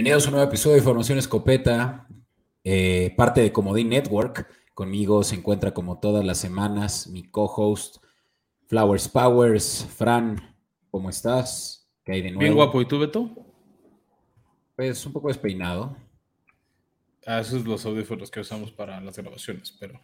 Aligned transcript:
Bienvenidos 0.00 0.24
a 0.24 0.28
un 0.28 0.36
nuevo 0.36 0.48
episodio 0.48 0.76
de 0.76 0.82
Formación 0.82 1.18
Escopeta, 1.18 2.08
eh, 2.64 3.12
parte 3.18 3.42
de 3.42 3.52
Comodín 3.52 3.90
Network. 3.90 4.48
Conmigo 4.72 5.22
se 5.22 5.34
encuentra 5.34 5.74
como 5.74 6.00
todas 6.00 6.24
las 6.24 6.38
semanas 6.38 7.06
mi 7.08 7.22
co-host 7.24 7.98
Flowers 8.66 9.08
Powers. 9.08 9.86
Fran, 9.94 10.56
¿cómo 10.90 11.10
estás? 11.10 11.86
¿Qué 12.02 12.12
hay 12.12 12.22
de 12.22 12.30
nuevo? 12.30 12.40
Bien 12.40 12.54
guapo, 12.54 12.80
¿y 12.80 12.86
tú, 12.86 12.98
Beto? 12.98 13.28
Pues 14.74 15.04
un 15.04 15.12
poco 15.12 15.28
despeinado. 15.28 15.94
Ah, 17.26 17.40
esos 17.40 17.60
son 17.60 17.70
los 17.70 17.84
audífonos 17.84 18.30
que 18.30 18.40
usamos 18.40 18.72
para 18.72 19.02
las 19.02 19.18
grabaciones, 19.18 19.76
pero... 19.78 20.00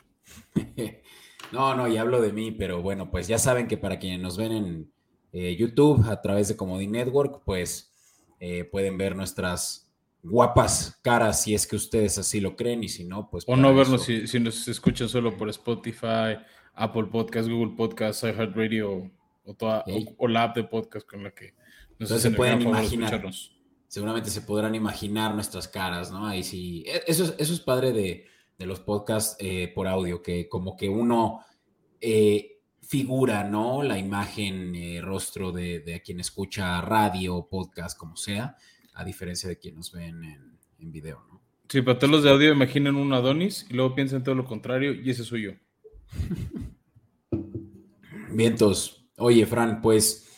no, 1.52 1.74
no, 1.74 1.88
y 1.88 1.96
hablo 1.96 2.20
de 2.20 2.34
mí, 2.34 2.50
pero 2.50 2.82
bueno, 2.82 3.10
pues 3.10 3.28
ya 3.28 3.38
saben 3.38 3.66
que 3.66 3.78
para 3.78 3.98
quienes 3.98 4.20
nos 4.20 4.36
ven 4.36 4.52
en 4.52 4.92
eh, 5.32 5.56
YouTube 5.56 6.06
a 6.06 6.20
través 6.20 6.48
de 6.48 6.56
Comodín 6.56 6.92
Network, 6.92 7.44
pues 7.46 7.94
eh, 8.40 8.64
pueden 8.64 8.98
ver 8.98 9.16
nuestras 9.16 9.85
guapas 10.28 10.98
caras 11.02 11.42
si 11.42 11.54
es 11.54 11.66
que 11.66 11.76
ustedes 11.76 12.18
así 12.18 12.40
lo 12.40 12.56
creen 12.56 12.84
y 12.84 12.88
si 12.88 13.04
no, 13.04 13.28
pues... 13.30 13.44
O 13.46 13.56
no 13.56 13.74
vernos 13.74 14.04
si, 14.04 14.26
si, 14.26 14.40
nos 14.40 14.66
escuchan 14.68 15.08
solo 15.08 15.36
por 15.36 15.48
Spotify, 15.50 16.36
Apple 16.74 17.04
Podcast, 17.04 17.48
Google 17.48 17.74
Podcast, 17.76 18.24
iHeartRadio 18.24 19.10
o, 19.44 19.54
toda, 19.54 19.84
o, 20.18 20.28
la 20.28 20.44
app 20.44 20.56
de 20.56 20.64
podcast 20.64 21.08
con 21.08 21.22
la 21.22 21.30
que 21.30 21.54
nos 21.98 22.08
se 22.10 22.30
pueden 22.30 22.62
imaginar. 22.62 23.22
Seguramente 23.88 24.30
se 24.30 24.42
podrán 24.42 24.74
imaginar 24.74 25.34
nuestras 25.34 25.68
caras, 25.68 26.10
¿no? 26.10 26.26
Ahí 26.26 26.42
sí. 26.42 26.84
E, 26.86 27.04
eso 27.06 27.24
es, 27.24 27.34
eso 27.38 27.52
es 27.52 27.60
padre 27.60 27.92
de, 27.92 28.26
los 28.58 28.80
podcasts 28.80 29.36
eh, 29.38 29.70
por 29.74 29.86
audio, 29.86 30.22
que 30.22 30.48
como 30.48 30.76
que 30.76 30.88
uno... 30.88 31.40
Eh, 32.00 32.52
figura, 32.82 33.42
¿no? 33.42 33.82
La 33.82 33.98
imagen, 33.98 34.72
eh, 34.76 35.00
rostro 35.00 35.50
de, 35.50 35.80
de, 35.80 36.00
quien 36.02 36.20
escucha 36.20 36.80
radio, 36.80 37.48
podcast, 37.50 37.98
como 37.98 38.16
sea, 38.16 38.56
a 38.96 39.04
diferencia 39.04 39.48
de 39.48 39.58
quien 39.58 39.76
nos 39.76 39.92
ven 39.92 40.24
en, 40.24 40.58
en 40.78 40.92
video, 40.92 41.22
¿no? 41.30 41.40
Sí, 41.68 41.82
para 41.82 41.98
todos 41.98 42.10
los 42.10 42.22
de 42.22 42.30
audio 42.30 42.52
imaginen 42.52 42.94
un 42.94 43.12
Adonis 43.12 43.66
y 43.68 43.74
luego 43.74 43.94
piensen 43.94 44.22
todo 44.22 44.34
lo 44.34 44.44
contrario 44.44 44.92
y 44.92 45.10
ese 45.10 45.24
soy 45.24 45.42
yo. 45.42 45.52
Vientos. 48.32 49.08
Oye, 49.18 49.46
Fran, 49.46 49.80
pues, 49.80 50.28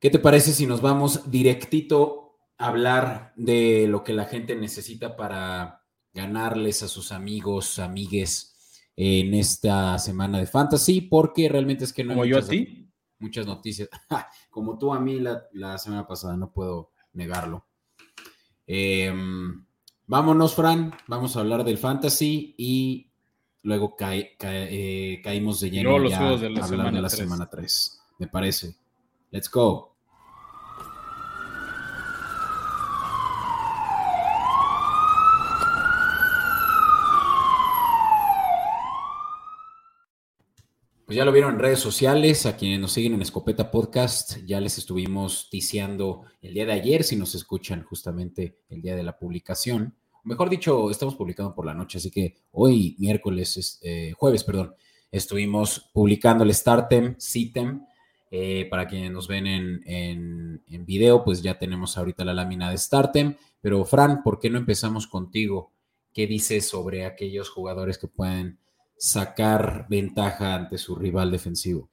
¿qué 0.00 0.08
te 0.08 0.18
parece 0.18 0.52
si 0.52 0.66
nos 0.66 0.80
vamos 0.80 1.30
directito 1.30 2.38
a 2.56 2.68
hablar 2.68 3.32
de 3.36 3.86
lo 3.88 4.04
que 4.04 4.12
la 4.12 4.24
gente 4.24 4.56
necesita 4.56 5.16
para 5.16 5.84
ganarles 6.12 6.82
a 6.82 6.88
sus 6.88 7.12
amigos, 7.12 7.78
amigues, 7.78 8.56
en 9.00 9.32
esta 9.34 9.96
semana 9.98 10.40
de 10.40 10.46
fantasy, 10.46 11.02
porque 11.02 11.48
realmente 11.48 11.84
es 11.84 11.92
que 11.92 12.02
no 12.02 12.14
hay 12.14 12.16
muchas, 12.30 12.30
yo 12.30 12.38
a 12.38 12.48
ti? 12.48 12.90
muchas 13.20 13.46
noticias. 13.46 13.88
Como 14.50 14.76
tú 14.76 14.92
a 14.92 14.98
mí 14.98 15.20
la, 15.20 15.78
semana 15.78 16.06
pasada, 16.06 16.36
no 16.36 16.52
puedo 16.52 16.90
negarlo. 17.12 17.67
Em, 18.70 19.64
vámonos, 20.06 20.54
Fran, 20.54 20.92
vamos 21.06 21.36
a 21.36 21.40
hablar 21.40 21.64
del 21.64 21.78
fantasy 21.78 22.54
y 22.58 23.10
luego 23.62 23.96
eh, 23.98 25.20
caímos 25.24 25.60
de 25.60 25.70
lleno 25.70 25.98
los 25.98 26.10
ya 26.10 26.36
de 26.36 26.50
la 26.50 26.60
a 26.60 26.64
hablar 26.64 26.92
de 26.92 27.00
la 27.00 27.08
semana 27.08 27.48
3. 27.48 28.00
Me 28.18 28.26
parece. 28.28 28.76
Let's 29.30 29.50
go. 29.50 29.96
Pues 41.08 41.16
ya 41.16 41.24
lo 41.24 41.32
vieron 41.32 41.54
en 41.54 41.60
redes 41.60 41.78
sociales, 41.78 42.44
a 42.44 42.54
quienes 42.54 42.80
nos 42.80 42.92
siguen 42.92 43.14
en 43.14 43.22
Escopeta 43.22 43.70
Podcast, 43.70 44.44
ya 44.44 44.60
les 44.60 44.76
estuvimos 44.76 45.48
ticiando 45.48 46.24
el 46.42 46.52
día 46.52 46.66
de 46.66 46.74
ayer, 46.74 47.02
si 47.02 47.16
nos 47.16 47.34
escuchan 47.34 47.82
justamente 47.82 48.58
el 48.68 48.82
día 48.82 48.94
de 48.94 49.02
la 49.02 49.18
publicación. 49.18 49.96
Mejor 50.24 50.50
dicho, 50.50 50.90
estamos 50.90 51.14
publicando 51.14 51.54
por 51.54 51.64
la 51.64 51.72
noche, 51.72 51.96
así 51.96 52.10
que 52.10 52.34
hoy, 52.50 52.94
miércoles, 52.98 53.80
eh, 53.80 54.12
jueves, 54.18 54.44
perdón, 54.44 54.74
estuvimos 55.10 55.88
publicando 55.94 56.44
el 56.44 56.52
Startem, 56.52 57.14
Sitem. 57.16 57.86
Eh, 58.30 58.66
para 58.70 58.86
quienes 58.86 59.10
nos 59.10 59.28
ven 59.28 59.46
en, 59.46 59.80
en, 59.86 60.62
en, 60.66 60.84
video, 60.84 61.24
pues 61.24 61.40
ya 61.40 61.58
tenemos 61.58 61.96
ahorita 61.96 62.22
la 62.22 62.34
lámina 62.34 62.70
de 62.70 62.76
Startem. 62.76 63.34
Pero 63.62 63.82
Fran, 63.86 64.22
¿por 64.22 64.38
qué 64.38 64.50
no 64.50 64.58
empezamos 64.58 65.06
contigo? 65.06 65.72
¿Qué 66.12 66.26
dices 66.26 66.68
sobre 66.68 67.06
aquellos 67.06 67.48
jugadores 67.48 67.96
que 67.96 68.08
pueden 68.08 68.58
sacar 68.98 69.86
ventaja 69.88 70.54
ante 70.54 70.76
su 70.76 70.96
rival 70.96 71.30
defensivo. 71.30 71.88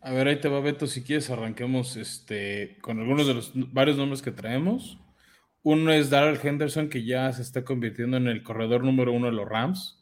A 0.00 0.12
ver, 0.12 0.28
ahí 0.28 0.40
te 0.40 0.48
va 0.48 0.60
Beto, 0.60 0.86
si 0.86 1.02
quieres 1.02 1.30
arranquemos 1.30 1.96
este, 1.96 2.78
con 2.80 2.98
algunos 2.98 3.26
de 3.26 3.34
los 3.34 3.52
varios 3.72 3.96
nombres 3.96 4.22
que 4.22 4.32
traemos. 4.32 4.98
Uno 5.62 5.92
es 5.92 6.08
Darrell 6.08 6.40
Henderson, 6.42 6.88
que 6.88 7.04
ya 7.04 7.30
se 7.32 7.42
está 7.42 7.64
convirtiendo 7.64 8.16
en 8.16 8.26
el 8.26 8.42
corredor 8.42 8.82
número 8.82 9.12
uno 9.12 9.26
de 9.26 9.32
los 9.32 9.48
Rams. 9.48 9.98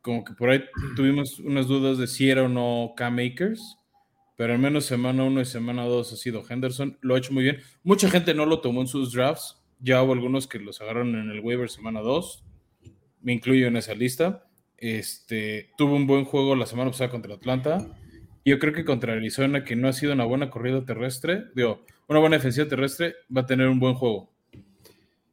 Como 0.00 0.24
que 0.24 0.32
por 0.32 0.48
ahí 0.48 0.64
tuvimos 0.96 1.38
unas 1.40 1.66
dudas 1.66 1.98
de 1.98 2.06
si 2.06 2.30
era 2.30 2.44
o 2.44 2.48
no 2.48 2.94
Cam 2.96 3.18
Akers, 3.18 3.76
pero 4.36 4.54
al 4.54 4.58
menos 4.58 4.86
semana 4.86 5.24
uno 5.24 5.42
y 5.42 5.44
semana 5.44 5.84
dos 5.84 6.12
ha 6.12 6.16
sido 6.16 6.42
Henderson. 6.48 6.96
Lo 7.02 7.14
ha 7.14 7.18
hecho 7.18 7.34
muy 7.34 7.42
bien. 7.42 7.58
Mucha 7.82 8.08
gente 8.08 8.32
no 8.32 8.46
lo 8.46 8.60
tomó 8.60 8.80
en 8.80 8.86
sus 8.86 9.12
drafts. 9.12 9.60
Ya 9.80 10.02
hubo 10.02 10.14
algunos 10.14 10.46
que 10.46 10.58
los 10.58 10.80
agarraron 10.80 11.14
en 11.16 11.30
el 11.30 11.40
waiver 11.40 11.68
semana 11.68 12.00
dos. 12.00 12.44
Me 13.20 13.34
incluyo 13.34 13.66
en 13.66 13.76
esa 13.76 13.94
lista. 13.94 14.47
Este, 14.78 15.70
tuvo 15.76 15.96
un 15.96 16.06
buen 16.06 16.24
juego 16.24 16.54
la 16.54 16.66
semana 16.66 16.90
pasada 16.90 17.10
contra 17.10 17.34
Atlanta. 17.34 17.86
Yo 18.44 18.58
creo 18.58 18.72
que 18.72 18.84
contra 18.84 19.12
Arizona, 19.12 19.64
que 19.64 19.76
no 19.76 19.88
ha 19.88 19.92
sido 19.92 20.12
una 20.12 20.24
buena 20.24 20.50
corrida 20.50 20.84
terrestre, 20.84 21.46
digo, 21.54 21.84
una 22.06 22.20
buena 22.20 22.36
defensiva 22.36 22.68
terrestre, 22.68 23.16
va 23.36 23.42
a 23.42 23.46
tener 23.46 23.68
un 23.68 23.80
buen 23.80 23.94
juego. 23.94 24.30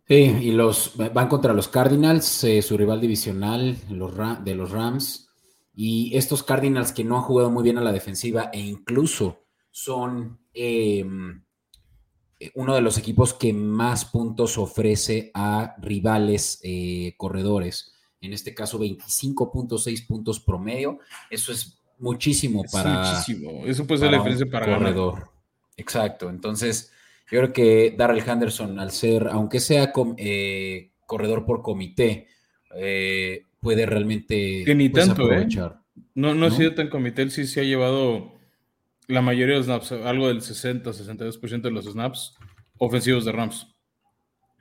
Sí, 0.08 0.36
y 0.42 0.52
los 0.52 0.94
van 0.98 1.28
contra 1.28 1.54
los 1.54 1.68
Cardinals, 1.68 2.44
eh, 2.44 2.62
su 2.62 2.78
rival 2.78 3.02
divisional 3.02 3.78
los 3.90 4.14
de 4.44 4.56
los 4.56 4.72
Rams. 4.72 5.30
Y 5.76 6.16
estos 6.16 6.44
Cardinals 6.44 6.92
que 6.92 7.04
no 7.04 7.18
han 7.18 7.24
jugado 7.24 7.50
muy 7.50 7.64
bien 7.64 7.78
a 7.78 7.82
la 7.82 7.92
defensiva 7.92 8.50
e 8.52 8.60
incluso 8.60 9.46
son 9.72 10.40
em, 10.54 11.44
uno 12.54 12.76
de 12.76 12.82
los 12.82 12.98
equipos 12.98 13.34
que 13.34 13.52
más 13.54 14.06
puntos 14.06 14.58
ofrece 14.58 15.32
a 15.34 15.76
rivales 15.80 16.60
eh, 16.64 17.14
corredores 17.18 17.95
en 18.26 18.34
este 18.34 18.54
caso 18.54 18.80
25.6 18.80 20.08
puntos 20.08 20.40
promedio. 20.40 21.00
Eso 21.30 21.52
es 21.52 21.80
muchísimo 22.00 22.64
para. 22.72 23.12
Muchísimo. 23.12 23.66
Eso 23.66 23.86
puede 23.86 24.02
ser 24.02 24.12
la 24.12 24.18
diferencia 24.18 24.46
para 24.48 24.78
corredor. 24.78 25.30
Exacto. 25.78 26.30
Entonces, 26.30 26.92
yo 27.32 27.40
creo 27.40 27.54
que 27.54 27.96
Darrell 27.98 28.24
Henderson, 28.28 28.80
al 28.80 28.92
ser, 28.92 29.28
aunque 29.28 29.60
sea 29.60 29.92
eh, 30.18 30.92
corredor 31.06 31.46
por 31.46 31.62
comité, 31.62 32.28
eh, 32.76 33.46
puede 33.60 33.86
realmente 33.86 34.64
ni 34.76 34.90
pues, 34.90 35.08
tanto, 35.08 35.32
¿eh? 35.32 35.48
No, 36.14 36.34
no, 36.36 36.46
ha 36.46 36.52
sido 36.52 36.76
tan 36.76 36.90
comité, 36.90 37.24
él 37.24 37.32
sí 37.32 37.48
se 37.48 37.62
ha 37.62 37.64
llevado 37.64 38.34
la 39.08 39.22
mayoría 39.22 39.56
de 39.56 39.60
los 39.60 39.66
snaps, 39.66 39.92
algo 39.92 40.28
del 40.28 40.42
60-62% 40.42 41.62
de 41.62 41.72
los 41.72 41.86
snaps 41.86 42.36
ofensivos 42.78 43.26
de 43.26 43.32
Rams. 43.32 43.75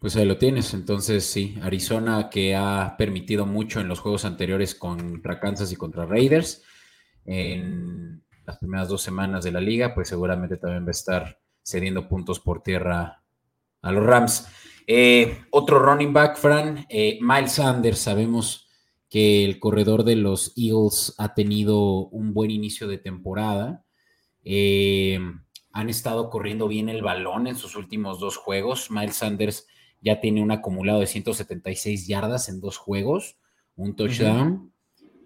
Pues 0.04 0.16
ahí 0.16 0.26
lo 0.26 0.37
tienes. 0.37 0.75
Entonces, 0.75 1.25
sí, 1.25 1.56
Arizona 1.62 2.28
que 2.28 2.54
ha 2.54 2.94
permitido 2.98 3.47
mucho 3.47 3.81
en 3.81 3.88
los 3.88 4.00
juegos 4.00 4.26
anteriores 4.26 4.75
contra 4.75 5.41
Kansas 5.41 5.72
y 5.72 5.76
contra 5.76 6.04
Raiders. 6.04 6.62
En 7.25 8.22
las 8.44 8.59
primeras 8.59 8.91
dos 8.91 9.00
semanas 9.00 9.44
de 9.44 9.53
la 9.53 9.62
liga, 9.62 9.94
pues 9.94 10.08
seguramente 10.08 10.58
también 10.58 10.84
va 10.84 10.88
a 10.88 10.90
estar 10.90 11.40
cediendo 11.62 12.06
puntos 12.06 12.38
por 12.38 12.62
tierra 12.62 13.23
a 13.81 13.93
los 13.93 14.05
Rams. 14.05 14.46
Eh, 14.87 15.38
otro 15.49 15.79
running 15.79 16.12
back, 16.12 16.37
Fran, 16.37 16.84
eh, 16.90 17.19
Miles 17.23 17.52
Sanders. 17.52 18.00
Sabemos 18.00 18.69
que 19.08 19.46
el 19.46 19.58
corredor 19.58 20.05
de 20.05 20.17
los 20.17 20.52
Eagles 20.55 21.14
ha 21.17 21.32
tenido 21.32 22.08
un 22.08 22.34
buen 22.34 22.50
inicio 22.50 22.88
de 22.88 22.99
temporada. 22.99 23.87
Eh, 24.43 25.19
han 25.73 25.88
estado 25.88 26.29
corriendo 26.29 26.69
bien 26.69 26.90
el 26.90 27.00
balón 27.00 27.46
en 27.46 27.56
sus 27.56 27.75
últimos 27.75 28.20
dos 28.20 28.37
juegos. 28.37 28.90
Miles 28.90 29.17
Sanders 29.17 29.67
ya 30.05 30.21
tiene 30.21 30.43
un 30.43 30.51
acumulado 30.51 31.01
de 31.01 31.06
176 31.06 32.06
yardas 32.06 32.49
en 32.49 32.61
dos 32.61 32.77
juegos, 32.77 33.39
un 33.75 33.97
touchdown 33.97 34.73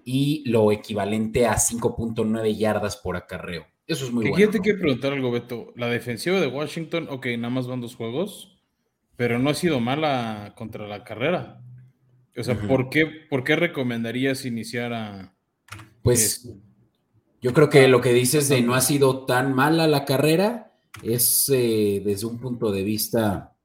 y 0.05 0.49
lo 0.49 0.71
equivalente 0.73 1.47
a 1.47 1.57
5.9 1.57 2.57
yardas 2.57 2.97
por 2.97 3.17
acarreo. 3.17 3.67
Eso 3.87 4.05
es 4.05 4.13
muy 4.13 4.29
bueno. 4.29 4.51
te 4.51 4.61
quiero 4.61 4.79
preguntar 4.79 5.13
algo, 5.13 5.31
Beto. 5.31 5.73
La 5.75 5.89
defensiva 5.89 6.41
de 6.41 6.47
Washington, 6.47 7.09
ok, 7.11 7.27
nada 7.39 7.51
más 7.51 7.67
van 7.67 7.81
dos 7.81 7.97
juegos, 7.97 8.63
pero 9.17 9.39
no 9.39 9.51
ha 9.51 9.55
sido 9.55 9.81
mala 9.81 10.55
contra 10.57 10.87
la 10.87 11.03
carrera. 11.05 11.61
O 12.37 12.43
sea, 12.45 12.55
¿por, 12.55 12.89
qué, 12.89 13.07
¿por 13.29 13.43
qué 13.43 13.57
recomendarías 13.57 14.45
iniciar 14.45 14.93
a... 14.93 15.35
Pues 16.03 16.49
yo 17.41 17.53
creo 17.53 17.69
que 17.69 17.89
lo 17.89 18.01
que 18.01 18.13
dices 18.13 18.49
de 18.49 18.63
no 18.63 18.75
ha 18.75 18.81
sido 18.81 19.27
tan 19.27 19.55
mala 19.55 19.89
la 19.89 20.05
carrera 20.05 20.73
es 21.03 21.51
eh, 21.53 22.01
desde 22.05 22.27
un 22.27 22.39
punto 22.39 22.71
de 22.71 22.85
vista 22.85 23.57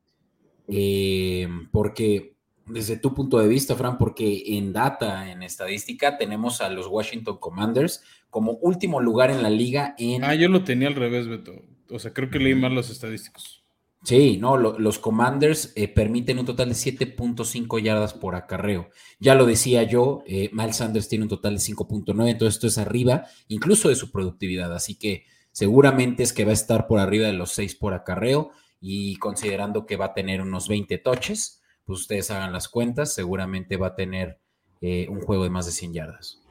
eh, 0.67 1.47
porque 1.71 2.33
desde 2.65 2.97
tu 2.97 3.13
punto 3.13 3.39
de 3.39 3.47
vista, 3.47 3.75
Fran, 3.75 3.97
porque 3.97 4.43
en 4.57 4.73
data, 4.73 5.31
en 5.31 5.43
estadística, 5.43 6.17
tenemos 6.17 6.61
a 6.61 6.69
los 6.69 6.87
Washington 6.87 7.37
Commanders 7.37 8.03
como 8.29 8.53
último 8.53 9.01
lugar 9.01 9.31
en 9.31 9.43
la 9.43 9.49
liga 9.49 9.95
en... 9.97 10.23
Ah, 10.23 10.35
yo 10.35 10.49
lo 10.49 10.63
tenía 10.63 10.87
al 10.87 10.95
revés, 10.95 11.27
Beto. 11.27 11.53
O 11.89 11.99
sea, 11.99 12.13
creo 12.13 12.29
que 12.29 12.39
leí 12.39 12.55
mal 12.55 12.73
los 12.73 12.89
estadísticos. 12.89 13.63
Sí, 14.03 14.37
no, 14.37 14.57
los 14.57 14.99
Commanders 14.99 15.71
eh, 15.75 15.87
permiten 15.87 16.37
un 16.37 16.45
total 16.45 16.67
de 16.69 16.75
7.5 16.75 17.81
yardas 17.81 18.13
por 18.13 18.35
acarreo. 18.35 18.89
Ya 19.19 19.33
lo 19.33 19.45
decía 19.45 19.83
yo, 19.83 20.23
eh, 20.27 20.49
Miles 20.51 20.77
Sanders 20.77 21.07
tiene 21.07 21.23
un 21.23 21.29
total 21.29 21.53
de 21.53 21.61
5.9, 21.61 22.29
entonces 22.29 22.55
esto 22.55 22.67
es 22.67 22.77
arriba 22.77 23.25
incluso 23.47 23.87
de 23.87 23.95
su 23.95 24.11
productividad, 24.11 24.73
así 24.73 24.95
que 24.95 25.23
seguramente 25.53 26.21
es 26.21 26.33
que 26.33 26.43
va 26.43 26.51
a 26.51 26.53
estar 26.53 26.85
por 26.87 26.99
arriba 26.99 27.27
de 27.27 27.33
los 27.33 27.53
6 27.53 27.75
por 27.75 27.93
acarreo 27.93 28.51
y 28.85 29.15
considerando 29.15 29.85
que 29.85 29.95
va 29.95 30.07
a 30.07 30.13
tener 30.13 30.41
unos 30.41 30.67
20 30.67 30.97
toches, 30.97 31.63
pues 31.85 32.01
ustedes 32.01 32.29
hagan 32.31 32.51
las 32.51 32.67
cuentas, 32.67 33.13
seguramente 33.13 33.77
va 33.77 33.87
a 33.87 33.95
tener 33.95 34.39
eh, 34.81 35.07
un 35.09 35.21
juego 35.21 35.45
de 35.45 35.49
más 35.49 35.65
de 35.65 35.71
100 35.71 35.93
yardas. 35.93 36.43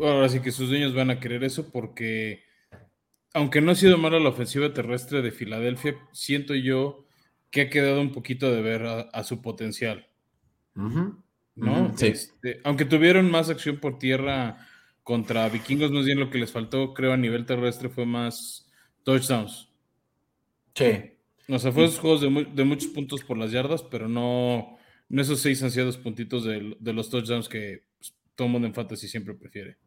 Ahora 0.00 0.30
sí 0.30 0.40
que 0.40 0.50
sus 0.50 0.70
dueños 0.70 0.94
van 0.94 1.10
a 1.10 1.20
querer 1.20 1.44
eso 1.44 1.70
porque 1.70 2.42
aunque 3.34 3.60
no 3.60 3.72
ha 3.72 3.74
sido 3.74 3.98
mala 3.98 4.18
la 4.18 4.30
ofensiva 4.30 4.72
terrestre 4.72 5.20
de 5.20 5.30
Filadelfia, 5.30 5.94
siento 6.12 6.54
yo 6.54 7.04
que 7.50 7.60
ha 7.60 7.70
quedado 7.70 8.00
un 8.00 8.12
poquito 8.12 8.50
de 8.50 8.62
ver 8.62 8.86
a, 8.86 9.24
su 9.24 9.42
potencial. 9.42 10.08
¿No? 10.74 11.94
Este, 12.00 12.62
aunque 12.64 12.86
tuvieron 12.86 13.30
más 13.30 13.50
acción 13.50 13.76
por 13.76 13.98
tierra 13.98 14.66
contra 15.02 15.50
vikingos, 15.50 15.90
más 15.90 16.06
bien 16.06 16.18
lo 16.18 16.30
que 16.30 16.38
les 16.38 16.50
faltó, 16.50 16.94
creo, 16.94 17.12
a 17.12 17.18
nivel 17.18 17.44
terrestre 17.44 17.90
fue 17.90 18.06
más 18.06 18.70
touchdowns. 19.04 19.67
Sí. 20.74 21.18
O 21.48 21.58
sea, 21.58 21.72
fue 21.72 21.84
esos 21.84 21.98
juegos 21.98 22.20
de, 22.20 22.64
muchos 22.64 22.90
puntos 22.90 23.22
por 23.24 23.38
las 23.38 23.50
yardas, 23.50 23.82
pero 23.82 24.08
no, 24.08 24.76
no 25.08 25.22
esos 25.22 25.40
seis 25.40 25.62
ansiados 25.62 25.96
puntitos 25.96 26.44
de, 26.44 26.76
los 26.92 27.08
touchdowns 27.08 27.48
que 27.48 27.84
pues, 27.98 28.14
todo 28.34 28.48
mundo 28.48 28.68
en 28.68 28.74
fantasy 28.74 29.08
siempre 29.08 29.34
prefiere. 29.34 29.78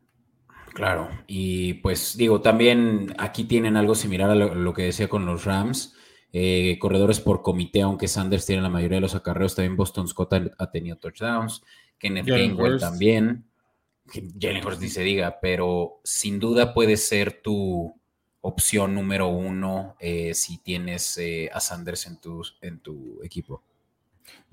Claro, 0.73 1.09
y 1.27 1.75
pues 1.75 2.15
digo, 2.17 2.41
también 2.41 3.13
aquí 3.17 3.43
tienen 3.43 3.75
algo 3.75 3.93
similar 3.93 4.29
a 4.31 4.35
lo, 4.35 4.73
que 4.73 4.83
decía 4.83 5.09
con 5.09 5.25
los 5.25 5.43
Rams, 5.43 5.95
eh, 6.31 6.77
corredores 6.79 7.19
por 7.19 7.41
comité, 7.41 7.81
aunque 7.81 8.07
Sanders 8.07 8.45
tiene 8.45 8.61
la 8.61 8.69
mayoría 8.69 8.97
de 8.97 9.01
los 9.01 9.15
acarreos, 9.15 9.53
también 9.53 9.75
Boston 9.75 10.07
Scott 10.07 10.33
ha, 10.57 10.71
tenido 10.71 10.97
touchdowns, 10.97 11.61
Kenneth 11.99 12.25
Gainwell 12.25 12.79
también, 12.79 13.45
Jalen 14.39 14.65
Hurst 14.65 14.81
ni 14.81 14.87
se 14.87 15.03
diga, 15.03 15.39
pero 15.41 15.99
sin 16.03 16.39
duda 16.39 16.73
puede 16.73 16.97
ser 16.97 17.41
tu 17.41 18.00
opción 18.41 18.95
número 18.95 19.27
uno 19.27 19.95
eh, 19.99 20.33
si 20.33 20.57
tienes 20.57 21.17
eh, 21.17 21.49
a 21.53 21.59
Sanders 21.59 22.07
en 22.07 22.19
tu, 22.19 22.43
en 22.61 22.79
tu 22.79 23.21
equipo. 23.23 23.63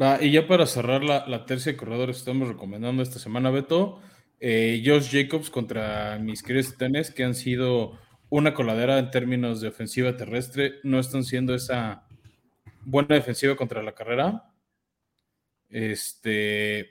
Va, 0.00 0.22
y 0.22 0.30
ya 0.30 0.46
para 0.46 0.66
cerrar 0.66 1.02
la, 1.02 1.26
la 1.26 1.46
tercia 1.46 1.72
de 1.72 1.78
corredores 1.78 2.18
estamos 2.18 2.48
recomendando 2.48 3.02
esta 3.02 3.18
semana, 3.18 3.50
Beto, 3.50 4.00
eh, 4.40 4.82
Josh 4.84 5.10
Jacobs 5.10 5.50
contra 5.50 6.18
mis 6.18 6.42
queridos 6.42 6.74
que 7.14 7.24
han 7.24 7.34
sido 7.34 7.98
una 8.30 8.54
coladera 8.54 8.98
en 8.98 9.10
términos 9.10 9.60
de 9.60 9.68
ofensiva 9.68 10.16
terrestre, 10.16 10.74
no 10.82 10.98
están 10.98 11.24
siendo 11.24 11.54
esa 11.54 12.06
buena 12.84 13.14
defensiva 13.14 13.56
contra 13.56 13.82
la 13.82 13.94
carrera. 13.94 14.52
Este, 15.70 16.90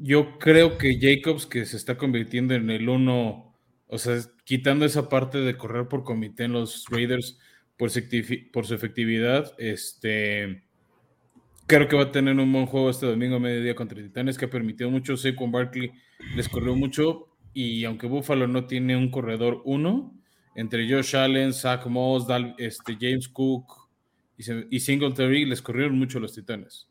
yo 0.00 0.38
creo 0.38 0.78
que 0.78 0.98
Jacobs, 1.00 1.46
que 1.46 1.64
se 1.64 1.76
está 1.76 1.96
convirtiendo 1.96 2.54
en 2.54 2.70
el 2.70 2.88
uno, 2.88 3.56
o 3.86 3.98
sea, 3.98 4.16
quitando 4.44 4.84
esa 4.84 5.08
parte 5.08 5.38
de 5.38 5.56
correr 5.56 5.88
por 5.88 6.04
comité 6.04 6.44
en 6.44 6.52
los 6.52 6.86
Raiders 6.90 7.38
por 7.76 7.90
su 7.90 8.74
efectividad, 8.74 9.52
este, 9.58 10.64
Creo 11.66 11.88
que 11.88 11.96
va 11.96 12.02
a 12.02 12.12
tener 12.12 12.38
un 12.38 12.52
buen 12.52 12.66
juego 12.66 12.90
este 12.90 13.06
domingo 13.06 13.36
a 13.36 13.40
mediodía 13.40 13.74
contra 13.74 14.02
Titanes, 14.02 14.36
que 14.36 14.44
ha 14.44 14.50
permitido 14.50 14.90
mucho. 14.90 15.16
Saquon 15.16 15.50
Barkley 15.50 15.92
les 16.36 16.48
corrió 16.48 16.76
mucho. 16.76 17.28
Y 17.54 17.84
aunque 17.84 18.06
Buffalo 18.06 18.46
no 18.46 18.66
tiene 18.66 18.96
un 18.96 19.10
corredor 19.10 19.62
uno, 19.64 20.14
entre 20.54 20.90
Josh 20.90 21.16
Allen, 21.16 21.54
Zach 21.54 21.86
Moss, 21.86 22.26
este, 22.58 22.98
James 23.00 23.28
Cook 23.28 23.88
y, 24.36 24.80
Singletary 24.80 25.46
les 25.46 25.62
corrieron 25.62 25.96
mucho 25.96 26.20
los 26.20 26.34
Titanes. 26.34 26.88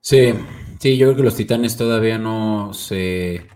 Sí, 0.00 0.32
sí, 0.80 0.96
yo 0.98 1.06
creo 1.06 1.16
que 1.16 1.22
los 1.22 1.36
Titanes 1.36 1.76
todavía 1.76 2.18
no 2.18 2.74
se, 2.74 3.46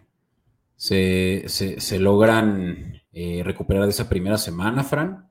se, 0.76 1.98
logran 1.98 3.01
eh, 3.12 3.42
recuperar 3.44 3.84
de 3.84 3.90
esa 3.90 4.08
primera 4.08 4.38
semana, 4.38 4.82
Fran. 4.82 5.30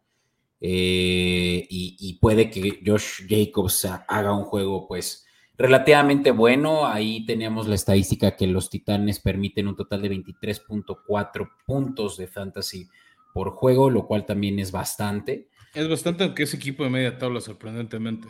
Eh, 0.59 1.65
y, 1.69 2.19
puede 2.21 2.51
que 2.51 2.81
Josh 2.85 3.25
Jacobs 3.27 3.87
haga 4.07 4.31
un 4.31 4.43
juego 4.43 4.87
pues 4.87 5.25
relativamente 5.57 6.29
bueno. 6.29 6.85
Ahí 6.85 7.25
teníamos 7.25 7.67
la 7.67 7.75
estadística 7.75 8.35
que 8.35 8.45
los 8.45 8.69
Titanes 8.69 9.19
permiten 9.19 9.67
un 9.67 9.75
total 9.75 10.03
de 10.03 10.11
23.4 10.11 11.49
puntos 11.65 12.17
de 12.17 12.27
fantasy 12.27 12.87
por 13.33 13.51
juego, 13.51 13.89
lo 13.89 14.05
cual 14.05 14.25
también 14.25 14.59
es 14.59 14.71
bastante. 14.71 15.47
Es 15.73 15.89
bastante, 15.89 16.25
aunque 16.25 16.43
es 16.43 16.53
equipo 16.53 16.83
de 16.83 16.89
media 16.91 17.17
tabla, 17.17 17.41
sorprendentemente. 17.41 18.27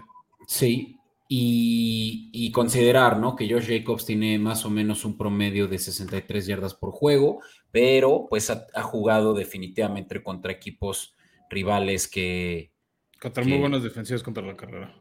Sí, 0.47 0.97
y, 1.33 2.51
considerar, 2.51 3.17
¿no? 3.17 3.37
Que 3.37 3.49
Josh 3.49 3.67
Jacobs 3.67 4.05
tiene 4.05 4.37
más 4.37 4.65
o 4.65 4.69
menos 4.69 5.05
un 5.05 5.17
promedio 5.17 5.69
de 5.69 5.79
63 5.79 6.45
yardas 6.45 6.73
por 6.73 6.91
juego, 6.91 7.39
pero 7.71 8.27
pues 8.29 8.49
ha 8.49 8.83
jugado 8.83 9.33
definitivamente 9.33 10.21
contra 10.21 10.51
equipos 10.51 11.15
rivales 11.49 12.07
que... 12.07 12.71
Contra 13.19 13.43
muy 13.43 13.59
buenas 13.59 13.83
defensivas 13.83 14.23
contra 14.23 14.43
la 14.43 14.55
carrera. 14.55 14.95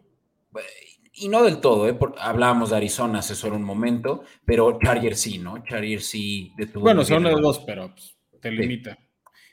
Y 1.12 1.28
no 1.28 1.42
del 1.42 1.60
todo, 1.60 1.88
¿eh? 1.88 1.98
hablábamos 2.18 2.70
de 2.70 2.76
Arizona 2.76 3.20
hace 3.20 3.34
solo 3.34 3.56
un 3.56 3.62
momento, 3.62 4.24
pero 4.44 4.78
Chargers 4.82 5.20
sí, 5.20 5.38
¿no? 5.38 5.62
Chargers 5.64 6.06
sí 6.06 6.52
detuvo. 6.56 6.84
Bueno, 6.84 7.04
son 7.04 7.24
de 7.24 7.30
dos, 7.30 7.60
pero 7.60 7.92
pues, 7.92 8.16
te 8.40 8.50
limita. 8.50 8.98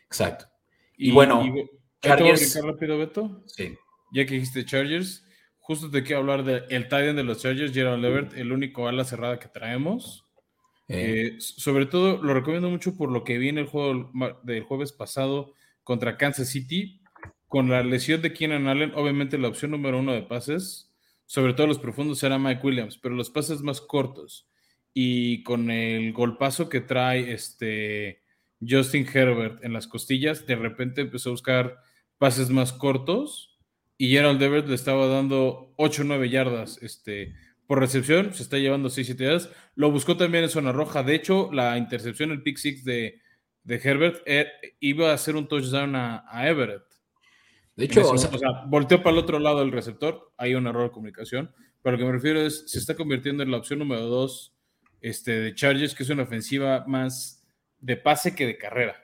Exacto. 0.06 0.46
Y, 0.98 1.12
bueno, 1.12 1.44
Chargers. 2.02 2.60
rápido, 2.64 2.98
Beto? 2.98 3.44
Sí. 3.46 3.76
Ya 4.12 4.26
que 4.26 4.36
dijiste 4.36 4.66
Chargers, 4.66 5.26
justo 5.60 5.90
te 5.90 6.04
quiero 6.04 6.22
hablar 6.22 6.44
del 6.44 6.66
el 6.70 6.84
Titan 6.84 7.16
de 7.16 7.24
los 7.24 7.42
Chargers, 7.42 7.74
Gerald 7.74 8.02
Levert, 8.02 8.34
el 8.38 8.52
único 8.52 8.88
ala 8.88 9.04
cerrada 9.04 9.40
que 9.40 9.48
traemos. 9.48 10.27
Eh. 10.88 11.36
Eh, 11.36 11.36
sobre 11.40 11.86
todo 11.86 12.22
lo 12.22 12.34
recomiendo 12.34 12.70
mucho 12.70 12.96
por 12.96 13.12
lo 13.12 13.24
que 13.24 13.38
vi 13.38 13.50
en 13.50 13.58
el 13.58 13.68
juego 13.68 14.12
del 14.44 14.64
jueves 14.64 14.92
pasado 14.92 15.54
contra 15.84 16.18
Kansas 16.18 16.50
City. 16.50 17.02
Con 17.48 17.70
la 17.70 17.82
lesión 17.82 18.22
de 18.22 18.34
Keenan 18.34 18.68
Allen, 18.68 18.92
obviamente 18.96 19.38
la 19.38 19.48
opción 19.48 19.72
número 19.72 20.00
uno 20.00 20.12
de 20.12 20.22
pases, 20.22 20.94
sobre 21.26 21.54
todo 21.54 21.68
los 21.68 21.80
profundos, 21.80 22.20
será 22.20 22.38
Mike 22.38 22.62
Williams, 22.62 22.98
pero 22.98 23.16
los 23.16 23.30
pases 23.30 23.62
más 23.62 23.80
cortos 23.80 24.50
y 24.94 25.44
con 25.44 25.70
el 25.70 26.12
golpazo 26.12 26.70
que 26.70 26.82
trae 26.82 27.32
este 27.32 28.24
Justin 28.68 29.08
Herbert 29.14 29.64
en 29.64 29.74
las 29.74 29.88
costillas, 29.88 30.48
de 30.48 30.56
repente 30.56 31.02
empezó 31.02 31.30
a 31.30 31.34
buscar 31.34 31.78
pases 32.18 32.50
más 32.50 32.74
cortos 32.74 33.60
y 33.98 34.10
Gerald 34.10 34.42
Everett 34.42 34.68
le 34.68 34.76
estaba 34.76 35.08
dando 35.08 35.74
8 35.78 36.02
o 36.02 36.06
9 36.06 36.30
yardas 36.30 36.82
este, 36.82 37.36
por 37.68 37.80
recepción, 37.80 38.34
se 38.34 38.44
está 38.44 38.58
llevando 38.58 38.90
6 38.90 39.06
7 39.08 39.24
yardas. 39.24 39.50
Lo 39.76 39.92
buscó 39.92 40.16
también 40.16 40.46
en 40.46 40.50
zona 40.50 40.72
roja. 40.72 41.04
De 41.04 41.14
hecho, 41.14 41.50
la 41.52 41.78
intercepción, 41.78 42.32
el 42.32 42.42
pick 42.42 42.58
six 42.58 42.84
de, 42.86 43.22
de 43.64 43.76
Herbert 43.84 44.22
eh, 44.26 44.48
iba 44.80 45.12
a 45.12 45.14
hacer 45.14 45.36
un 45.36 45.48
touchdown 45.48 45.94
a, 45.96 46.24
Everett. 46.48 46.84
De 47.76 47.86
hecho, 47.86 48.10
o 48.10 48.18
sea, 48.18 48.64
volteó 48.68 49.04
para 49.04 49.12
el 49.12 49.20
otro 49.20 49.38
lado 49.38 49.60
del 49.60 49.72
receptor, 49.72 50.34
hay 50.38 50.56
un 50.56 50.66
error 50.66 50.86
de 50.86 50.92
comunicación, 50.92 51.54
pero 51.84 51.96
lo 51.96 52.00
que 52.00 52.06
me 52.06 52.12
refiero 52.14 52.42
es, 52.42 52.64
se 52.72 52.80
está 52.80 52.96
convirtiendo 52.96 53.44
en 53.44 53.52
la 53.52 53.58
opción 53.58 53.78
número 53.78 54.02
dos 54.08 54.56
este, 55.02 55.40
de 55.40 55.54
Chargers, 55.54 55.94
que 55.94 56.02
es 56.02 56.10
una 56.10 56.24
ofensiva 56.24 56.86
más 56.88 57.46
de 57.80 57.98
pase 57.98 58.34
que 58.34 58.48
de 58.48 58.58
carrera. 58.58 58.96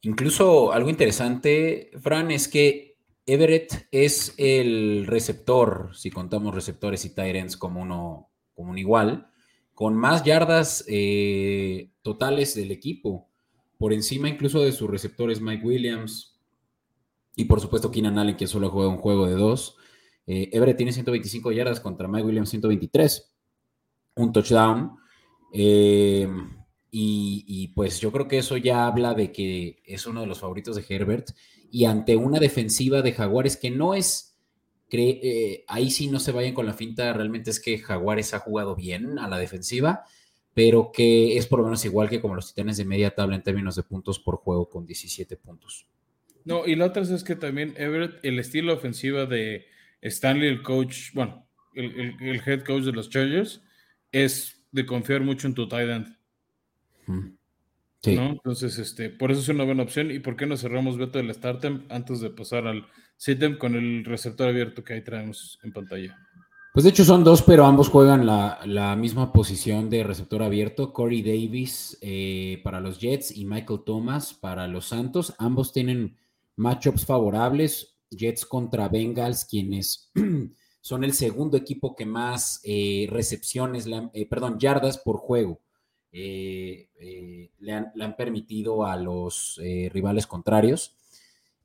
Incluso 0.00 0.72
algo 0.72 0.90
interesante, 0.90 1.90
Fran, 2.00 2.32
es 2.32 2.48
que 2.48 2.91
Everett 3.26 3.86
es 3.90 4.34
el 4.36 5.06
receptor, 5.06 5.90
si 5.94 6.10
contamos 6.10 6.54
receptores 6.54 7.04
y 7.04 7.14
Tyrants 7.14 7.56
como 7.56 7.80
uno, 7.80 8.30
como 8.54 8.70
un 8.70 8.78
igual, 8.78 9.28
con 9.74 9.94
más 9.94 10.24
yardas 10.24 10.84
eh, 10.88 11.90
totales 12.02 12.54
del 12.54 12.70
equipo 12.70 13.28
por 13.78 13.92
encima 13.92 14.28
incluso 14.28 14.60
de 14.60 14.70
sus 14.70 14.88
receptores 14.88 15.40
Mike 15.40 15.66
Williams 15.66 16.40
y 17.34 17.46
por 17.46 17.60
supuesto 17.60 17.90
Keenan 17.90 18.18
Allen, 18.18 18.36
que 18.36 18.46
solo 18.46 18.70
juega 18.70 18.90
un 18.90 18.98
juego 18.98 19.26
de 19.26 19.34
dos. 19.34 19.76
Eh, 20.26 20.50
Everett 20.52 20.76
tiene 20.76 20.92
125 20.92 21.50
yardas 21.52 21.80
contra 21.80 22.06
Mike 22.06 22.26
Williams 22.26 22.50
123, 22.50 23.34
un 24.16 24.32
touchdown. 24.32 24.92
Eh, 25.52 26.28
y, 26.94 27.68
pues 27.74 28.00
yo 28.00 28.12
creo 28.12 28.28
que 28.28 28.38
eso 28.38 28.58
ya 28.58 28.86
habla 28.86 29.14
de 29.14 29.32
que 29.32 29.82
es 29.86 30.06
uno 30.06 30.20
de 30.20 30.26
los 30.26 30.40
favoritos 30.40 30.76
de 30.76 30.84
Herbert. 30.86 31.30
Y 31.72 31.86
ante 31.86 32.14
una 32.14 32.38
defensiva 32.38 33.02
de 33.02 33.12
Jaguares 33.12 33.56
que 33.56 33.72
no 33.72 33.94
es, 33.94 34.36
eh, 34.92 35.64
ahí 35.66 35.90
sí 35.90 36.06
no 36.06 36.20
se 36.20 36.30
vayan 36.30 36.54
con 36.54 36.66
la 36.66 36.74
finta, 36.74 37.12
realmente 37.12 37.50
es 37.50 37.58
que 37.58 37.78
Jaguares 37.78 38.32
ha 38.34 38.38
jugado 38.38 38.76
bien 38.76 39.18
a 39.18 39.26
la 39.26 39.38
defensiva 39.38 40.04
pero 40.54 40.90
que 40.92 41.36
es 41.36 41.46
por 41.46 41.60
lo 41.60 41.64
menos 41.64 41.84
igual 41.84 42.08
que 42.08 42.20
como 42.20 42.34
los 42.34 42.48
Titanes 42.48 42.76
de 42.76 42.84
media 42.84 43.14
tabla 43.14 43.36
en 43.36 43.42
términos 43.42 43.76
de 43.76 43.82
puntos 43.82 44.18
por 44.18 44.36
juego 44.36 44.68
con 44.68 44.86
17 44.86 45.36
puntos. 45.36 45.86
No, 46.44 46.66
y 46.66 46.74
la 46.74 46.86
otra 46.86 47.02
es 47.02 47.24
que 47.24 47.36
también 47.36 47.74
Everett, 47.76 48.18
el 48.22 48.38
estilo 48.38 48.74
ofensiva 48.74 49.26
de 49.26 49.66
Stanley, 50.02 50.48
el 50.48 50.62
coach, 50.62 51.12
bueno, 51.14 51.46
el, 51.74 52.42
head 52.44 52.64
coach 52.64 52.82
de 52.82 52.92
los 52.92 53.08
Chargers, 53.08 53.62
es 54.10 54.66
de 54.72 54.84
confiar 54.84 55.22
mucho 55.22 55.46
en 55.46 55.54
tu 55.54 55.68
tight 55.68 55.88
end. 55.88 57.36
Entonces, 58.04 58.78
este, 58.78 59.10
por 59.10 59.30
eso 59.30 59.40
es 59.40 59.48
una 59.48 59.64
buena 59.64 59.84
opción. 59.84 60.10
¿Y 60.10 60.18
por 60.18 60.36
qué 60.36 60.46
no 60.46 60.56
cerramos 60.56 60.98
Beto 60.98 61.18
del 61.18 61.32
Startem 61.32 61.84
antes 61.88 62.20
de 62.20 62.30
pasar 62.30 62.66
al 62.66 62.86
Sitem 63.16 63.58
con 63.58 63.76
el 63.76 64.04
receptor 64.04 64.48
abierto 64.48 64.82
que 64.82 64.94
ahí 64.94 65.04
traemos 65.04 65.58
en 65.62 65.72
pantalla? 65.72 66.18
Pues 66.72 66.84
de 66.84 66.90
hecho 66.90 67.04
son 67.04 67.22
dos, 67.22 67.42
pero 67.42 67.66
ambos 67.66 67.88
juegan 67.88 68.26
la, 68.26 68.96
misma 68.96 69.32
posición 69.32 69.88
de 69.88 70.02
receptor 70.02 70.42
abierto. 70.42 70.92
Corey 70.92 71.22
Davis 71.22 71.98
eh, 72.00 72.60
para 72.64 72.80
los 72.80 72.98
Jets 72.98 73.36
y 73.36 73.44
Michael 73.44 73.82
Thomas 73.84 74.34
para 74.34 74.66
los 74.66 74.86
Santos. 74.86 75.34
Ambos 75.38 75.72
tienen 75.72 76.16
matchups 76.56 77.04
favorables. 77.04 77.98
Jets 78.10 78.44
contra 78.44 78.88
Bengals, 78.88 79.44
quienes 79.44 80.10
son 80.80 81.04
el 81.04 81.12
segundo 81.12 81.56
equipo 81.56 81.94
que 81.94 82.04
más 82.04 82.60
eh, 82.64 83.06
recepciones, 83.08 83.86
eh, 84.12 84.26
perdón, 84.26 84.58
yardas 84.58 84.98
por 84.98 85.18
juego 85.18 85.60
le 86.12 87.72
han, 87.72 88.16
permitido 88.16 88.84
a 88.84 88.96
los 88.96 89.60
rivales 89.90 90.26
contrarios, 90.26 90.96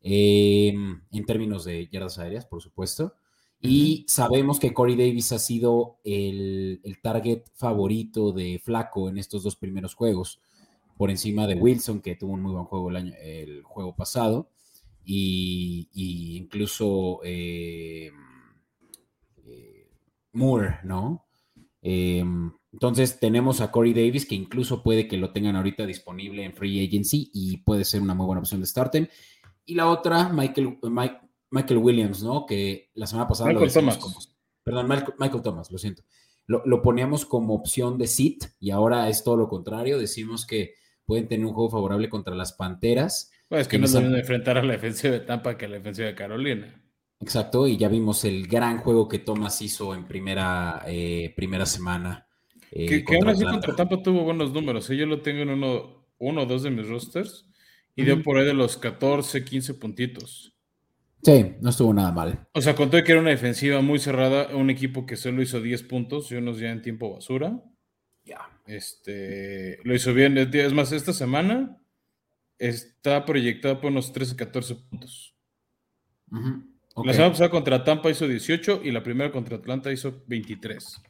en 0.01 1.25
términos 1.25 1.65
de 1.65 1.87
yardas 1.87 2.19
aéreas, 2.19 2.45
por 2.45 2.61
supuesto. 2.61 3.13
Y 3.59 4.05
sabemos 4.07 4.59
que 4.59 4.73
Corey 4.73 4.95
Davis 4.95 5.31
ha 5.31 5.39
sido 5.39 5.97
el, 6.03 6.81
target 7.01 7.43
favorito 7.55 8.31
de 8.31 8.59
Flaco 8.63 9.09
en 9.09 9.17
estos 9.17 9.43
dos 9.43 9.55
primeros 9.55 9.95
juegos, 9.95 10.39
por 10.95 11.09
encima 11.09 11.47
de 11.47 11.55
Wilson, 11.55 12.01
que 12.01 12.15
tuvo 12.15 12.33
un 12.33 12.41
muy 12.41 12.53
buen 12.53 12.65
juego 12.65 12.89
el, 12.89 12.95
año, 12.95 13.13
el 13.19 13.63
juego 13.63 13.95
pasado, 13.95 14.49
y, 15.03 15.89
incluso 16.37 17.21
eh, 17.23 18.11
eh, 19.45 19.89
Moore, 20.33 20.79
¿no? 20.83 21.25
Entonces 22.71 23.19
tenemos 23.19 23.61
a 23.61 23.71
Corey 23.71 23.93
Davis, 23.93 24.25
que 24.25 24.35
incluso 24.35 24.83
puede 24.83 25.07
que 25.07 25.17
lo 25.17 25.31
tengan 25.31 25.55
ahorita 25.55 25.85
disponible 25.85 26.43
en 26.43 26.53
Free 26.53 26.85
Agency 26.85 27.31
y 27.33 27.57
puede 27.57 27.85
ser 27.85 28.01
una 28.01 28.13
muy 28.13 28.25
buena 28.25 28.41
opción 28.41 28.61
de 28.61 28.67
starten. 28.67 29.09
Y 29.65 29.75
la 29.75 29.89
otra, 29.89 30.29
Michael, 30.29 30.77
Mike, 30.83 31.19
Michael 31.51 31.79
Williams, 31.79 32.23
¿no? 32.23 32.45
Que 32.45 32.91
la 32.93 33.07
semana 33.07 33.27
pasada 33.27 33.51
Michael 33.51 33.71
Thomas. 33.71 34.35
perdón, 34.63 34.87
Michael, 34.87 35.41
Thomas, 35.41 35.71
lo 35.71 35.77
siento. 35.77 36.03
Lo, 36.47 36.81
poníamos 36.81 37.25
como 37.25 37.53
opción 37.53 37.97
de 37.97 38.07
sit 38.07 38.45
y 38.59 38.71
ahora 38.71 39.09
es 39.09 39.23
todo 39.23 39.35
lo 39.35 39.49
contrario. 39.49 39.97
Decimos 39.97 40.45
que 40.45 40.75
pueden 41.05 41.27
tener 41.27 41.45
un 41.45 41.53
juego 41.53 41.69
favorable 41.69 42.09
contra 42.09 42.35
las 42.35 42.53
Panteras. 42.53 43.31
Pues 43.49 43.61
es 43.61 43.67
que, 43.67 43.77
no 43.77 43.87
deben 43.87 44.15
enfrentar 44.15 44.57
a 44.57 44.63
la 44.63 44.73
defensiva 44.73 45.13
de 45.13 45.19
Tampa 45.21 45.57
que 45.57 45.65
a 45.65 45.69
la 45.69 45.75
defensiva 45.77 46.07
de 46.07 46.15
Carolina. 46.15 46.81
Exacto, 47.19 47.67
y 47.67 47.77
ya 47.77 47.89
vimos 47.89 48.23
el 48.25 48.47
gran 48.47 48.77
juego 48.77 49.07
que 49.07 49.19
Thomas 49.19 49.61
hizo 49.61 49.93
en 49.93 50.05
primera, 50.05 50.83
eh, 50.85 51.33
primera 51.35 51.65
semana. 51.65 52.26
Eh, 52.71 53.03
que, 53.03 53.15
aún 53.15 53.29
así 53.29 53.43
contra 53.43 53.75
Tampa 53.75 54.01
tuvo 54.01 54.23
buenos 54.23 54.51
números. 54.51 54.89
¿eh? 54.89 54.97
Yo 54.97 55.05
lo 55.05 55.21
tengo 55.21 55.41
en 55.41 55.49
uno, 55.49 56.07
uno 56.17 56.41
o 56.41 56.45
dos 56.45 56.63
de 56.63 56.71
mis 56.71 56.87
rosters 56.87 57.45
y 57.95 58.03
dio 58.03 58.21
por 58.21 58.37
ahí 58.37 58.45
de 58.45 58.53
los 58.53 58.77
14, 58.77 59.43
15 59.43 59.73
puntitos. 59.75 60.53
Sí, 61.23 61.55
no 61.61 61.71
estuvo 61.71 61.93
nada 61.93 62.11
mal. 62.11 62.47
O 62.53 62.61
sea, 62.61 62.75
contó 62.75 63.03
que 63.03 63.11
era 63.11 63.21
una 63.21 63.31
defensiva 63.31 63.81
muy 63.81 63.99
cerrada, 63.99 64.55
un 64.55 64.69
equipo 64.69 65.05
que 65.05 65.17
solo 65.17 65.41
hizo 65.41 65.59
10 65.59 65.83
puntos 65.83 66.31
y 66.31 66.35
unos 66.35 66.59
ya 66.59 66.69
en 66.69 66.81
tiempo 66.81 67.13
basura. 67.13 67.59
Ya. 68.23 68.49
Este, 68.67 69.79
lo 69.83 69.95
hizo 69.95 70.13
bien. 70.13 70.37
Es 70.37 70.73
más, 70.73 70.91
esta 70.91 71.13
semana 71.13 71.77
está 72.59 73.25
proyectada 73.25 73.81
por 73.81 73.91
unos 73.91 74.13
13, 74.13 74.35
14 74.35 74.75
puntos. 74.75 75.33
La 77.03 77.13
semana 77.13 77.31
pasada 77.31 77.49
contra 77.49 77.83
Tampa 77.83 78.09
hizo 78.09 78.27
18 78.27 78.81
y 78.83 78.91
la 78.91 79.01
primera 79.01 79.31
contra 79.31 79.57
Atlanta 79.57 79.91
hizo 79.91 80.23
23. 80.27 81.01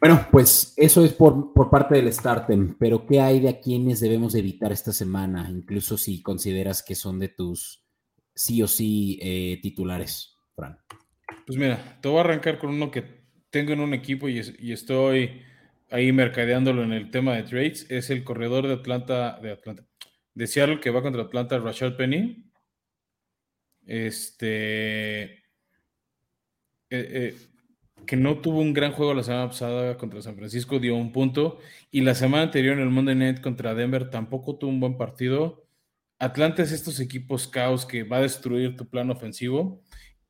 Bueno, 0.00 0.26
pues 0.30 0.74
eso 0.76 1.04
es 1.04 1.12
por, 1.12 1.52
parte 1.70 1.96
del 1.96 2.12
Startem, 2.12 2.76
pero 2.78 3.06
¿qué 3.06 3.20
hay 3.20 3.40
de 3.40 3.48
a 3.48 3.60
quienes 3.60 4.00
debemos 4.00 4.34
evitar 4.34 4.72
esta 4.72 4.92
semana? 4.92 5.48
Incluso 5.50 5.96
si 5.96 6.22
consideras 6.22 6.82
que 6.82 6.94
son 6.94 7.18
de 7.18 7.28
tus 7.28 7.84
sí 8.34 8.62
o 8.62 8.68
sí 8.68 9.18
eh, 9.22 9.58
titulares, 9.62 10.36
Fran. 10.54 10.78
Pues 11.46 11.58
mira, 11.58 11.98
te 12.00 12.08
voy 12.08 12.18
a 12.18 12.20
arrancar 12.20 12.58
con 12.58 12.70
uno 12.70 12.90
que 12.90 13.26
tengo 13.50 13.72
en 13.72 13.80
un 13.80 13.94
equipo 13.94 14.28
y, 14.28 14.38
estoy 14.38 15.42
ahí 15.90 16.12
mercadeándolo 16.12 16.82
en 16.82 16.92
el 16.92 17.10
tema 17.10 17.34
de 17.34 17.44
trades. 17.44 17.90
Es 17.90 18.10
el 18.10 18.24
corredor 18.24 18.66
de 18.66 18.74
Atlanta, 18.74 19.38
de 19.40 19.52
Atlanta, 19.52 19.86
de 20.34 20.46
Seattle 20.46 20.80
que 20.80 20.90
va 20.90 21.02
contra 21.02 21.22
Atlanta, 21.22 21.58
Rashad 21.58 21.96
Penny. 21.96 22.50
Este. 23.86 25.22
Eh, 26.88 26.90
eh, 26.90 27.36
que 28.06 28.16
no 28.16 28.40
tuvo 28.40 28.60
un 28.60 28.72
gran 28.72 28.92
juego 28.92 29.14
la 29.14 29.22
semana 29.22 29.48
pasada 29.48 29.96
contra 29.96 30.22
San 30.22 30.36
Francisco, 30.36 30.78
dio 30.78 30.96
un 30.96 31.12
punto. 31.12 31.58
Y 31.90 32.02
la 32.02 32.14
semana 32.14 32.44
anterior 32.44 32.74
en 32.76 32.82
el 32.82 32.90
Monday 32.90 33.14
Night 33.14 33.40
contra 33.40 33.74
Denver 33.74 34.10
tampoco 34.10 34.56
tuvo 34.56 34.70
un 34.70 34.80
buen 34.80 34.96
partido. 34.96 35.66
Atlanta 36.18 36.62
es 36.62 36.72
estos 36.72 37.00
equipos 37.00 37.46
caos 37.48 37.84
que 37.84 38.02
va 38.04 38.18
a 38.18 38.22
destruir 38.22 38.76
tu 38.76 38.88
plan 38.88 39.10
ofensivo. 39.10 39.82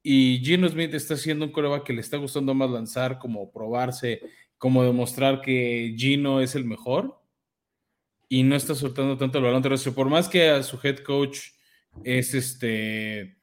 Y 0.03 0.41
Gino 0.45 0.69
Smith 0.69 0.95
está 0.95 1.15
haciendo 1.15 1.45
un 1.45 1.53
coreback 1.53 1.85
que 1.85 1.93
le 1.93 2.01
está 2.01 2.17
gustando 2.17 2.55
más 2.55 2.71
lanzar, 2.71 3.19
como 3.19 3.51
probarse, 3.53 4.21
como 4.59 4.85
demostrar 4.85 5.41
que 5.43 5.95
Gino 5.97 6.41
es 6.41 6.55
el 6.55 6.65
mejor. 6.65 7.21
Y 8.29 8.43
no 8.43 8.57
está 8.57 8.75
soltando 8.75 9.17
tanto 9.17 9.39
el 9.39 9.45
balón 9.45 9.63
terrestre. 9.63 9.93
Por 9.93 10.09
más 10.09 10.29
que 10.29 10.49
a 10.49 10.63
su 10.63 10.79
head 10.83 10.99
coach 10.99 11.39
es 12.05 12.35
este 12.35 13.37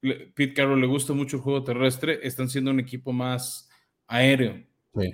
Pete 0.00 0.54
Carroll 0.54 0.80
le 0.80 0.86
gusta 0.86 1.12
mucho 1.12 1.36
el 1.36 1.42
juego 1.42 1.64
terrestre, 1.64 2.20
están 2.22 2.48
siendo 2.48 2.70
un 2.70 2.80
equipo 2.80 3.12
más 3.12 3.68
aéreo. 4.06 4.64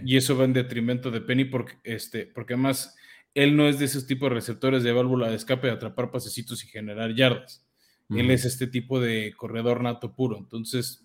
Y 0.04 0.16
eso 0.16 0.36
va 0.36 0.44
en 0.44 0.52
detrimento 0.52 1.10
de 1.10 1.20
Penny 1.20 1.44
porque, 1.44 1.74
este, 1.84 2.26
porque 2.26 2.54
además 2.54 2.96
él 3.34 3.56
no 3.56 3.68
es 3.68 3.78
de 3.78 3.84
esos 3.84 4.06
tipos 4.06 4.30
de 4.30 4.36
receptores 4.36 4.82
de 4.82 4.92
válvula 4.92 5.28
de 5.28 5.36
escape 5.36 5.66
de 5.66 5.74
atrapar 5.74 6.10
pasecitos 6.10 6.64
y 6.64 6.68
generar 6.68 7.14
yardas. 7.14 7.66
Él 8.08 8.30
es 8.30 8.44
este 8.44 8.68
tipo 8.68 9.00
de 9.00 9.34
corredor 9.36 9.82
nato 9.82 10.14
puro. 10.14 10.38
Entonces, 10.38 11.02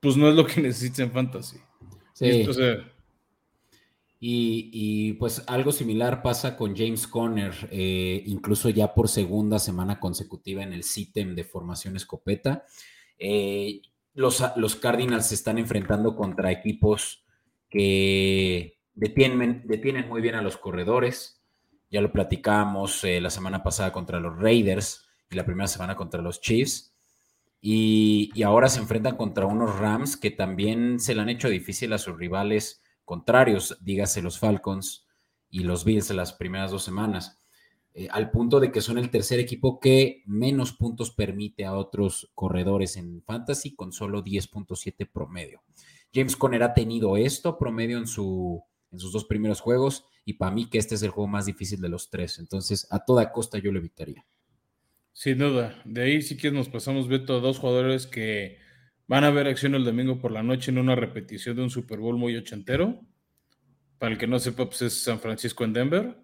pues 0.00 0.16
no 0.16 0.28
es 0.28 0.34
lo 0.34 0.46
que 0.46 0.60
necesitas 0.62 1.00
en 1.00 1.12
fantasy. 1.12 1.58
Sí. 2.14 2.44
Y, 4.24 5.14
pues 5.14 5.42
algo 5.48 5.72
similar 5.72 6.22
pasa 6.22 6.56
con 6.56 6.76
James 6.76 7.08
Conner, 7.08 7.52
eh, 7.72 8.22
incluso 8.26 8.68
ya 8.68 8.94
por 8.94 9.08
segunda 9.08 9.58
semana 9.58 9.98
consecutiva 9.98 10.62
en 10.62 10.72
el 10.72 10.84
SITEM 10.84 11.34
de 11.34 11.42
formación 11.42 11.96
escopeta. 11.96 12.64
Eh, 13.18 13.82
los, 14.14 14.40
Cardinals 14.80 15.26
se 15.26 15.34
están 15.34 15.58
enfrentando 15.58 16.14
contra 16.14 16.52
equipos 16.52 17.24
que 17.68 18.78
detienen, 18.94 19.64
muy 20.08 20.20
bien 20.20 20.36
a 20.36 20.42
los 20.42 20.56
corredores. 20.56 21.42
Ya 21.90 22.00
lo 22.00 22.12
platicamos 22.12 23.02
eh, 23.02 23.20
la 23.20 23.30
semana 23.30 23.64
pasada 23.64 23.90
contra 23.90 24.20
los 24.20 24.38
Raiders 24.38 25.04
y 25.30 25.34
la 25.34 25.44
primera 25.44 25.66
semana 25.66 25.96
contra 25.96 26.22
los 26.22 26.40
Chiefs. 26.40 26.94
Y 27.60 28.40
ahora 28.44 28.68
se 28.68 28.78
enfrentan 28.78 29.16
contra 29.16 29.46
unos 29.46 29.80
Rams 29.80 30.16
que 30.16 30.30
también 30.30 31.00
se 31.00 31.16
le 31.16 31.22
han 31.22 31.28
hecho 31.28 31.48
difícil 31.48 31.92
a 31.92 31.98
sus 31.98 32.16
rivales 32.16 32.82
contrarios, 33.12 33.76
dígase 33.82 34.22
los 34.22 34.38
Falcons 34.38 35.06
y 35.50 35.64
los 35.64 35.84
Bills 35.84 36.08
en 36.08 36.16
las 36.16 36.32
primeras 36.32 36.70
dos 36.70 36.82
semanas, 36.82 37.42
eh, 37.92 38.08
al 38.10 38.30
punto 38.30 38.58
de 38.58 38.72
que 38.72 38.80
son 38.80 38.96
el 38.96 39.10
tercer 39.10 39.38
equipo 39.38 39.80
que 39.80 40.22
menos 40.24 40.72
puntos 40.72 41.10
permite 41.10 41.66
a 41.66 41.74
otros 41.74 42.32
corredores 42.34 42.96
en 42.96 43.22
fantasy 43.22 43.74
con 43.74 43.92
solo 43.92 44.24
10.7 44.24 45.10
promedio. 45.12 45.62
James 46.14 46.36
Conner 46.36 46.62
ha 46.62 46.72
tenido 46.72 47.18
esto 47.18 47.58
promedio 47.58 47.98
en, 47.98 48.06
su, 48.06 48.64
en 48.90 48.98
sus 48.98 49.12
dos 49.12 49.26
primeros 49.26 49.60
juegos 49.60 50.06
y 50.24 50.32
para 50.32 50.52
mí 50.52 50.70
que 50.70 50.78
este 50.78 50.94
es 50.94 51.02
el 51.02 51.10
juego 51.10 51.28
más 51.28 51.44
difícil 51.44 51.82
de 51.82 51.90
los 51.90 52.08
tres, 52.08 52.38
entonces 52.38 52.86
a 52.90 53.04
toda 53.04 53.30
costa 53.30 53.58
yo 53.58 53.72
lo 53.72 53.78
evitaría. 53.78 54.24
Sin 55.12 55.36
duda, 55.36 55.82
de 55.84 56.02
ahí 56.02 56.22
sí 56.22 56.38
que 56.38 56.50
nos 56.50 56.70
pasamos, 56.70 57.08
Beto, 57.08 57.36
a 57.36 57.40
dos 57.40 57.58
jugadores 57.58 58.06
que 58.06 58.61
Van 59.12 59.24
a 59.24 59.30
ver 59.30 59.46
acción 59.46 59.74
el 59.74 59.84
domingo 59.84 60.18
por 60.18 60.32
la 60.32 60.42
noche 60.42 60.70
en 60.70 60.78
una 60.78 60.94
repetición 60.94 61.54
de 61.54 61.62
un 61.62 61.68
Super 61.68 61.98
Bowl 61.98 62.16
muy 62.16 62.34
ochentero. 62.34 62.98
Para 63.98 64.12
el 64.12 64.18
que 64.18 64.26
no 64.26 64.38
sepa, 64.38 64.64
pues 64.64 64.80
es 64.80 65.02
San 65.02 65.20
Francisco 65.20 65.64
en 65.64 65.74
Denver. 65.74 66.16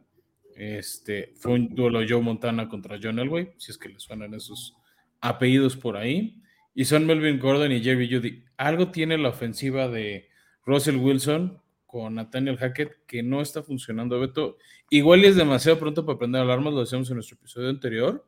Este, 0.56 1.34
fue 1.36 1.52
un 1.52 1.74
duelo 1.74 2.00
Joe 2.08 2.22
Montana 2.22 2.66
contra 2.66 2.98
John 2.98 3.18
Elway, 3.18 3.52
si 3.58 3.72
es 3.72 3.76
que 3.76 3.90
le 3.90 4.00
suenan 4.00 4.32
esos 4.32 4.74
apellidos 5.20 5.76
por 5.76 5.98
ahí. 5.98 6.40
Y 6.74 6.86
son 6.86 7.06
Melvin 7.06 7.38
Gordon 7.38 7.72
y 7.72 7.82
Jerry 7.82 8.10
Judy. 8.10 8.44
Algo 8.56 8.90
tiene 8.90 9.18
la 9.18 9.28
ofensiva 9.28 9.86
de 9.88 10.30
Russell 10.64 10.96
Wilson 10.96 11.60
con 11.84 12.14
Nathaniel 12.14 12.56
Hackett 12.56 13.04
que 13.06 13.22
no 13.22 13.42
está 13.42 13.62
funcionando, 13.62 14.18
Beto. 14.18 14.56
Igual 14.88 15.26
es 15.26 15.36
demasiado 15.36 15.78
pronto 15.78 16.06
para 16.06 16.18
prender 16.18 16.40
alarmas, 16.40 16.72
lo 16.72 16.80
decíamos 16.80 17.10
en 17.10 17.16
nuestro 17.16 17.36
episodio 17.36 17.68
anterior, 17.68 18.26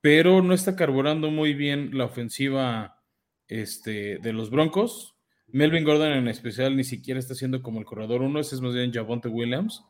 pero 0.00 0.40
no 0.40 0.54
está 0.54 0.74
carburando 0.76 1.30
muy 1.30 1.52
bien 1.52 1.90
la 1.92 2.06
ofensiva 2.06 3.03
este, 3.48 4.18
de 4.18 4.32
los 4.32 4.50
Broncos. 4.50 5.14
Melvin 5.48 5.84
Gordon 5.84 6.12
en 6.12 6.28
especial 6.28 6.76
ni 6.76 6.84
siquiera 6.84 7.20
está 7.20 7.34
siendo 7.34 7.62
como 7.62 7.78
el 7.78 7.84
corredor 7.84 8.22
uno, 8.22 8.40
es 8.40 8.60
más 8.60 8.74
bien 8.74 8.92
Javonte 8.92 9.28
Williams. 9.28 9.84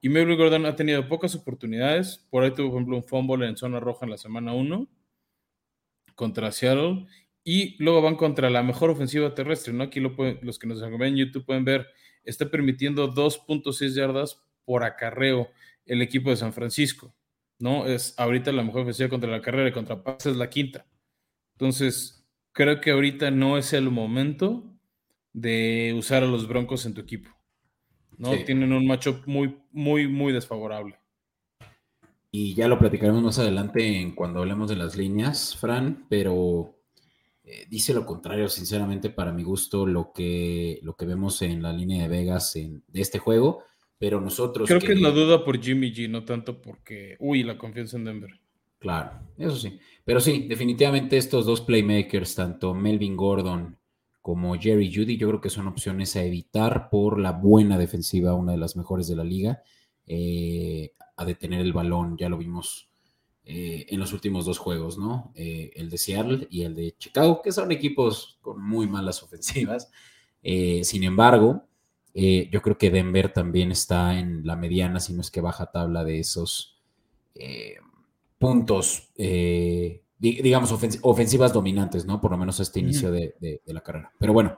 Y 0.00 0.08
Melvin 0.08 0.36
Gordon 0.36 0.66
ha 0.66 0.76
tenido 0.76 1.08
pocas 1.08 1.34
oportunidades. 1.34 2.26
Por 2.30 2.44
ahí 2.44 2.52
tuvo, 2.52 2.70
por 2.70 2.76
ejemplo, 2.76 2.96
un 2.96 3.04
fumble 3.04 3.48
en 3.48 3.56
zona 3.56 3.80
roja 3.80 4.04
en 4.04 4.10
la 4.10 4.18
semana 4.18 4.52
1 4.52 4.86
contra 6.14 6.52
Seattle. 6.52 7.06
Y 7.42 7.82
luego 7.82 8.02
van 8.02 8.16
contra 8.16 8.50
la 8.50 8.62
mejor 8.62 8.90
ofensiva 8.90 9.34
terrestre, 9.34 9.72
¿no? 9.72 9.84
Aquí 9.84 10.00
lo 10.00 10.14
los 10.42 10.58
que 10.58 10.66
nos 10.66 10.80
ven 10.80 11.02
en 11.02 11.16
YouTube 11.16 11.46
pueden 11.46 11.64
ver 11.64 11.86
está 12.24 12.50
permitiendo 12.50 13.12
2.6 13.12 13.94
yardas 13.94 14.42
por 14.64 14.84
acarreo 14.84 15.48
el 15.86 16.02
equipo 16.02 16.30
de 16.30 16.36
San 16.36 16.52
Francisco. 16.52 17.14
¿no? 17.58 17.86
Es 17.86 18.14
ahorita 18.18 18.52
la 18.52 18.62
mejor 18.62 18.82
ofensiva 18.82 19.08
contra 19.08 19.30
la 19.30 19.40
carrera 19.40 19.68
y 19.68 19.72
contra 19.72 20.02
pases 20.02 20.32
es 20.32 20.36
la 20.36 20.50
quinta. 20.50 20.86
Entonces, 21.52 22.15
creo 22.56 22.80
que 22.80 22.90
ahorita 22.90 23.30
no 23.30 23.58
es 23.58 23.74
el 23.74 23.90
momento 23.90 24.64
de 25.34 25.94
usar 25.96 26.22
a 26.22 26.26
los 26.26 26.48
Broncos 26.48 26.86
en 26.86 26.94
tu 26.94 27.02
equipo. 27.02 27.30
¿no? 28.16 28.30
Tienen 28.46 28.72
un 28.72 28.86
macho 28.86 29.22
muy, 29.26 29.58
muy, 29.72 30.08
muy 30.08 30.32
desfavorable. 30.32 30.98
Y 32.30 32.54
ya 32.54 32.66
lo 32.66 32.78
platicaremos 32.78 33.22
más 33.22 33.38
adelante 33.38 34.00
en 34.00 34.14
cuando 34.14 34.40
hablemos 34.40 34.70
de 34.70 34.76
las 34.76 34.96
líneas, 34.96 35.54
Fran, 35.54 36.06
pero 36.08 36.78
eh, 37.44 37.66
dice 37.68 37.92
lo 37.92 38.06
contrario, 38.06 38.48
sinceramente, 38.48 39.10
para 39.10 39.32
mi 39.32 39.42
gusto, 39.42 39.86
lo 39.86 40.12
que, 40.14 40.80
lo 40.82 40.96
que 40.96 41.04
vemos 41.04 41.42
en 41.42 41.62
la 41.62 41.74
línea 41.74 42.04
de 42.04 42.08
Vegas 42.08 42.56
en, 42.56 42.82
de 42.88 43.02
este 43.02 43.18
juego, 43.18 43.64
pero 43.98 44.18
nosotros... 44.18 44.66
Creo 44.66 44.80
que, 44.80 44.94
es 44.94 45.00
la 45.00 45.10
duda 45.10 45.44
por 45.44 45.62
Jimmy 45.62 45.92
G, 45.92 46.08
no 46.08 46.24
tanto 46.24 46.62
porque, 46.62 47.16
uy, 47.20 47.42
la 47.42 47.58
confianza 47.58 47.98
en 47.98 48.04
Denver. 48.04 48.40
Claro, 48.86 49.10
eso 49.36 49.56
sí. 49.56 49.80
Pero 50.04 50.20
sí, 50.20 50.46
definitivamente 50.48 51.16
estos 51.16 51.44
dos 51.44 51.60
playmakers, 51.60 52.36
tanto 52.36 52.72
Melvin 52.72 53.16
Gordon 53.16 53.76
como 54.22 54.54
Jerry 54.56 54.94
Judy, 54.94 55.16
yo 55.16 55.26
creo 55.26 55.40
que 55.40 55.50
son 55.50 55.66
opciones 55.66 56.14
a 56.14 56.22
evitar 56.22 56.88
por 56.88 57.18
la 57.18 57.32
buena 57.32 57.78
defensiva, 57.78 58.34
una 58.34 58.52
de 58.52 58.58
las 58.58 58.76
mejores 58.76 59.08
de 59.08 59.16
la 59.16 59.24
liga, 59.24 59.60
eh, 60.06 60.92
a 61.16 61.24
detener 61.24 61.62
el 61.62 61.72
balón, 61.72 62.16
ya 62.16 62.28
lo 62.28 62.38
vimos 62.38 62.88
eh, 63.42 63.86
en 63.88 63.98
los 63.98 64.12
últimos 64.12 64.46
dos 64.46 64.58
juegos, 64.58 64.98
¿no? 64.98 65.32
Eh, 65.34 65.72
el 65.74 65.90
de 65.90 65.98
Seattle 65.98 66.46
y 66.48 66.62
el 66.62 66.76
de 66.76 66.94
Chicago, 66.96 67.42
que 67.42 67.50
son 67.50 67.72
equipos 67.72 68.38
con 68.40 68.62
muy 68.62 68.86
malas 68.86 69.20
ofensivas. 69.24 69.90
sin 70.44 71.02
embargo, 71.02 71.66
yo 72.14 72.62
creo 72.62 72.78
que 72.78 72.92
Denver 72.92 73.32
también 73.32 73.72
está 73.72 74.16
en 74.16 74.46
la 74.46 74.54
mediana, 74.54 75.00
si 75.00 75.12
no 75.12 75.22
es 75.22 75.32
que 75.32 75.40
baja 75.40 75.72
tabla 75.72 76.04
de 76.04 76.20
esos 76.20 76.78
puntos 78.38 79.10
digamos, 80.18 80.72
ofensivas 81.02 81.52
dominantes, 81.52 82.06
¿no? 82.06 82.20
Por 82.20 82.30
lo 82.30 82.38
menos 82.38 82.58
a 82.58 82.62
este 82.62 82.80
inicio 82.80 83.10
de, 83.10 83.60
la 83.66 83.82
carrera. 83.82 84.12
Pero 84.18 84.32
bueno, 84.32 84.56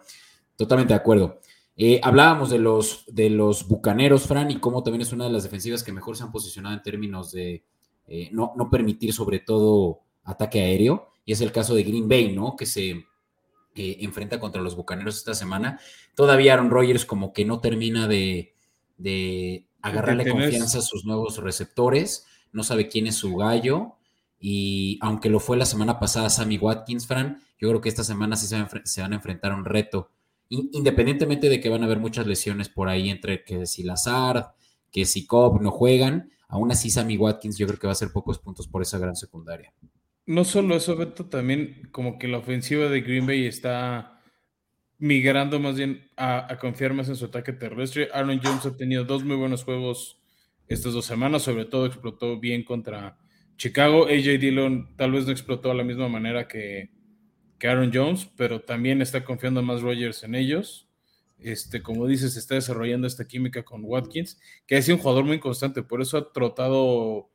totalmente 0.56 0.92
de 0.92 1.00
acuerdo. 1.00 1.40
Eh, 1.76 2.00
hablábamos 2.02 2.50
de 2.50 2.58
los, 2.58 3.04
de 3.06 3.30
los 3.30 3.68
bucaneros, 3.68 4.26
Fran, 4.26 4.50
y 4.50 4.58
cómo 4.58 4.82
también 4.82 5.02
es 5.02 5.12
una 5.12 5.24
de 5.24 5.30
las 5.30 5.44
defensivas 5.44 5.84
que 5.84 5.92
mejor 5.92 6.16
se 6.16 6.24
han 6.24 6.32
posicionado 6.32 6.74
en 6.74 6.82
términos 6.82 7.30
de 7.32 7.62
eh, 8.08 8.30
no, 8.32 8.54
permitir, 8.70 9.12
sobre 9.12 9.40
todo, 9.40 10.00
ataque 10.24 10.60
aéreo. 10.60 11.08
Y 11.24 11.32
es 11.32 11.40
el 11.40 11.52
caso 11.52 11.74
de 11.74 11.84
Green 11.84 12.08
Bay, 12.08 12.34
¿no? 12.34 12.56
Que 12.56 12.66
se 12.66 13.04
enfrenta 13.74 14.40
contra 14.40 14.60
los 14.60 14.74
bucaneros 14.74 15.18
esta 15.18 15.34
semana. 15.34 15.78
Todavía 16.16 16.54
Aaron 16.54 16.70
Rodgers, 16.70 17.04
como 17.04 17.32
que 17.32 17.44
no 17.44 17.60
termina 17.60 18.08
de, 18.08 18.54
de 18.96 19.68
agarrarle 19.82 20.28
confianza 20.28 20.78
a 20.78 20.82
sus 20.82 21.04
nuevos 21.04 21.36
receptores. 21.38 22.26
No 22.52 22.62
sabe 22.62 22.88
quién 22.88 23.06
es 23.06 23.16
su 23.16 23.36
gallo 23.36 23.98
y 24.40 24.98
aunque 25.02 25.30
lo 25.30 25.40
fue 25.40 25.56
la 25.56 25.66
semana 25.66 25.98
pasada 25.98 26.30
Sammy 26.30 26.58
Watkins, 26.58 27.06
Fran, 27.06 27.42
yo 27.58 27.68
creo 27.68 27.80
que 27.80 27.88
esta 27.88 28.04
semana 28.04 28.36
sí 28.36 28.46
se, 28.46 29.00
van 29.00 29.12
a 29.12 29.16
enfrentar 29.16 29.52
a 29.52 29.56
un 29.56 29.64
reto. 29.64 30.10
Independientemente 30.48 31.48
de 31.48 31.60
que 31.60 31.68
van 31.68 31.82
a 31.82 31.86
haber 31.86 31.98
muchas 31.98 32.26
lesiones 32.26 32.68
por 32.68 32.88
ahí 32.88 33.10
entre 33.10 33.44
que 33.44 33.66
si 33.66 33.82
Lazard, 33.82 34.52
que 34.90 35.04
si 35.04 35.26
Cobb 35.26 35.60
no 35.60 35.70
juegan, 35.70 36.30
aún 36.48 36.70
así 36.70 36.90
Sammy 36.90 37.16
Watkins 37.16 37.58
yo 37.58 37.66
creo 37.66 37.78
que 37.78 37.86
va 37.86 37.90
a 37.90 37.92
hacer 37.92 38.12
pocos 38.12 38.38
puntos 38.38 38.68
por 38.68 38.80
esa 38.80 38.98
gran 38.98 39.16
secundaria. 39.16 39.72
No 40.24 40.44
solo 40.44 40.76
eso, 40.76 40.96
Beto, 40.96 41.26
también 41.26 41.88
como 41.90 42.18
que 42.18 42.28
la 42.28 42.38
ofensiva 42.38 42.88
de 42.88 43.00
Green 43.00 43.26
Bay 43.26 43.46
está 43.46 44.22
migrando 44.98 45.58
más 45.58 45.76
bien 45.76 46.08
a, 46.16 46.50
a 46.52 46.58
confiar 46.58 46.92
más 46.94 47.08
en 47.08 47.16
su 47.16 47.26
ataque 47.26 47.52
terrestre. 47.52 48.08
Aaron 48.12 48.40
Jones 48.42 48.66
ha 48.66 48.76
tenido 48.76 49.04
dos 49.04 49.24
muy 49.24 49.36
buenos 49.36 49.64
juegos 49.64 50.17
estas 50.68 50.92
dos 50.92 51.06
semanas, 51.06 51.42
sobre 51.42 51.64
todo 51.64 51.86
explotó 51.86 52.38
bien 52.38 52.62
contra 52.62 53.18
Chicago, 53.56 54.06
AJ 54.06 54.38
Dillon 54.38 54.96
tal 54.96 55.12
vez 55.12 55.26
no 55.26 55.32
explotó 55.32 55.70
de 55.70 55.74
la 55.74 55.84
misma 55.84 56.08
manera 56.08 56.46
que, 56.46 56.90
Aaron 57.60 57.90
Jones, 57.92 58.30
pero 58.36 58.60
también 58.60 59.02
está 59.02 59.24
confiando 59.24 59.62
más 59.62 59.82
Rogers 59.82 60.22
en 60.22 60.36
ellos. 60.36 60.88
Este, 61.40 61.82
como 61.82 62.06
dices, 62.06 62.36
está 62.36 62.54
desarrollando 62.54 63.06
esta 63.06 63.26
química 63.26 63.64
con 63.64 63.82
Watkins, 63.84 64.40
que 64.66 64.76
ha 64.76 64.82
sido 64.82 64.96
un 64.96 65.02
jugador 65.02 65.24
muy 65.24 65.40
constante, 65.40 65.82
por 65.82 66.00
eso 66.00 66.16
ha 66.18 66.32
trotado 66.32 67.30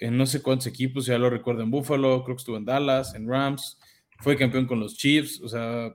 en 0.00 0.16
no 0.16 0.26
sé 0.26 0.42
cuántos 0.42 0.66
equipos, 0.66 1.06
ya 1.06 1.18
lo 1.18 1.30
recuerdo 1.30 1.62
en 1.62 1.70
Buffalo, 1.70 2.24
creo 2.24 2.36
que 2.36 2.40
estuvo 2.40 2.56
en 2.56 2.64
Dallas, 2.64 3.14
en 3.14 3.28
Rams, 3.28 3.78
fue 4.20 4.36
campeón 4.36 4.66
con 4.66 4.80
los 4.80 4.96
Chiefs, 4.96 5.40
o 5.42 5.48
sea, 5.48 5.92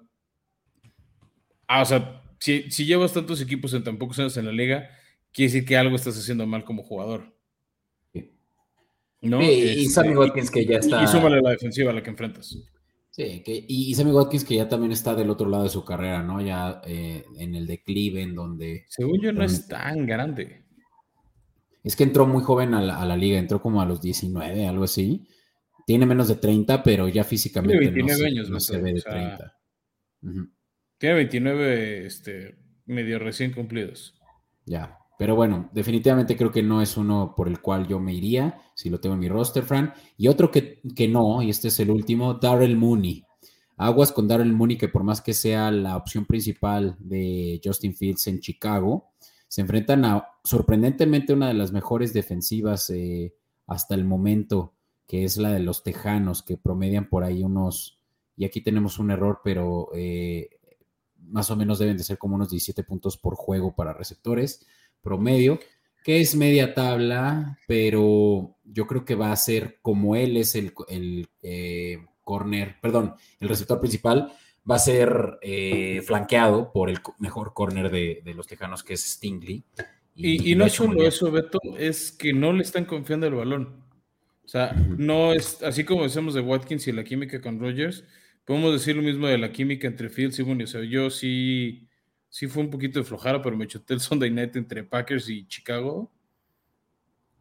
ah, 1.68 1.82
o 1.82 1.86
sea, 1.86 2.22
si, 2.40 2.70
si 2.72 2.86
llevas 2.86 3.14
tantos 3.14 3.42
equipos 3.42 3.74
en 3.74 3.84
tan 3.84 3.98
pocos 3.98 4.20
años 4.20 4.36
en 4.38 4.46
la 4.46 4.52
liga, 4.52 4.90
quiere 5.34 5.52
decir 5.52 5.66
que 5.66 5.78
algo 5.78 5.96
estás 5.96 6.18
haciendo 6.18 6.46
mal 6.46 6.64
como 6.64 6.84
jugador. 6.84 7.34
¿no? 9.22 9.42
y 9.42 9.86
Sammy 9.86 10.10
este, 10.10 10.20
Watkins 10.20 10.52
que 10.52 10.66
ya 10.66 10.78
está. 10.78 11.04
Y 11.04 11.08
súmale 11.08 11.42
la 11.42 11.52
defensiva 11.52 11.92
a 11.92 11.94
la 11.94 12.04
que 12.04 12.10
enfrentas. 12.10 12.58
Sí, 13.10 13.44
que, 13.44 13.66
y 13.68 13.94
Sammy 13.94 14.12
Watkins 14.12 14.44
que 14.44 14.56
ya 14.56 14.68
también 14.68 14.92
está 14.92 15.16
del 15.16 15.30
otro 15.30 15.48
lado 15.48 15.64
de 15.64 15.70
su 15.70 15.86
carrera, 15.86 16.24
¿no? 16.24 16.42
Ya 16.42 16.82
eh, 16.86 17.26
en 17.38 17.56
el 17.56 17.68
declive, 17.68 18.22
en 18.22 18.36
donde. 18.36 18.86
Según 18.90 19.22
yo, 19.22 19.32
no 19.32 19.44
es 19.44 19.68
tan 19.68 20.06
grande. 20.06 20.66
Es 21.84 21.96
que 21.96 22.04
entró 22.04 22.26
muy 22.26 22.44
joven 22.44 22.74
a 22.74 22.82
la, 22.82 23.18
liga, 23.18 23.38
entró 23.38 23.62
como 23.62 23.82
a 23.82 23.86
los 23.86 24.02
19, 24.02 24.68
algo 24.68 24.86
así. 24.86 25.28
Tiene 25.86 26.06
menos 26.06 26.30
de 26.30 26.36
30, 26.36 26.82
pero 26.82 27.10
ya 27.10 27.26
físicamente 27.26 27.78
Tiene 27.78 27.92
29 27.92 28.26
años, 28.26 28.50
no 28.50 28.60
se 28.60 28.82
ve 28.82 28.94
de 28.94 29.02
30. 29.02 29.58
Tiene 30.98 31.16
29 31.16 32.06
este, 32.06 32.56
medio 32.86 33.20
recién 33.20 33.52
cumplidos. 33.52 34.18
Ya. 34.66 34.98
Pero 35.18 35.36
bueno, 35.36 35.70
definitivamente 35.74 36.36
creo 36.36 36.52
que 36.52 36.64
no 36.64 36.82
es 36.82 36.98
uno 36.98 37.34
por 37.36 37.48
el 37.48 37.62
cual 37.62 37.88
yo 37.88 38.00
me 38.00 38.14
iría, 38.14 38.60
si 38.76 38.90
lo 38.90 39.00
tengo 39.00 39.14
en 39.14 39.20
mi 39.20 39.30
roster, 39.30 39.64
Fran. 39.64 39.94
Y 40.18 40.28
otro 40.28 40.50
que, 40.50 40.82
que 40.96 41.08
no, 41.08 41.42
y 41.42 41.50
este 41.50 41.68
es 41.68 41.80
el 41.80 41.92
último, 41.92 42.34
Darrell 42.36 42.76
Mooney. 42.76 43.24
Aguas 43.78 44.12
con 44.12 44.28
Darrell 44.28 44.54
Mooney, 44.54 44.78
que 44.78 44.88
por 44.88 45.04
más 45.04 45.22
que 45.22 45.34
sea 45.34 45.72
la 45.72 45.98
opción 45.98 46.26
principal 46.26 46.96
de 47.00 47.60
Justin 47.64 47.96
Fields 47.96 48.28
en 48.28 48.40
Chicago, 48.40 49.12
se 49.48 49.62
enfrentan 49.62 50.06
a 50.06 50.28
sorprendentemente 50.44 51.34
una 51.34 51.48
de 51.48 51.54
las 51.54 51.72
mejores 51.72 52.12
defensivas 52.14 52.90
eh, 52.90 53.36
hasta 53.68 53.96
el 53.96 54.06
momento, 54.06 54.74
que 55.08 55.26
es 55.26 55.38
la 55.38 55.52
de 55.52 55.60
los 55.60 55.84
Tejanos, 55.84 56.44
que 56.44 56.58
promedian 56.58 57.08
por 57.08 57.24
ahí 57.24 57.44
unos, 57.44 58.00
y 58.36 58.46
aquí 58.46 58.62
tenemos 58.62 59.00
un 59.00 59.12
error, 59.12 59.42
pero 59.44 59.90
eh, 59.94 60.50
más 61.20 61.52
o 61.52 61.56
menos 61.56 61.80
deben 61.80 61.98
de 61.98 62.04
ser 62.04 62.18
como 62.18 62.36
unos 62.36 62.50
17 62.50 62.84
puntos 62.84 63.18
por 63.18 63.36
juego 63.36 63.76
para 63.76 63.94
receptores 63.94 64.66
promedio, 65.04 65.60
que 66.04 66.22
es 66.22 66.36
media 66.36 66.74
tabla, 66.74 67.60
pero 67.68 68.56
yo 68.64 68.88
creo 68.88 69.06
que 69.06 69.16
va 69.16 69.32
a 69.32 69.36
ser 69.36 69.80
como 69.82 70.16
él 70.16 70.38
es 70.38 70.56
el, 70.56 70.74
el 70.90 71.28
eh, 71.44 72.00
corner, 72.24 72.78
perdón, 72.82 73.14
el 73.40 73.50
receptor 73.50 73.80
principal, 73.80 74.34
va 74.70 74.76
a 74.76 74.80
ser 74.80 75.38
eh, 75.42 76.02
flanqueado 76.06 76.72
por 76.72 76.90
el 76.90 77.00
mejor 77.20 77.54
corner 77.54 77.92
de, 77.92 78.34
los 78.34 78.48
tejanos, 78.48 78.84
que 78.84 78.94
es 78.94 79.02
Stingley. 79.02 79.64
Y, 80.16 80.56
no 80.56 80.70
solo 80.70 81.04
eso, 81.04 81.32
Beto, 81.32 81.60
es 81.78 82.12
que 82.12 82.34
no 82.34 82.54
le 82.54 82.64
están 82.64 82.86
confiando 82.86 83.28
el 83.28 83.34
balón. 83.34 83.84
O 84.46 84.48
sea, 84.48 84.74
no 84.74 85.34
es, 85.34 85.62
así 85.64 85.84
como 85.84 86.04
decimos 86.04 86.34
de 86.34 86.42
Watkins 86.42 86.88
y 86.88 86.92
la 86.92 87.04
química 87.04 87.42
con 87.42 87.60
Rogers, 87.60 88.04
podemos 88.46 88.74
decir 88.74 88.96
lo 88.96 89.02
mismo 89.02 89.28
de 89.28 89.38
la 89.38 89.52
química 89.52 89.88
entre 89.88 90.10
Fields 90.10 90.38
y 90.40 90.44
Mooney. 90.44 90.66
O 90.66 90.68
sea, 90.68 90.84
yo 90.84 91.10
sí 91.10 91.88
sí 92.34 92.48
fue 92.48 92.64
un 92.64 92.72
poquito 92.72 92.98
de 92.98 93.06
flojara, 93.06 93.44
pero 93.44 93.56
me 93.56 93.68
chuté 93.68 93.94
el 93.94 94.00
Sunday 94.00 94.32
Night 94.32 94.56
entre 94.56 94.84
Packers 94.84 95.30
y 95.30 95.46
Chicago. 95.46 96.12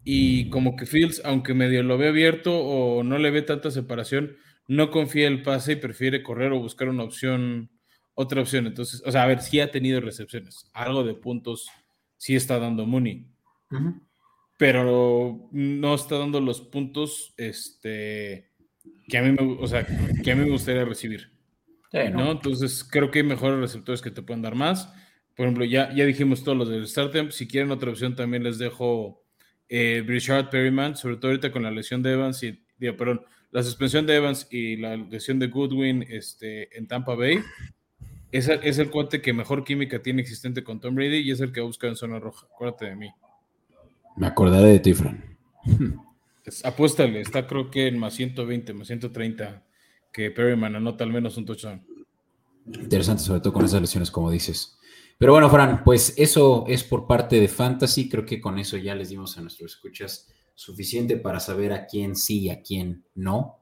Y 0.05 0.51
como 0.51 0.77
que 0.77 0.85
Fields, 0.85 1.23
aunque 1.25 1.55
medio 1.55 1.83
lo 1.83 1.97
ve 1.97 2.09
abierto 2.09 2.55
o 2.55 3.03
no 3.03 3.17
le 3.17 3.31
ve 3.31 3.41
tanta 3.41 3.71
separación, 3.71 4.37
no 4.69 4.91
confía 4.91 5.29
el 5.29 5.43
pase 5.43 5.73
y 5.73 5.77
prefiere 5.77 6.23
correr 6.23 6.53
o 6.53 6.61
buscar 6.61 6.91
una 6.91 7.05
opción, 7.05 7.71
otra 8.13 8.43
opción. 8.43 8.67
Entonces, 8.67 9.03
o 9.07 9.11
sea, 9.11 9.23
a 9.23 9.27
ver, 9.27 9.41
sí 9.41 9.61
ha 9.61 9.71
tenido 9.71 9.99
recepciones. 10.03 10.71
Algo 10.75 11.05
de 11.05 11.15
puntos 11.15 11.71
sí 12.19 12.37
está 12.37 12.59
dando 12.59 12.85
Mooney. 12.85 13.27
Pero 14.59 15.49
no 15.53 15.95
está 15.95 16.19
dando 16.19 16.39
los 16.39 16.61
puntos 16.61 17.33
este, 17.39 18.51
que, 19.09 19.17
a 19.17 19.23
mí 19.23 19.33
me, 19.33 19.57
o 19.59 19.67
sea, 19.67 19.87
que 20.23 20.33
a 20.33 20.37
mí 20.37 20.45
me 20.45 20.51
gustaría 20.51 20.85
recibir. 20.85 21.32
¿No? 21.93 22.33
Entonces, 22.33 22.85
creo 22.85 23.11
que 23.11 23.21
hay 23.21 23.25
mejores 23.25 23.59
receptores 23.61 24.01
que 24.01 24.11
te 24.11 24.23
pueden 24.23 24.43
dar 24.43 24.55
más. 24.55 24.93
Por 25.37 25.47
ejemplo, 25.47 25.65
ya, 25.65 25.95
ya 25.95 26.05
dijimos 26.05 26.43
todos 26.43 26.57
los 26.57 26.69
del 26.69 26.87
Startem. 26.87 27.31
Si 27.31 27.47
quieren 27.47 27.71
otra 27.71 27.91
opción, 27.91 28.17
también 28.17 28.43
les 28.43 28.59
dejo 28.59 29.23
eh, 29.69 30.03
Richard 30.07 30.51
Perryman, 30.51 30.97
sobre 30.97 31.17
todo 31.17 31.31
ahorita 31.31 31.53
con 31.53 31.63
la 31.63 31.71
lesión 31.71 32.03
de 32.03 32.13
Evans 32.13 32.43
y, 32.43 32.63
perdón, 32.79 33.23
la 33.51 33.63
suspensión 33.63 34.07
de 34.07 34.17
Evans 34.17 34.47
y 34.51 34.77
la 34.77 34.97
lesión 34.97 35.39
de 35.39 35.49
Goodwin 35.49 36.05
este, 36.09 36.77
en 36.77 36.87
Tampa 36.87 37.15
Bay. 37.15 37.39
Es, 38.31 38.49
es 38.49 38.79
el 38.79 38.91
cuate 38.91 39.21
que 39.21 39.35
mejor 39.35 39.63
química 39.63 40.01
tiene 40.01 40.23
existente 40.23 40.65
con 40.65 40.81
Tom 40.81 40.95
Brady 40.95 41.19
y 41.19 41.31
es 41.31 41.41
el 41.41 41.53
que 41.53 41.61
busca 41.61 41.87
en 41.87 41.97
zona 41.97 42.19
roja. 42.19 42.47
Acuérdate 42.55 42.87
de 42.87 42.97
mí. 42.97 43.11
Me 44.17 44.27
acordaré 44.27 44.69
de 44.69 44.79
ti, 44.79 44.95
Fran. 44.95 45.23
apuéstale, 46.65 47.21
está 47.21 47.47
creo 47.47 47.71
que 47.71 47.87
en 47.87 47.99
más 47.99 48.15
120, 48.15 48.73
más 48.73 48.87
130 48.87 49.63
que 50.13 50.31
Perryman 50.31 50.77
anota 50.77 51.05
al 51.05 51.13
menos 51.13 51.37
un 51.37 51.47
touchdown. 51.47 51.85
Interesante, 52.67 53.23
sobre 53.23 53.41
todo 53.41 53.53
con 53.53 53.65
esas 53.65 53.81
lesiones, 53.81 54.11
como 54.11 54.31
dices. 54.31 54.79
Pero 55.19 55.33
bueno, 55.33 55.49
Fran, 55.51 55.83
pues 55.85 56.15
eso 56.17 56.65
es 56.69 56.85
por 56.85 57.07
parte 57.07 57.41
de 57.41 57.49
Fantasy. 57.49 58.09
Creo 58.09 58.25
que 58.27 58.41
con 58.41 58.59
eso 58.59 58.77
ya 58.77 58.95
les 58.95 59.09
dimos 59.09 59.37
a 59.39 59.41
nuestros 59.41 59.73
escuchas 59.73 60.29
suficiente 60.55 61.17
para 61.17 61.41
saber 61.41 61.73
a 61.73 61.87
quién 61.87 62.17
sí 62.17 62.41
y 62.41 62.51
a 62.51 62.63
quién 62.63 63.05
no. 63.15 63.59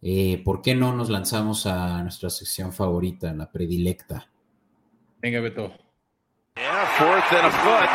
Eh, 0.00 0.40
¿Por 0.44 0.62
qué 0.62 0.74
no 0.74 0.94
nos 0.94 1.10
lanzamos 1.10 1.66
a 1.66 2.02
nuestra 2.02 2.30
sección 2.30 2.72
favorita, 2.72 3.32
la 3.32 3.50
predilecta? 3.50 4.30
Venga, 5.20 5.40
Beto. 5.40 5.72
Yeah, 6.56 6.86
fourth 6.98 7.32
and 7.32 7.46
a 7.46 7.50
foot. 7.50 7.88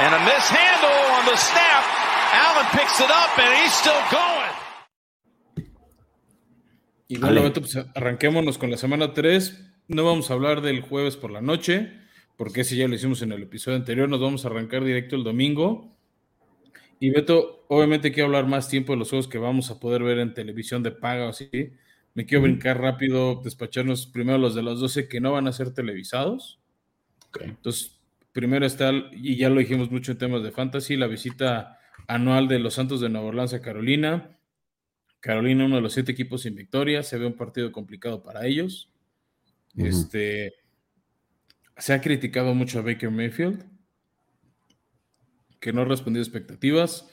And 0.00 0.14
a 0.14 0.18
mishandle 0.24 1.18
on 1.18 1.26
the 1.26 1.36
snap. 1.36 1.84
Allen 2.32 2.66
picks 2.72 2.98
it 3.00 3.10
up 3.10 3.38
and 3.38 3.54
he's 3.62 3.72
still 3.72 4.02
going. 4.10 4.43
Y 7.08 7.18
bueno, 7.18 7.42
Beto, 7.42 7.60
pues 7.60 7.76
arranquémonos 7.94 8.58
con 8.58 8.70
la 8.70 8.76
semana 8.76 9.12
3. 9.12 9.72
No 9.88 10.04
vamos 10.04 10.30
a 10.30 10.34
hablar 10.34 10.62
del 10.62 10.80
jueves 10.80 11.16
por 11.16 11.30
la 11.30 11.42
noche 11.42 12.04
porque 12.36 12.62
ese 12.62 12.76
ya 12.76 12.88
lo 12.88 12.94
hicimos 12.94 13.22
en 13.22 13.32
el 13.32 13.42
episodio 13.42 13.76
anterior, 13.76 14.08
nos 14.08 14.20
vamos 14.20 14.44
a 14.44 14.48
arrancar 14.48 14.84
directo 14.84 15.16
el 15.16 15.24
domingo. 15.24 15.96
Y 16.98 17.10
Beto, 17.10 17.64
obviamente 17.68 18.12
quiero 18.12 18.26
hablar 18.26 18.46
más 18.46 18.68
tiempo 18.68 18.92
de 18.92 18.98
los 18.98 19.10
juegos 19.10 19.28
que 19.28 19.38
vamos 19.38 19.70
a 19.70 19.78
poder 19.78 20.02
ver 20.02 20.18
en 20.18 20.34
televisión 20.34 20.82
de 20.82 20.90
paga 20.90 21.26
o 21.26 21.28
así. 21.30 21.48
Me 22.14 22.26
quiero 22.26 22.42
brincar 22.42 22.80
rápido, 22.80 23.40
despacharnos 23.42 24.06
primero 24.06 24.38
los 24.38 24.54
de 24.54 24.62
los 24.62 24.80
12 24.80 25.08
que 25.08 25.20
no 25.20 25.32
van 25.32 25.48
a 25.48 25.52
ser 25.52 25.74
televisados. 25.74 26.60
Entonces, 27.40 28.00
primero 28.32 28.64
está, 28.64 28.92
y 29.12 29.36
ya 29.36 29.48
lo 29.48 29.60
dijimos 29.60 29.90
mucho 29.90 30.12
en 30.12 30.18
temas 30.18 30.42
de 30.42 30.52
fantasy, 30.52 30.96
la 30.96 31.08
visita 31.08 31.78
anual 32.06 32.46
de 32.48 32.60
los 32.60 32.74
Santos 32.74 33.00
de 33.00 33.08
Nueva 33.08 33.28
Orleans 33.28 33.54
a 33.54 33.60
Carolina. 33.60 34.33
Carolina, 35.24 35.64
uno 35.64 35.76
de 35.76 35.80
los 35.80 35.94
siete 35.94 36.12
equipos 36.12 36.42
sin 36.42 36.54
victoria, 36.54 37.02
se 37.02 37.16
ve 37.16 37.24
un 37.24 37.32
partido 37.32 37.72
complicado 37.72 38.22
para 38.22 38.46
ellos. 38.46 38.90
Este 39.74 40.52
se 41.78 41.94
ha 41.94 42.02
criticado 42.02 42.54
mucho 42.54 42.78
a 42.78 42.82
Baker 42.82 43.10
Mayfield, 43.10 43.64
que 45.60 45.72
no 45.72 45.80
ha 45.80 45.86
respondido 45.86 46.20
a 46.20 46.26
expectativas 46.26 47.08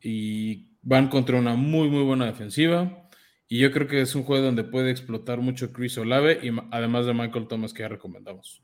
y 0.00 0.76
van 0.80 1.08
contra 1.08 1.40
una 1.40 1.56
muy, 1.56 1.90
muy 1.90 2.04
buena 2.04 2.26
defensiva. 2.26 3.08
Y 3.48 3.58
yo 3.58 3.72
creo 3.72 3.88
que 3.88 4.00
es 4.00 4.14
un 4.14 4.22
juego 4.22 4.44
donde 4.44 4.62
puede 4.62 4.92
explotar 4.92 5.40
mucho 5.40 5.72
Chris 5.72 5.98
Olave 5.98 6.38
y 6.44 6.56
además 6.70 7.06
de 7.06 7.14
Michael 7.14 7.48
Thomas 7.48 7.72
que 7.72 7.82
ya 7.82 7.88
recomendamos. 7.88 8.62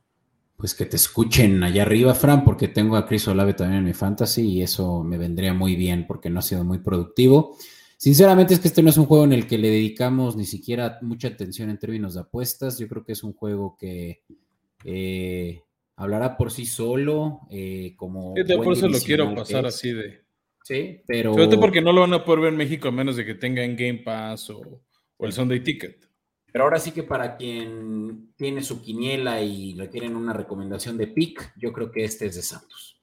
Pues 0.57 0.77
que 0.77 0.87
te 0.87 0.95
escuchen 0.95 1.65
allá 1.65 1.83
arriba, 1.83 2.15
Fran, 2.15 2.45
porque 2.45 2.69
tengo 2.69 2.97
a 2.97 3.05
Chris 3.09 3.27
Olave 3.27 3.55
también 3.55 3.81
en 3.81 3.85
mi 3.85 3.95
fantasy 3.95 4.43
y 4.43 4.63
eso 4.63 5.03
me 5.03 5.19
vendría 5.19 5.55
muy 5.55 5.75
bien 5.75 6.07
porque 6.07 6.31
no 6.31 6.39
ha 6.39 6.43
sido 6.43 6.63
muy 6.63 6.79
productivo. 6.79 7.57
Sinceramente 8.03 8.53
es 8.53 8.59
que 8.59 8.67
este 8.67 8.83
no 8.83 8.91
es 8.91 8.97
un 8.97 9.07
juego 9.07 9.23
en 9.23 9.33
el 9.33 9.47
que 9.47 9.57
le 9.57 9.71
dedicamos 9.71 10.35
ni 10.35 10.45
siquiera 10.45 10.99
mucha 11.03 11.29
atención 11.29 11.71
en 11.71 11.79
términos 11.79 12.15
de 12.15 12.23
apuestas. 12.23 12.77
Yo 12.77 12.89
creo 12.89 13.05
que 13.05 13.13
es 13.13 13.23
un 13.23 13.33
juego 13.33 13.77
que 13.79 14.25
eh, 14.85 15.63
hablará 15.95 16.37
por 16.37 16.51
sí 16.51 16.67
solo, 16.67 17.43
eh, 17.49 17.95
como... 17.95 18.35
por 18.35 18.73
eso 18.73 18.89
lo 18.89 18.99
quiero 18.99 19.33
pasar 19.37 19.67
así 19.67 19.93
de... 19.93 20.25
Sí, 20.65 21.01
pero... 21.07 21.33
Sobre 21.33 21.57
porque 21.59 21.81
no 21.81 21.93
lo 21.93 22.01
van 22.01 22.13
a 22.15 22.25
poder 22.25 22.41
ver 22.41 22.53
en 22.55 22.59
México 22.59 22.89
a 22.89 22.91
menos 22.91 23.15
de 23.15 23.25
que 23.25 23.37
tengan 23.37 23.77
Game 23.77 24.03
Pass 24.05 24.51
o, 24.51 24.83
el 25.21 25.33
Sunday 25.33 25.61
Ticket. 25.61 26.05
Pero 26.51 26.65
ahora 26.65 26.81
sí 26.81 26.91
que 26.91 27.05
para 27.05 27.37
quien 27.37 28.33
tiene 28.35 28.65
su 28.65 28.83
quiniela 28.83 29.41
y 29.43 29.77
requieren 29.77 30.17
una 30.17 30.33
recomendación 30.33 30.97
de 30.99 31.07
pick, 31.07 31.53
yo 31.57 31.73
creo 31.73 31.93
que 31.93 32.03
este 32.03 32.27
es 32.27 32.35
de 32.35 32.43
Santos. 32.43 33.01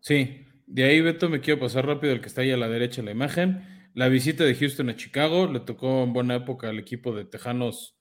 Sí, 0.00 0.46
de 0.66 0.84
ahí 0.84 1.02
Beto 1.02 1.28
me 1.28 1.42
quiero 1.42 1.60
pasar 1.60 1.84
rápido 1.84 2.14
el 2.14 2.22
que 2.22 2.28
está 2.28 2.40
ahí 2.40 2.52
a 2.52 2.56
la 2.56 2.70
derecha 2.70 3.02
de 3.02 3.04
la 3.04 3.12
imagen. 3.12 3.73
La 3.94 4.08
visita 4.08 4.42
de 4.42 4.56
Houston 4.56 4.90
a 4.90 4.96
Chicago, 4.96 5.46
le 5.46 5.60
tocó 5.60 6.02
en 6.02 6.12
buena 6.12 6.34
época 6.34 6.68
al 6.68 6.80
equipo 6.80 7.14
de 7.14 7.24
Tejanos 7.24 7.96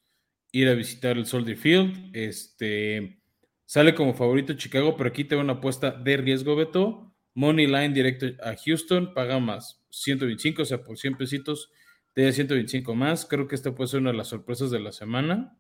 ir 0.52 0.68
a 0.68 0.74
visitar 0.74 1.18
el 1.18 1.28
Soldier 1.28 1.56
Field. 1.56 2.10
Este 2.14 3.22
sale 3.68 3.94
como 3.94 4.16
favorito 4.16 4.54
Chicago, 4.54 4.98
pero 4.98 5.10
aquí 5.10 5.24
te 5.24 5.36
una 5.36 5.54
apuesta 5.54 5.92
de 5.92 6.18
riesgo, 6.18 6.56
Beto. 6.56 7.14
Money 7.36 7.68
line 7.68 7.90
directo 7.90 8.26
a 8.44 8.56
Houston, 8.56 9.14
paga 9.14 9.38
más 9.38 9.86
125, 9.92 10.64
o 10.64 10.66
sea, 10.66 10.84
por 10.84 10.98
100 10.98 11.16
pesitos 11.16 11.70
te 12.14 12.24
da 12.24 12.32
125 12.32 12.96
más. 12.96 13.28
Creo 13.28 13.48
que 13.48 13.54
esta 13.54 13.76
puede 13.76 13.90
ser 13.90 14.00
una 14.00 14.12
de 14.14 14.18
las 14.18 14.30
sorpresas 14.30 14.72
de 14.72 14.80
la 14.80 14.92
semana. 14.92 15.56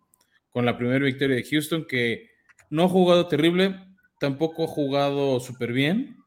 Con 0.49 0.65
la 0.65 0.77
primera 0.79 1.05
victoria 1.05 1.35
de 1.35 1.43
Houston, 1.43 1.85
que 1.85 2.31
no 2.71 2.85
ha 2.85 2.89
jugado 2.89 3.27
terrible, 3.27 3.75
tampoco 4.19 4.63
ha 4.63 4.67
jugado 4.67 5.39
súper 5.39 5.73
bien, 5.73 6.17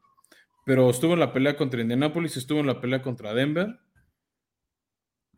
pero 0.65 0.89
estuvo 0.89 1.13
en 1.13 1.19
la 1.19 1.33
pelea 1.33 1.57
contra 1.57 1.81
Indianapolis, 1.81 2.37
estuvo 2.37 2.61
en 2.61 2.67
la 2.67 2.79
pelea 2.79 3.01
contra 3.01 3.33
Denver 3.33 3.79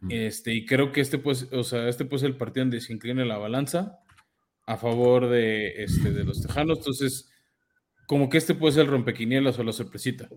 este, 0.07 0.53
y 0.53 0.65
creo 0.65 0.91
que 0.91 1.01
este 1.01 1.17
pues, 1.17 1.47
o 1.51 1.63
sea, 1.63 1.89
este 1.89 2.05
pues 2.05 2.23
el 2.23 2.37
partido 2.37 2.65
donde 2.65 2.79
se 2.79 2.93
inclina 2.93 3.25
la 3.25 3.37
balanza 3.37 3.99
a 4.65 4.77
favor 4.77 5.27
de, 5.27 5.83
este, 5.83 6.11
de 6.11 6.23
los 6.23 6.41
Tejanos. 6.41 6.77
Entonces, 6.77 7.29
como 8.05 8.29
que 8.29 8.37
este 8.37 8.53
puede 8.53 8.73
ser 8.73 8.83
el 8.83 8.91
rompequinielas 8.91 9.57
o 9.57 9.63
la 9.63 9.73
sorpresita. 9.73 10.29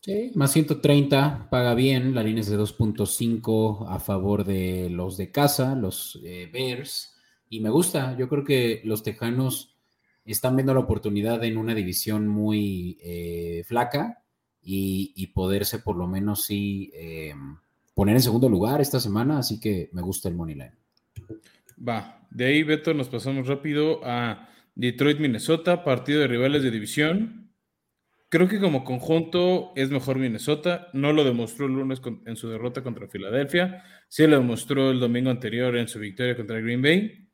Sí, 0.00 0.32
más 0.34 0.52
130, 0.52 1.48
paga 1.50 1.74
bien, 1.74 2.14
la 2.14 2.22
línea 2.22 2.40
es 2.40 2.48
de 2.48 2.58
2.5 2.58 3.86
a 3.88 3.98
favor 3.98 4.44
de 4.44 4.88
los 4.88 5.16
de 5.16 5.30
casa, 5.30 5.74
los 5.74 6.20
eh, 6.24 6.48
Bears, 6.52 7.16
y 7.48 7.60
me 7.60 7.70
gusta, 7.70 8.16
yo 8.16 8.28
creo 8.28 8.44
que 8.44 8.80
los 8.84 9.02
Tejanos 9.02 9.76
están 10.24 10.56
viendo 10.56 10.74
la 10.74 10.80
oportunidad 10.80 11.42
en 11.44 11.56
una 11.56 11.74
división 11.74 12.28
muy 12.28 12.98
eh, 13.02 13.62
flaca 13.66 14.22
y, 14.62 15.12
y, 15.16 15.28
poderse 15.28 15.78
por 15.78 15.96
lo 15.96 16.06
menos 16.06 16.44
sí 16.44 16.90
eh, 16.94 17.34
poner 17.96 18.14
en 18.14 18.20
segundo 18.20 18.50
lugar 18.50 18.82
esta 18.82 19.00
semana, 19.00 19.38
así 19.38 19.58
que 19.58 19.88
me 19.92 20.02
gusta 20.02 20.28
el 20.28 20.34
money 20.34 20.54
line. 20.54 20.74
Va, 21.76 22.28
de 22.30 22.44
ahí 22.44 22.62
Beto 22.62 22.92
nos 22.92 23.08
pasamos 23.08 23.48
rápido 23.48 24.02
a 24.04 24.50
Detroit, 24.74 25.18
Minnesota, 25.18 25.82
partido 25.82 26.20
de 26.20 26.26
rivales 26.26 26.62
de 26.62 26.70
división. 26.70 27.54
Creo 28.28 28.48
que 28.48 28.60
como 28.60 28.84
conjunto 28.84 29.72
es 29.76 29.90
mejor 29.90 30.18
Minnesota. 30.18 30.88
No 30.92 31.14
lo 31.14 31.24
demostró 31.24 31.64
el 31.64 31.72
lunes 31.72 32.02
en 32.26 32.36
su 32.36 32.50
derrota 32.50 32.82
contra 32.82 33.08
Filadelfia. 33.08 33.82
Sí 34.08 34.26
lo 34.26 34.36
demostró 34.36 34.90
el 34.90 35.00
domingo 35.00 35.30
anterior 35.30 35.74
en 35.74 35.88
su 35.88 35.98
victoria 35.98 36.36
contra 36.36 36.60
Green 36.60 36.82
Bay. 36.82 37.30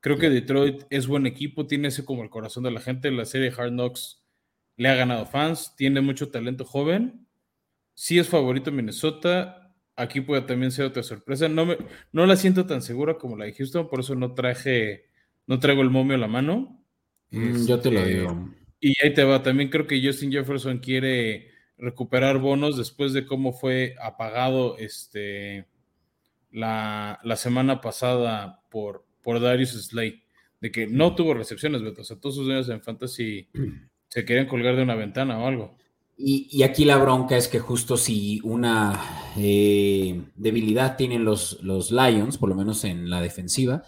Creo 0.00 0.16
que 0.16 0.30
Detroit 0.30 0.84
es 0.88 1.06
buen 1.06 1.26
equipo, 1.26 1.66
tiene 1.66 1.88
ese 1.88 2.06
como 2.06 2.22
el 2.22 2.30
corazón 2.30 2.64
de 2.64 2.70
la 2.70 2.80
gente. 2.80 3.10
La 3.10 3.26
serie 3.26 3.52
Hard 3.54 3.72
Knocks 3.72 4.24
le 4.76 4.88
ha 4.88 4.94
ganado 4.94 5.26
fans, 5.26 5.74
tiene 5.76 6.00
mucho 6.00 6.30
talento 6.30 6.64
joven. 6.64 7.28
Sí 7.92 8.18
es 8.18 8.28
favorito 8.28 8.72
Minnesota 8.72 9.67
aquí 9.98 10.20
puede 10.20 10.42
también 10.42 10.70
ser 10.70 10.86
otra 10.86 11.02
sorpresa. 11.02 11.48
No, 11.48 11.66
me, 11.66 11.76
no 12.12 12.24
la 12.24 12.36
siento 12.36 12.66
tan 12.66 12.80
segura 12.80 13.18
como 13.18 13.36
la 13.36 13.44
de 13.44 13.52
Houston, 13.52 13.88
por 13.88 14.00
eso 14.00 14.14
no 14.14 14.32
traje, 14.32 15.06
no 15.46 15.58
traigo 15.58 15.82
el 15.82 15.90
momio 15.90 16.14
a 16.14 16.20
la 16.20 16.28
mano. 16.28 16.82
Mm, 17.30 17.66
yo 17.66 17.80
te 17.80 17.90
lo 17.90 18.00
este, 18.00 18.14
digo. 18.14 18.48
Y 18.80 18.94
ahí 19.02 19.12
te 19.12 19.24
va. 19.24 19.42
También 19.42 19.68
creo 19.68 19.86
que 19.86 20.00
Justin 20.02 20.30
Jefferson 20.30 20.78
quiere 20.78 21.50
recuperar 21.76 22.38
bonos 22.38 22.76
después 22.78 23.12
de 23.12 23.26
cómo 23.26 23.52
fue 23.52 23.96
apagado 24.00 24.78
este, 24.78 25.66
la, 26.52 27.20
semana 27.36 27.80
pasada 27.80 28.62
por, 28.70 29.04
por 29.22 29.40
Darius 29.40 29.70
Slay. 29.70 30.22
De 30.60 30.70
que 30.70 30.86
no 30.86 31.14
tuvo 31.14 31.34
recepciones, 31.34 31.82
Beto. 31.82 32.02
O 32.02 32.04
sea, 32.04 32.18
todos 32.18 32.36
sus 32.36 32.48
años 32.48 32.68
en 32.68 32.82
Fantasy 32.82 33.48
se 34.08 34.24
querían 34.24 34.46
colgar 34.46 34.76
de 34.76 34.82
una 34.82 34.94
ventana 34.94 35.38
o 35.38 35.46
algo. 35.46 35.76
Y, 36.20 36.64
aquí 36.64 36.84
la 36.84 36.96
bronca 36.96 37.36
es 37.36 37.46
que 37.46 37.60
justo 37.60 37.96
si 37.96 38.40
una 38.42 39.32
eh, 39.36 40.20
debilidad 40.34 40.96
tienen 40.96 41.24
los, 41.24 41.62
los 41.62 41.92
Lions, 41.92 42.38
por 42.38 42.48
lo 42.48 42.56
menos 42.56 42.82
en 42.82 43.08
la 43.08 43.20
defensiva, 43.20 43.84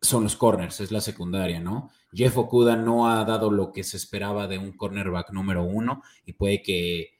son 0.00 0.22
los 0.22 0.36
corners, 0.36 0.80
es 0.80 0.90
la 0.90 1.02
secundaria, 1.02 1.60
¿no? 1.60 1.90
Jeff 2.14 2.38
Okuda 2.38 2.76
no 2.76 3.10
ha 3.10 3.26
dado 3.26 3.50
lo 3.50 3.72
que 3.72 3.84
se 3.84 3.98
esperaba 3.98 4.48
de 4.48 4.56
un 4.56 4.72
cornerback 4.72 5.32
número 5.32 5.64
uno 5.64 6.02
y 6.24 6.32
puede 6.32 6.62
que 6.62 7.10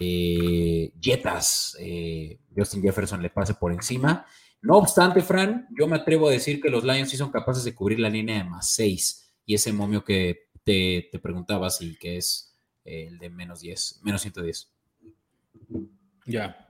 eh, 0.00 0.92
Jetas, 0.98 1.76
eh, 1.78 2.40
Justin 2.56 2.80
Jefferson 2.80 3.20
le 3.20 3.28
pase 3.28 3.54
por 3.54 3.72
encima. 3.72 4.24
No 4.62 4.78
obstante, 4.78 5.20
Fran, 5.20 5.68
yo 5.78 5.86
me 5.86 5.96
atrevo 5.96 6.28
a 6.28 6.32
decir 6.32 6.62
que 6.62 6.70
los 6.70 6.82
Lions 6.82 7.10
sí 7.10 7.18
son 7.18 7.30
capaces 7.30 7.64
de 7.64 7.74
cubrir 7.74 8.00
la 8.00 8.08
línea 8.08 8.38
de 8.38 8.44
más 8.44 8.70
seis 8.70 9.34
y 9.44 9.54
ese 9.54 9.70
momio 9.74 10.02
que 10.02 10.48
te, 10.64 11.10
te 11.12 11.18
preguntabas 11.18 11.82
y 11.82 11.94
que 11.98 12.16
es 12.16 12.55
el 12.86 13.18
de 13.18 13.30
menos 13.30 13.60
10, 13.60 14.00
menos 14.04 14.22
110. 14.22 14.72
Ya. 16.26 16.68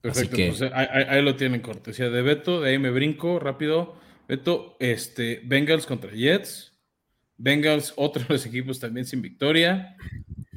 Perfecto. 0.00 0.36
Pues, 0.36 0.62
ahí, 0.72 1.22
lo 1.22 1.36
tienen 1.36 1.60
cortesía 1.60 2.08
de 2.08 2.22
Beto. 2.22 2.60
De 2.60 2.70
ahí 2.70 2.78
me 2.78 2.90
brinco 2.90 3.38
rápido. 3.38 3.96
Beto, 4.28 4.76
este, 4.78 5.40
Bengals 5.44 5.86
contra 5.86 6.12
Jets. 6.12 6.72
Bengals, 7.36 7.92
otro 7.96 8.22
de 8.22 8.34
los 8.34 8.46
equipos 8.46 8.78
también 8.80 9.06
sin 9.06 9.22
victoria. 9.22 9.96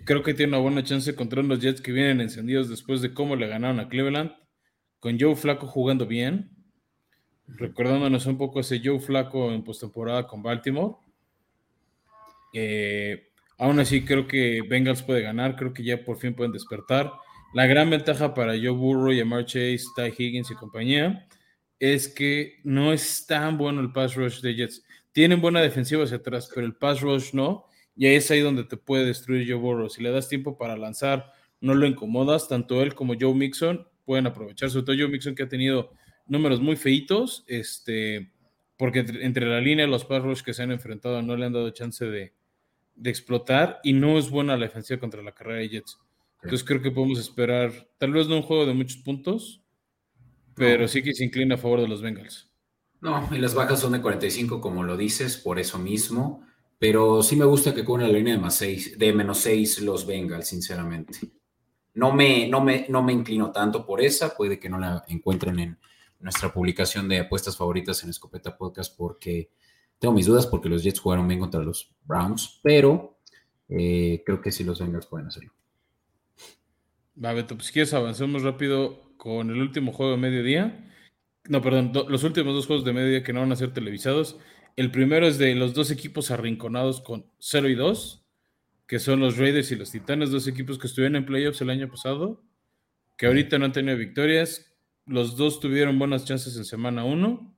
Creo 0.05 0.23
que 0.23 0.33
tiene 0.33 0.53
una 0.53 0.61
buena 0.61 0.83
chance 0.83 1.15
contra 1.15 1.41
los 1.43 1.59
Jets 1.59 1.81
que 1.81 1.91
vienen 1.91 2.21
encendidos 2.21 2.69
después 2.69 3.01
de 3.01 3.13
cómo 3.13 3.35
le 3.35 3.47
ganaron 3.47 3.79
a 3.79 3.89
Cleveland. 3.89 4.31
Con 4.99 5.19
Joe 5.19 5.35
Flaco 5.35 5.65
jugando 5.67 6.05
bien. 6.05 6.51
Recordándonos 7.47 8.27
un 8.27 8.37
poco 8.37 8.59
ese 8.59 8.81
Joe 8.83 8.99
Flaco 8.99 9.51
en 9.51 9.63
postemporada 9.63 10.27
con 10.27 10.43
Baltimore. 10.43 10.95
Eh, 12.53 13.30
Aún 13.61 13.79
así, 13.79 14.03
creo 14.03 14.27
que 14.27 14.63
Bengals 14.67 15.03
puede 15.03 15.21
ganar. 15.21 15.55
Creo 15.55 15.71
que 15.71 15.83
ya 15.83 16.03
por 16.03 16.17
fin 16.17 16.33
pueden 16.33 16.51
despertar. 16.51 17.11
La 17.53 17.67
gran 17.67 17.91
ventaja 17.91 18.33
para 18.33 18.53
Joe 18.53 18.71
Burrow, 18.71 19.21
Amar 19.21 19.45
Chase, 19.45 19.83
Ty 19.95 20.11
Higgins 20.17 20.49
y 20.49 20.55
compañía 20.55 21.27
es 21.77 22.07
que 22.07 22.59
no 22.63 22.91
es 22.91 23.27
tan 23.27 23.59
bueno 23.59 23.79
el 23.81 23.91
pass 23.91 24.15
rush 24.15 24.41
de 24.41 24.55
Jets. 24.55 24.83
Tienen 25.11 25.41
buena 25.41 25.61
defensiva 25.61 26.03
hacia 26.03 26.17
atrás, 26.17 26.49
pero 26.51 26.65
el 26.65 26.73
pass 26.73 27.01
rush 27.01 27.33
no. 27.33 27.65
y 27.95 28.07
ahí 28.07 28.15
es 28.15 28.31
ahí 28.31 28.39
donde 28.39 28.63
te 28.63 28.77
puede 28.77 29.05
destruir 29.05 29.47
Joe 29.47 29.59
Burrow. 29.59 29.89
Si 29.89 30.01
le 30.01 30.09
das 30.09 30.27
tiempo 30.27 30.57
para 30.57 30.75
lanzar, 30.75 31.31
no 31.59 31.75
lo 31.75 31.85
incomodas, 31.85 32.47
tanto 32.47 32.81
él 32.81 32.95
como 32.95 33.13
Joe 33.19 33.35
Mixon 33.35 33.87
pueden 34.05 34.25
aprovechar, 34.25 34.71
sobre 34.71 34.85
todo 34.87 34.95
Joe 34.97 35.07
Mixon 35.07 35.35
que 35.35 35.43
ha 35.43 35.49
tenido 35.49 35.91
números 36.25 36.61
muy 36.61 36.77
feitos, 36.77 37.43
este, 37.45 38.31
porque 38.75 39.05
entre, 39.21 39.45
la 39.45 39.61
línea 39.61 39.85
los 39.85 40.05
pass 40.05 40.41
que 40.41 40.55
se 40.55 40.63
han 40.63 40.71
enfrentado 40.71 41.21
no 41.21 41.37
le 41.37 41.45
han 41.45 41.53
dado 41.53 41.69
chance 41.69 42.05
de, 42.05 42.33
de 43.01 43.09
explotar 43.09 43.79
y 43.83 43.93
no 43.93 44.19
es 44.19 44.29
buena 44.29 44.55
la 44.55 44.67
defensiva 44.67 44.99
contra 44.99 45.23
la 45.23 45.31
carrera 45.31 45.59
de 45.59 45.69
Jets. 45.69 45.97
Entonces 46.43 46.65
creo 46.65 46.81
que 46.81 46.91
podemos 46.91 47.19
esperar, 47.19 47.71
tal 47.97 48.13
vez 48.13 48.27
no 48.27 48.35
un 48.35 48.41
juego 48.43 48.65
de 48.65 48.73
muchos 48.73 48.97
puntos, 48.97 49.63
pero 50.55 50.87
sí 50.87 51.01
que 51.01 51.13
se 51.13 51.25
inclina 51.25 51.55
a 51.55 51.57
favor 51.57 51.81
de 51.81 51.87
los 51.87 52.01
Bengals. 52.01 52.49
No, 52.99 53.27
y 53.31 53.39
las 53.39 53.55
bajas 53.55 53.79
son 53.79 53.93
de 53.93 54.01
45, 54.01 54.61
como 54.61 54.83
lo 54.83 54.95
dices, 54.95 55.37
por 55.37 55.59
eso 55.59 55.79
mismo. 55.79 56.45
Pero 56.77 57.23
sí 57.23 57.35
me 57.35 57.45
gusta 57.45 57.73
que 57.73 57.83
con 57.83 58.01
la 58.01 58.07
línea 58.07 58.35
de, 58.35 58.39
más 58.39 58.55
seis, 58.55 58.97
de 58.97 59.13
menos 59.13 59.39
6 59.39 59.81
los 59.81 60.05
Bengals, 60.05 60.47
sinceramente. 60.47 61.19
No 61.95 62.13
me, 62.13 62.47
no, 62.47 62.61
me, 62.61 62.85
no 62.89 63.01
me 63.01 63.13
inclino 63.13 63.51
tanto 63.51 63.85
por 63.85 64.01
esa, 64.01 64.35
puede 64.35 64.59
que 64.59 64.69
no 64.69 64.77
la 64.79 65.03
encuentren 65.07 65.59
en 65.59 65.79
nuestra 66.19 66.53
publicación 66.53 67.09
de 67.09 67.19
apuestas 67.19 67.57
favoritas 67.57 68.03
en 68.03 68.11
Escopeta 68.11 68.55
Podcast, 68.55 68.95
porque 68.95 69.49
tengo 70.01 70.15
mis 70.15 70.25
dudas, 70.25 70.47
porque 70.47 70.67
los 70.67 70.81
Jets 70.81 70.99
jugaron 70.99 71.27
bien 71.27 71.39
contra 71.39 71.61
los 71.61 71.91
Browns, 72.05 72.59
pero 72.63 73.19
eh, 73.69 74.23
creo 74.25 74.41
que 74.41 74.51
sí 74.51 74.63
los 74.63 74.79
Bengals 74.79 75.05
pueden 75.05 75.27
hacerlo. 75.27 75.53
Va, 77.23 77.33
Beto, 77.33 77.53
pues 77.53 77.67
si 77.67 77.73
quieres 77.73 77.93
avancemos 77.93 78.41
rápido 78.41 79.13
con 79.15 79.51
el 79.51 79.61
último 79.61 79.93
juego 79.93 80.13
de 80.13 80.17
mediodía. 80.17 80.91
No, 81.47 81.61
perdón, 81.61 81.91
los 82.09 82.23
últimos 82.23 82.55
dos 82.55 82.65
juegos 82.65 82.83
de 82.83 82.93
mediodía 82.93 83.21
que 83.21 83.31
no 83.31 83.41
van 83.41 83.51
a 83.51 83.55
ser 83.55 83.73
televisados. 83.73 84.39
El 84.75 84.89
primero 84.89 85.27
es 85.27 85.37
de 85.37 85.53
los 85.53 85.75
dos 85.75 85.91
equipos 85.91 86.31
arrinconados 86.31 87.01
con 87.01 87.27
0 87.37 87.69
y 87.69 87.75
2, 87.75 88.25
que 88.87 88.97
son 88.97 89.19
los 89.19 89.37
Raiders 89.37 89.71
y 89.71 89.75
los 89.75 89.91
Titanes, 89.91 90.31
dos 90.31 90.47
equipos 90.47 90.79
que 90.79 90.87
estuvieron 90.87 91.15
en 91.15 91.27
playoffs 91.27 91.61
el 91.61 91.69
año 91.69 91.87
pasado, 91.87 92.41
que 93.19 93.27
ahorita 93.27 93.59
no 93.59 93.65
han 93.65 93.71
tenido 93.71 93.97
victorias. 93.97 94.73
Los 95.05 95.37
dos 95.37 95.59
tuvieron 95.59 95.99
buenas 95.99 96.25
chances 96.25 96.57
en 96.57 96.65
semana 96.65 97.03
1. 97.03 97.55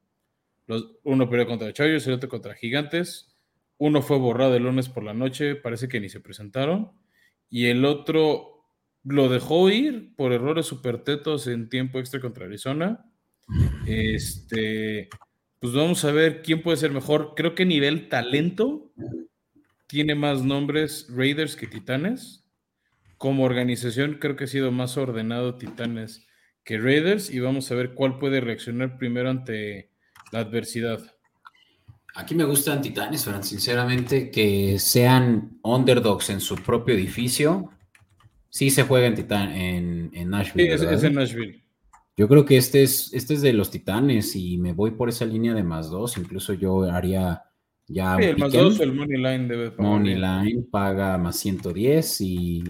Uno 1.04 1.30
perdió 1.30 1.48
contra 1.48 1.74
Chargers, 1.74 2.08
el 2.08 2.14
otro 2.14 2.30
contra 2.30 2.56
Gigantes. 2.56 3.36
Uno 3.78 4.02
fue 4.02 4.18
borrado 4.18 4.56
el 4.56 4.64
lunes 4.64 4.90
por 4.90 5.04
la 5.04 5.14
noche, 5.14 5.56
parece 5.56 5.88
que 5.88 6.00
ni 6.00 6.10
se 6.10 6.20
presentaron. 6.20 6.92
Y 7.50 7.66
el 7.66 7.86
otro 7.86 8.54
lo 9.04 9.30
dejó 9.30 9.70
ir 9.70 10.16
por 10.16 10.32
errores 10.32 10.66
supertetos 10.66 11.48
en 11.48 11.70
tiempo 11.70 12.00
extra 12.00 12.20
contra 12.20 12.46
Arizona. 12.46 13.06
Este, 13.86 15.10
pues 15.60 15.74
vamos 15.74 16.04
a 16.06 16.12
ver 16.12 16.42
quién 16.42 16.62
puede 16.62 16.78
ser 16.78 16.92
mejor. 16.92 17.34
Creo 17.36 17.56
que 17.56 17.66
nivel 17.66 18.10
talento 18.10 18.94
tiene 19.88 20.16
más 20.16 20.44
nombres 20.44 21.08
Raiders 21.10 21.56
que 21.56 21.68
Titanes. 21.68 22.50
Como 23.18 23.44
organización 23.44 24.16
creo 24.20 24.36
que 24.36 24.46
ha 24.46 24.48
sido 24.48 24.72
más 24.72 24.98
ordenado 24.98 25.56
Titanes 25.58 26.26
que 26.64 26.78
Raiders 26.78 27.30
y 27.30 27.40
vamos 27.40 27.72
a 27.72 27.76
ver 27.76 27.94
cuál 27.94 28.20
puede 28.20 28.42
reaccionar 28.42 28.98
primero 28.98 29.30
ante 29.30 29.93
la 30.34 30.40
adversidad. 30.40 31.00
Aquí 32.16 32.36
me 32.36 32.44
gustan 32.44 32.82
Titanes, 32.82 33.24
Fran, 33.24 33.44
sinceramente, 33.44 34.30
que 34.30 34.78
sean 34.78 35.60
underdogs 35.64 36.30
en 36.30 36.42
su 36.42 36.56
propio 36.58 36.94
edificio 36.94 37.72
Sí 38.54 38.70
se 38.70 38.84
juega 38.84 39.08
en, 39.08 39.16
Titán, 39.16 39.52
en, 39.52 40.30
Nashville. 40.30 40.78
Sí, 40.78 40.86
es, 40.86 41.04
en 41.04 41.16
Nashville. 41.16 41.64
Yo 42.16 42.28
creo 42.28 42.46
que 42.46 42.56
este 42.56 42.84
es, 42.84 43.12
este 43.12 43.34
es 43.34 43.42
de 43.42 43.52
los 43.52 43.72
Titanes 43.72 44.36
y 44.36 44.60
me 44.60 44.74
voy 44.74 44.92
por 44.92 45.10
esa 45.10 45.26
línea 45.26 45.56
de 45.56 45.64
más 45.64 45.90
dos. 45.90 46.20
Incluso 46.20 46.54
yo 46.54 46.84
haría 46.84 47.42
ya. 47.88 48.16
Sí, 48.16 48.26
el 48.26 48.38
más 48.38 48.54
dos, 48.54 48.80
el 48.80 48.94
Money 48.94 49.18
Line 49.18 49.48
debe 49.48 49.72
pagar. 49.72 49.92
Money 49.92 50.14
Line 50.14 50.68
paga 50.70 51.18
más 51.18 51.38
110 51.38 52.22
y 52.22 52.64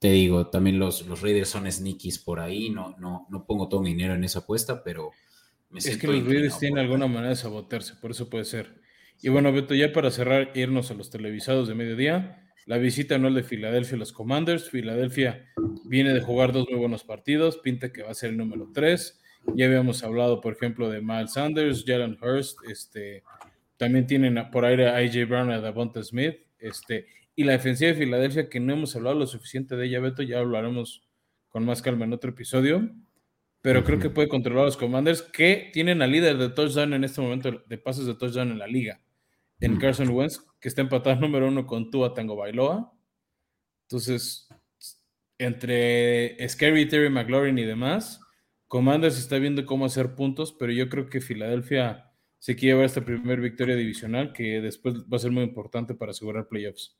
te 0.00 0.10
digo, 0.10 0.48
también 0.48 0.80
los, 0.80 1.06
los 1.06 1.22
Raiders 1.22 1.50
son 1.50 1.70
sneakies 1.70 2.18
por 2.18 2.40
ahí. 2.40 2.70
No, 2.70 2.96
no, 2.98 3.28
no 3.30 3.46
pongo 3.46 3.68
todo 3.68 3.82
mi 3.82 3.90
dinero 3.90 4.14
en 4.14 4.24
esa 4.24 4.40
apuesta, 4.40 4.82
pero. 4.82 5.12
Es 5.74 5.96
que 5.96 6.06
los 6.06 6.24
Raiders 6.24 6.58
tienen 6.58 6.78
alguna 6.78 7.06
manera 7.06 7.30
de 7.30 7.36
sabotearse, 7.36 7.94
por 8.00 8.10
eso 8.10 8.28
puede 8.28 8.44
ser. 8.44 8.80
Y 9.22 9.28
bueno, 9.28 9.52
Beto, 9.52 9.74
ya 9.74 9.92
para 9.92 10.10
cerrar, 10.10 10.50
irnos 10.54 10.90
a 10.90 10.94
los 10.94 11.10
televisados 11.10 11.68
de 11.68 11.74
mediodía. 11.74 12.46
La 12.66 12.78
visita 12.78 13.16
es 13.16 13.34
de 13.34 13.42
Filadelfia 13.42 13.96
a 13.96 13.98
los 13.98 14.12
Commanders. 14.12 14.70
Filadelfia 14.70 15.46
viene 15.84 16.14
de 16.14 16.20
jugar 16.20 16.52
dos 16.52 16.66
muy 16.70 16.78
buenos 16.78 17.04
partidos. 17.04 17.58
Pinta 17.58 17.92
que 17.92 18.02
va 18.02 18.10
a 18.10 18.14
ser 18.14 18.30
el 18.30 18.36
número 18.38 18.70
3. 18.72 19.20
Ya 19.54 19.66
habíamos 19.66 20.02
hablado, 20.02 20.40
por 20.40 20.54
ejemplo, 20.54 20.88
de 20.88 21.00
Miles 21.00 21.34
Sanders, 21.34 21.84
Jalen 21.86 22.16
Hurst. 22.20 22.58
Este, 22.68 23.22
también 23.76 24.06
tienen 24.06 24.38
por 24.50 24.64
aire 24.64 24.88
a 24.88 24.96
AJ 24.96 25.28
Brown 25.28 25.50
y 25.50 25.54
a 25.54 25.60
Davonta 25.60 26.02
Smith. 26.02 26.36
Este, 26.58 27.06
y 27.36 27.44
la 27.44 27.52
defensiva 27.52 27.92
de 27.92 27.98
Filadelfia, 27.98 28.48
que 28.48 28.60
no 28.60 28.72
hemos 28.72 28.96
hablado 28.96 29.18
lo 29.18 29.26
suficiente 29.26 29.76
de 29.76 29.86
ella, 29.86 30.00
Beto, 30.00 30.22
ya 30.22 30.38
hablaremos 30.38 31.06
con 31.48 31.64
más 31.64 31.82
calma 31.82 32.04
en 32.04 32.12
otro 32.12 32.30
episodio. 32.30 32.90
Pero 33.62 33.84
creo 33.84 33.98
que 33.98 34.10
puede 34.10 34.28
controlar 34.28 34.62
a 34.62 34.66
los 34.66 34.76
Commanders, 34.76 35.22
que 35.22 35.70
tienen 35.72 36.00
al 36.00 36.12
líder 36.12 36.38
de 36.38 36.48
touchdown 36.48 36.94
en 36.94 37.04
este 37.04 37.20
momento 37.20 37.62
de 37.66 37.78
pases 37.78 38.06
de 38.06 38.14
touchdown 38.14 38.50
en 38.50 38.58
la 38.58 38.66
liga 38.66 39.00
en 39.60 39.76
Carson 39.76 40.08
Wentz, 40.08 40.40
que 40.58 40.68
está 40.68 40.80
empatado 40.80 41.16
número 41.20 41.48
uno 41.48 41.66
con 41.66 41.90
Tua 41.90 42.14
Tango 42.14 42.36
Bailoa. 42.36 42.92
Entonces, 43.82 44.48
entre 45.38 46.48
Scary, 46.48 46.88
Terry 46.88 47.10
McLaurin 47.10 47.58
y 47.58 47.64
demás, 47.64 48.20
Commanders 48.68 49.18
está 49.18 49.38
viendo 49.38 49.66
cómo 49.66 49.84
hacer 49.84 50.14
puntos, 50.14 50.54
pero 50.58 50.72
yo 50.72 50.88
creo 50.88 51.08
que 51.08 51.20
Filadelfia 51.20 52.12
se 52.38 52.56
quiere 52.56 52.74
llevar 52.74 52.86
esta 52.86 53.04
primera 53.04 53.40
victoria 53.40 53.76
divisional 53.76 54.32
que 54.32 54.60
después 54.60 54.94
va 55.12 55.16
a 55.16 55.18
ser 55.18 55.30
muy 55.30 55.42
importante 55.42 55.94
para 55.94 56.12
asegurar 56.12 56.48
playoffs. 56.48 56.96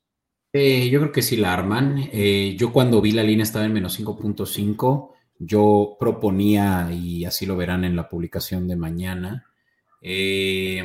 Eh, 0.52 0.90
yo 0.90 1.00
creo 1.00 1.12
que 1.12 1.22
sí 1.22 1.36
la 1.36 1.54
arman. 1.54 2.10
Eh, 2.12 2.56
yo 2.58 2.72
cuando 2.72 3.00
vi 3.00 3.12
la 3.12 3.22
línea 3.22 3.44
estaba 3.44 3.64
en 3.64 3.72
menos 3.72 3.98
5.5. 3.98 5.12
Yo 5.42 5.96
proponía, 5.98 6.90
y 6.92 7.24
así 7.24 7.46
lo 7.46 7.56
verán 7.56 7.84
en 7.84 7.96
la 7.96 8.10
publicación 8.10 8.68
de 8.68 8.76
mañana, 8.76 9.46
eh, 10.02 10.84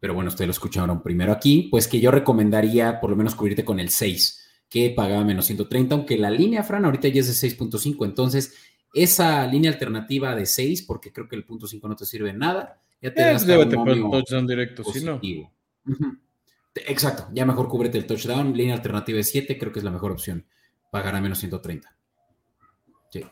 pero 0.00 0.14
bueno, 0.14 0.28
ustedes 0.28 0.48
lo 0.48 0.52
escucharon 0.52 1.02
primero 1.02 1.30
aquí, 1.30 1.68
pues 1.70 1.86
que 1.86 2.00
yo 2.00 2.10
recomendaría 2.10 3.00
por 3.00 3.10
lo 3.10 3.16
menos 3.16 3.34
cubrirte 3.34 3.62
con 3.62 3.78
el 3.78 3.90
6, 3.90 4.64
que 4.68 4.90
pagaba 4.96 5.24
menos 5.24 5.44
130, 5.44 5.94
aunque 5.94 6.16
la 6.16 6.30
línea, 6.30 6.62
Fran, 6.62 6.86
ahorita 6.86 7.08
ya 7.08 7.20
es 7.20 7.40
de 7.40 7.48
6.5, 7.48 8.06
entonces 8.06 8.54
esa 8.94 9.46
línea 9.46 9.70
alternativa 9.70 10.34
de 10.34 10.46
6, 10.46 10.82
porque 10.82 11.12
creo 11.12 11.28
que 11.28 11.36
el 11.36 11.44
punto 11.44 11.66
5 11.66 11.86
no 11.86 11.96
te 11.96 12.06
sirve 12.06 12.32
de 12.32 12.38
nada, 12.38 12.80
ya 13.02 13.12
te 13.12 13.20
das 13.20 13.44
un 13.44 14.10
touchdown 14.10 14.46
directo, 14.46 14.84
si 14.84 15.04
no. 15.04 15.20
Exacto, 16.86 17.28
ya 17.34 17.44
mejor 17.44 17.68
cúbrete 17.68 17.98
el 17.98 18.06
touchdown, 18.06 18.56
línea 18.56 18.74
alternativa 18.74 19.18
de 19.18 19.24
7, 19.24 19.58
creo 19.58 19.70
que 19.70 19.80
es 19.80 19.84
la 19.84 19.90
mejor 19.90 20.12
opción, 20.12 20.46
pagará 20.90 21.20
menos 21.20 21.38
130. 21.40 21.94
Sí. 23.10 23.22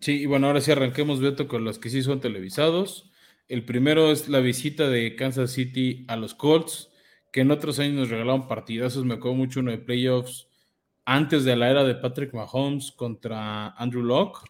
Sí, 0.00 0.22
y 0.22 0.26
bueno, 0.26 0.46
ahora 0.46 0.60
sí 0.60 0.70
arranquemos, 0.70 1.20
Beto, 1.20 1.48
con 1.48 1.64
los 1.64 1.78
que 1.78 1.90
sí 1.90 2.02
son 2.02 2.20
televisados. 2.20 3.10
El 3.48 3.64
primero 3.64 4.12
es 4.12 4.28
la 4.28 4.38
visita 4.40 4.88
de 4.88 5.16
Kansas 5.16 5.52
City 5.52 6.04
a 6.06 6.16
los 6.16 6.34
Colts, 6.34 6.90
que 7.32 7.40
en 7.40 7.50
otros 7.50 7.78
años 7.80 7.94
nos 7.94 8.10
regalaron 8.10 8.46
partidazos. 8.46 9.04
Me 9.04 9.14
acuerdo 9.14 9.36
mucho 9.36 9.60
uno 9.60 9.72
de 9.72 9.78
playoffs 9.78 10.48
antes 11.04 11.44
de 11.44 11.56
la 11.56 11.70
era 11.70 11.82
de 11.82 11.96
Patrick 11.96 12.32
Mahomes 12.32 12.92
contra 12.92 13.70
Andrew 13.70 14.04
Locke. 14.04 14.48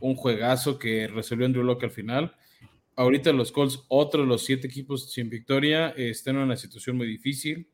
Un 0.00 0.16
juegazo 0.16 0.78
que 0.78 1.06
resolvió 1.06 1.46
Andrew 1.46 1.62
Locke 1.62 1.84
al 1.84 1.90
final. 1.92 2.34
Ahorita 2.96 3.32
los 3.32 3.52
Colts, 3.52 3.84
otros 3.88 4.26
los 4.26 4.44
siete 4.44 4.66
equipos 4.66 5.12
sin 5.12 5.30
victoria, 5.30 5.90
están 5.90 6.36
en 6.36 6.42
una 6.42 6.56
situación 6.56 6.96
muy 6.96 7.06
difícil. 7.06 7.68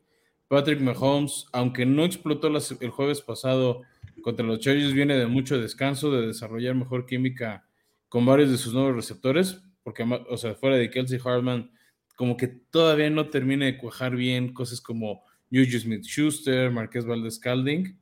Patrick 0.46 0.80
Mahomes, 0.80 1.46
aunque 1.52 1.86
no 1.86 2.04
explotó 2.04 2.48
el 2.48 2.90
jueves 2.90 3.22
pasado 3.22 3.82
contra 4.22 4.46
los 4.46 4.60
Chargers, 4.60 4.92
viene 4.92 5.16
de 5.16 5.26
mucho 5.26 5.60
descanso, 5.60 6.10
de 6.10 6.26
desarrollar 6.26 6.74
mejor 6.74 7.06
química 7.06 7.68
con 8.08 8.24
varios 8.24 8.50
de 8.50 8.58
sus 8.58 8.74
nuevos 8.74 8.94
receptores, 8.94 9.62
porque, 9.82 10.04
o 10.28 10.36
sea, 10.36 10.54
fuera 10.54 10.76
de 10.76 10.90
Kelsey 10.90 11.20
Hartman, 11.24 11.70
como 12.16 12.36
que 12.36 12.48
todavía 12.48 13.10
no 13.10 13.28
termina 13.30 13.66
de 13.66 13.78
cuajar 13.78 14.16
bien 14.16 14.52
cosas 14.52 14.80
como 14.80 15.22
Juju 15.50 15.78
Smith 15.78 16.04
Schuster, 16.04 16.70
Marqués 16.70 17.06
Valdez 17.06 17.38
Calding, 17.38 17.98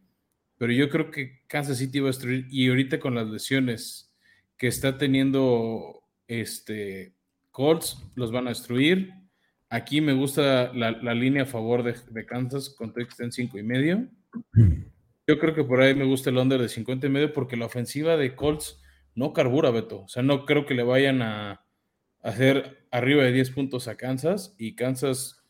pero 0.59 0.73
yo 0.73 0.89
creo 0.89 1.11
que 1.11 1.43
Kansas 1.47 1.79
City 1.79 2.01
va 2.01 2.07
a 2.07 2.11
destruir, 2.11 2.47
y 2.51 2.69
ahorita 2.69 2.99
con 2.99 3.15
las 3.15 3.29
lesiones 3.29 4.15
que 4.57 4.69
está 4.69 4.97
teniendo 4.97 6.03
este 6.27 7.15
Colts, 7.51 8.03
los 8.15 8.33
van 8.33 8.47
a 8.47 8.51
destruir. 8.51 9.13
Aquí 9.69 10.01
me 10.01 10.13
gusta 10.13 10.73
la, 10.75 11.15
línea 11.15 11.43
a 11.43 11.47
favor 11.47 11.83
de, 11.83 12.27
Kansas 12.27 12.71
con 12.71 12.93
en 13.19 13.33
5 13.33 13.59
y 13.59 13.63
medio. 13.63 14.09
Yo 15.27 15.39
creo 15.39 15.55
que 15.55 15.65
por 15.65 15.81
ahí 15.81 15.95
me 15.95 16.05
gusta 16.05 16.31
el 16.31 16.39
under 16.39 16.61
de 16.61 16.69
50 16.69 17.07
y 17.07 17.11
medio 17.11 17.33
porque 17.33 17.57
la 17.57 17.67
ofensiva 17.67 18.17
de 18.17 18.37
Colts 18.37 18.81
no 19.15 19.33
carbura, 19.33 19.71
Beto. 19.71 20.03
O 20.03 20.09
sea, 20.09 20.23
no 20.23 20.45
creo 20.45 20.67
que 20.67 20.75
le 20.75 20.85
vayan 20.85 21.23
a, 21.23 21.65
hacer 22.23 22.87
arriba 22.91 23.23
de 23.23 23.33
10 23.33 23.51
puntos 23.51 23.89
a 23.89 23.97
Kansas 23.97 24.55
y 24.59 24.75
Kansas 24.75 25.43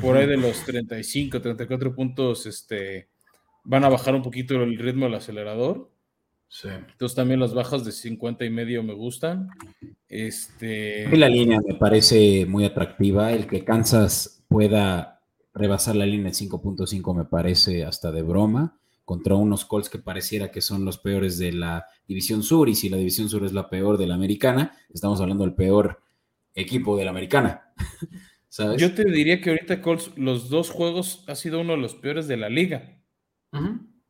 por 0.00 0.16
ahí 0.16 0.26
de 0.26 0.36
los 0.36 0.62
35, 0.64 1.40
34 1.40 1.94
puntos 1.94 2.44
este, 2.44 3.08
van 3.64 3.84
a 3.84 3.88
bajar 3.88 4.14
un 4.14 4.22
poquito 4.22 4.62
el 4.62 4.78
ritmo 4.78 5.06
del 5.06 5.14
acelerador. 5.14 5.90
Sí. 6.48 6.68
Entonces 6.68 7.16
también 7.16 7.40
las 7.40 7.54
bajas 7.54 7.84
de 7.84 7.92
50 7.92 8.44
y 8.44 8.50
medio 8.50 8.82
me 8.82 8.94
gustan. 8.94 9.48
Este... 10.08 11.08
la 11.16 11.28
línea 11.28 11.60
me 11.66 11.74
parece 11.74 12.46
muy 12.46 12.64
atractiva, 12.64 13.32
el 13.32 13.46
que 13.46 13.64
Kansas 13.64 14.44
pueda 14.48 15.22
rebasar 15.54 15.96
la 15.96 16.06
línea 16.06 16.30
de 16.30 16.38
5.5 16.38 17.16
me 17.16 17.24
parece 17.24 17.84
hasta 17.84 18.12
de 18.12 18.22
broma 18.22 18.78
contra 19.08 19.36
unos 19.36 19.64
Colts 19.64 19.88
que 19.88 19.98
pareciera 19.98 20.50
que 20.50 20.60
son 20.60 20.84
los 20.84 20.98
peores 20.98 21.38
de 21.38 21.50
la 21.50 21.86
División 22.06 22.42
Sur 22.42 22.68
y 22.68 22.74
si 22.74 22.90
la 22.90 22.98
División 22.98 23.30
Sur 23.30 23.42
es 23.46 23.54
la 23.54 23.70
peor 23.70 23.96
de 23.96 24.06
la 24.06 24.14
Americana, 24.14 24.76
estamos 24.90 25.18
hablando 25.22 25.44
del 25.44 25.54
peor 25.54 26.02
equipo 26.52 26.94
de 26.94 27.06
la 27.06 27.10
Americana. 27.12 27.72
Yo 28.76 28.92
te 28.92 29.10
diría 29.10 29.40
que 29.40 29.48
ahorita 29.48 29.80
Colts, 29.80 30.12
los 30.16 30.50
dos 30.50 30.68
juegos 30.68 31.24
ha 31.26 31.36
sido 31.36 31.62
uno 31.62 31.72
de 31.72 31.78
los 31.78 31.94
peores 31.94 32.28
de 32.28 32.36
la 32.36 32.50
liga. 32.50 33.00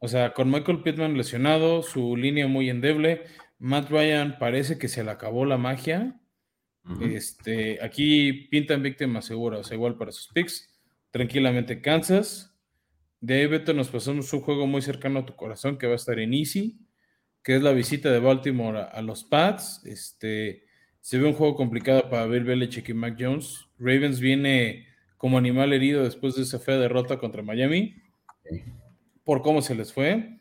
O 0.00 0.08
sea, 0.08 0.34
con 0.34 0.50
Michael 0.50 0.82
Pittman 0.82 1.16
lesionado, 1.16 1.84
su 1.84 2.16
línea 2.16 2.48
muy 2.48 2.68
endeble, 2.68 3.22
Matt 3.60 3.90
Ryan 3.90 4.36
parece 4.40 4.78
que 4.78 4.88
se 4.88 5.04
le 5.04 5.12
acabó 5.12 5.44
la 5.44 5.58
magia. 5.58 6.20
Este, 7.00 7.80
aquí 7.84 8.48
pintan 8.50 8.82
víctimas 8.82 9.26
seguras, 9.26 9.60
o 9.60 9.62
sea, 9.62 9.76
igual 9.76 9.96
para 9.96 10.10
sus 10.10 10.26
picks. 10.26 10.68
Tranquilamente 11.12 11.80
Kansas, 11.80 12.47
de 13.20 13.34
ahí, 13.34 13.46
Beto, 13.46 13.72
nos 13.72 13.88
pasamos 13.88 14.32
un 14.32 14.40
juego 14.40 14.66
muy 14.66 14.80
cercano 14.80 15.20
a 15.20 15.26
tu 15.26 15.34
corazón 15.34 15.76
que 15.76 15.86
va 15.86 15.94
a 15.94 15.96
estar 15.96 16.18
en 16.20 16.34
Easy, 16.34 16.78
que 17.42 17.56
es 17.56 17.62
la 17.62 17.72
visita 17.72 18.10
de 18.12 18.20
Baltimore 18.20 18.86
a, 18.92 19.02
los 19.02 19.24
Pats. 19.24 19.82
Este, 19.84 20.64
se 21.00 21.18
ve 21.18 21.26
un 21.26 21.34
juego 21.34 21.56
complicado 21.56 22.08
para 22.10 22.26
Bill 22.26 22.44
Belichick 22.44 22.88
y 22.90 22.94
Mac 22.94 23.16
Jones. 23.18 23.66
Ravens 23.78 24.20
viene 24.20 24.86
como 25.16 25.36
animal 25.36 25.72
herido 25.72 26.04
después 26.04 26.36
de 26.36 26.42
esa 26.42 26.60
fea 26.60 26.76
derrota 26.76 27.18
contra 27.18 27.42
Miami, 27.42 27.96
por 29.24 29.42
cómo 29.42 29.62
se 29.62 29.74
les 29.74 29.92
fue. 29.92 30.38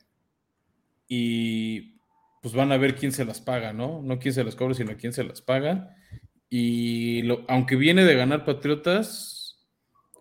Y 1.08 1.98
pues 2.42 2.54
van 2.54 2.72
a 2.72 2.78
ver 2.78 2.96
quién 2.96 3.12
se 3.12 3.26
las 3.26 3.42
paga, 3.42 3.74
¿no? 3.74 4.04
No 4.04 4.20
quién 4.20 4.34
se 4.34 4.44
las 4.44 4.56
cobra, 4.56 4.76
sino 4.76 4.98
quién 4.98 5.14
se 5.14 5.24
las 5.24 5.42
paga. 5.42 5.96
Y 6.50 7.28
aunque 7.48 7.76
viene 7.76 8.06
de 8.06 8.16
ganar 8.16 8.46
Patriotas, 8.46 9.68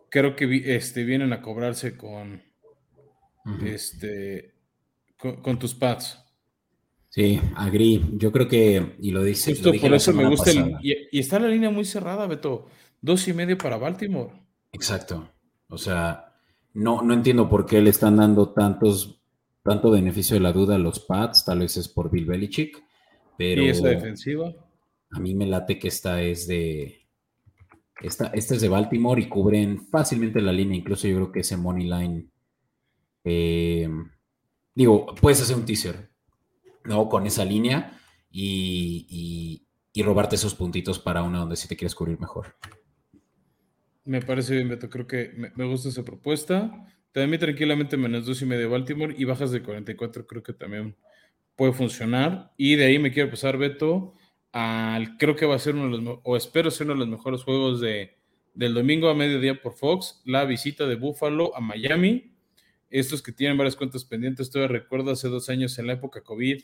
creo 0.08 0.36
que 0.36 0.76
este, 0.76 1.04
vienen 1.04 1.32
a 1.32 1.42
cobrarse 1.42 1.96
con, 1.96 2.45
este, 3.64 4.54
con, 5.16 5.58
tus 5.58 5.74
pads. 5.74 6.22
Sí, 7.08 7.40
agri. 7.54 8.04
Yo 8.14 8.32
creo 8.32 8.48
que, 8.48 8.96
y 9.00 9.10
lo 9.10 9.22
dice. 9.22 9.52
Justo 9.52 9.72
por 9.80 9.94
eso 9.94 10.12
me 10.12 10.28
gusta. 10.28 10.50
y, 10.82 11.18
está 11.18 11.38
la 11.38 11.48
línea 11.48 11.70
muy 11.70 11.84
cerrada, 11.84 12.26
Beto. 12.26 12.66
Dos 13.00 13.26
y 13.28 13.32
medio 13.32 13.56
para 13.56 13.76
Baltimore. 13.76 14.32
Exacto. 14.72 15.30
O 15.68 15.78
sea, 15.78 16.34
no, 16.74 17.02
no 17.02 17.14
entiendo 17.14 17.48
por 17.48 17.66
qué 17.66 17.80
le 17.80 17.90
están 17.90 18.16
dando 18.16 18.52
tantos, 18.52 19.22
tanto 19.62 19.90
beneficio 19.90 20.34
de 20.34 20.40
la 20.40 20.52
duda 20.52 20.74
a 20.74 20.78
los 20.78 21.00
pads. 21.00 21.44
Tal 21.44 21.60
vez 21.60 21.76
es 21.76 21.88
por 21.88 22.10
Bill 22.10 22.26
Belichick. 22.26 22.82
Pero. 23.38 23.62
¿Y 23.62 23.68
esa 23.68 23.88
defensiva? 23.88 24.52
A 25.12 25.20
mí 25.20 25.34
me 25.34 25.46
late 25.46 25.78
que 25.78 25.88
esta 25.88 26.20
es 26.22 26.46
de. 26.46 27.02
Esta, 28.02 28.26
esta 28.26 28.54
es 28.54 28.60
de 28.60 28.68
Baltimore 28.68 29.22
y 29.22 29.28
cubren 29.28 29.86
fácilmente 29.86 30.42
la 30.42 30.52
línea. 30.52 30.76
Incluso 30.76 31.08
yo 31.08 31.16
creo 31.16 31.32
que 31.32 31.40
ese 31.40 31.56
money 31.56 31.88
line 31.88 32.28
eh, 33.28 33.88
digo, 34.72 35.06
puedes 35.20 35.42
hacer 35.42 35.56
un 35.56 35.66
teaser, 35.66 36.10
¿no? 36.84 37.08
Con 37.08 37.26
esa 37.26 37.44
línea 37.44 38.00
y, 38.30 39.62
robarte 39.96 40.36
esos 40.36 40.54
puntitos 40.54 41.00
para 41.00 41.22
una 41.22 41.40
donde 41.40 41.56
sí 41.56 41.66
te 41.66 41.76
quieres 41.76 41.94
cubrir 41.94 42.20
mejor. 42.20 42.54
Me 44.04 44.20
parece 44.20 44.54
bien, 44.54 44.68
Beto. 44.68 44.88
Creo 44.88 45.08
que 45.08 45.32
me, 45.56 45.64
gusta 45.64 45.88
esa 45.88 46.04
propuesta. 46.04 46.86
También 47.10 47.40
tranquilamente 47.40 47.96
menos 47.96 48.26
dos 48.26 48.40
y 48.42 48.46
medio 48.46 48.70
Baltimore 48.70 49.14
y 49.18 49.24
bajas 49.24 49.50
de 49.50 49.62
44 49.62 50.26
creo 50.26 50.42
que 50.44 50.52
también 50.52 50.96
puede 51.56 51.72
funcionar. 51.72 52.52
Y 52.56 52.76
de 52.76 52.84
ahí 52.84 52.98
me 53.00 53.10
quiero 53.10 53.30
pasar, 53.30 53.58
Beto, 53.58 54.12
al 54.52 55.16
creo 55.16 55.34
que 55.34 55.46
va 55.46 55.56
a 55.56 55.58
ser 55.58 55.74
uno 55.74 55.96
de 55.96 56.02
los, 56.02 56.18
o 56.22 56.36
espero 56.36 56.70
ser 56.70 56.86
uno 56.86 56.94
de 56.94 57.00
los 57.00 57.08
mejores 57.08 57.42
juegos 57.42 57.80
de, 57.80 58.18
del 58.54 58.74
domingo 58.74 59.08
a 59.08 59.14
mediodía 59.14 59.60
por 59.60 59.72
Fox, 59.72 60.22
la 60.24 60.44
visita 60.44 60.86
de 60.86 60.94
Buffalo 60.94 61.56
a 61.56 61.60
Miami 61.60 62.35
estos 62.98 63.22
que 63.22 63.32
tienen 63.32 63.58
varias 63.58 63.76
cuentas 63.76 64.04
pendientes, 64.04 64.50
todavía 64.50 64.78
recuerdo 64.78 65.10
hace 65.10 65.28
dos 65.28 65.48
años 65.48 65.78
en 65.78 65.86
la 65.86 65.94
época 65.94 66.22
COVID 66.22 66.62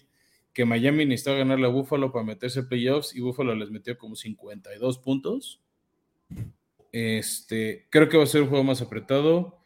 que 0.53 0.65
Miami 0.65 1.07
necesitaba 1.07 1.39
ganar 1.39 1.65
a 1.65 1.69
Buffalo 1.69 2.13
para 2.13 2.25
meterse 2.25 2.61
a 2.61 2.69
playoffs 2.69 3.15
y 3.15 3.21
Buffalo 3.21 3.55
les 3.55 3.71
metió 3.71 3.97
como 3.97 4.17
52 4.17 4.99
puntos. 4.99 5.63
Este, 6.93 7.87
creo 7.91 8.09
que 8.09 8.19
va 8.19 8.25
a 8.25 8.27
ser 8.27 8.43
un 8.43 8.49
juego 8.49 8.65
más 8.65 8.83
apretado. 8.83 9.59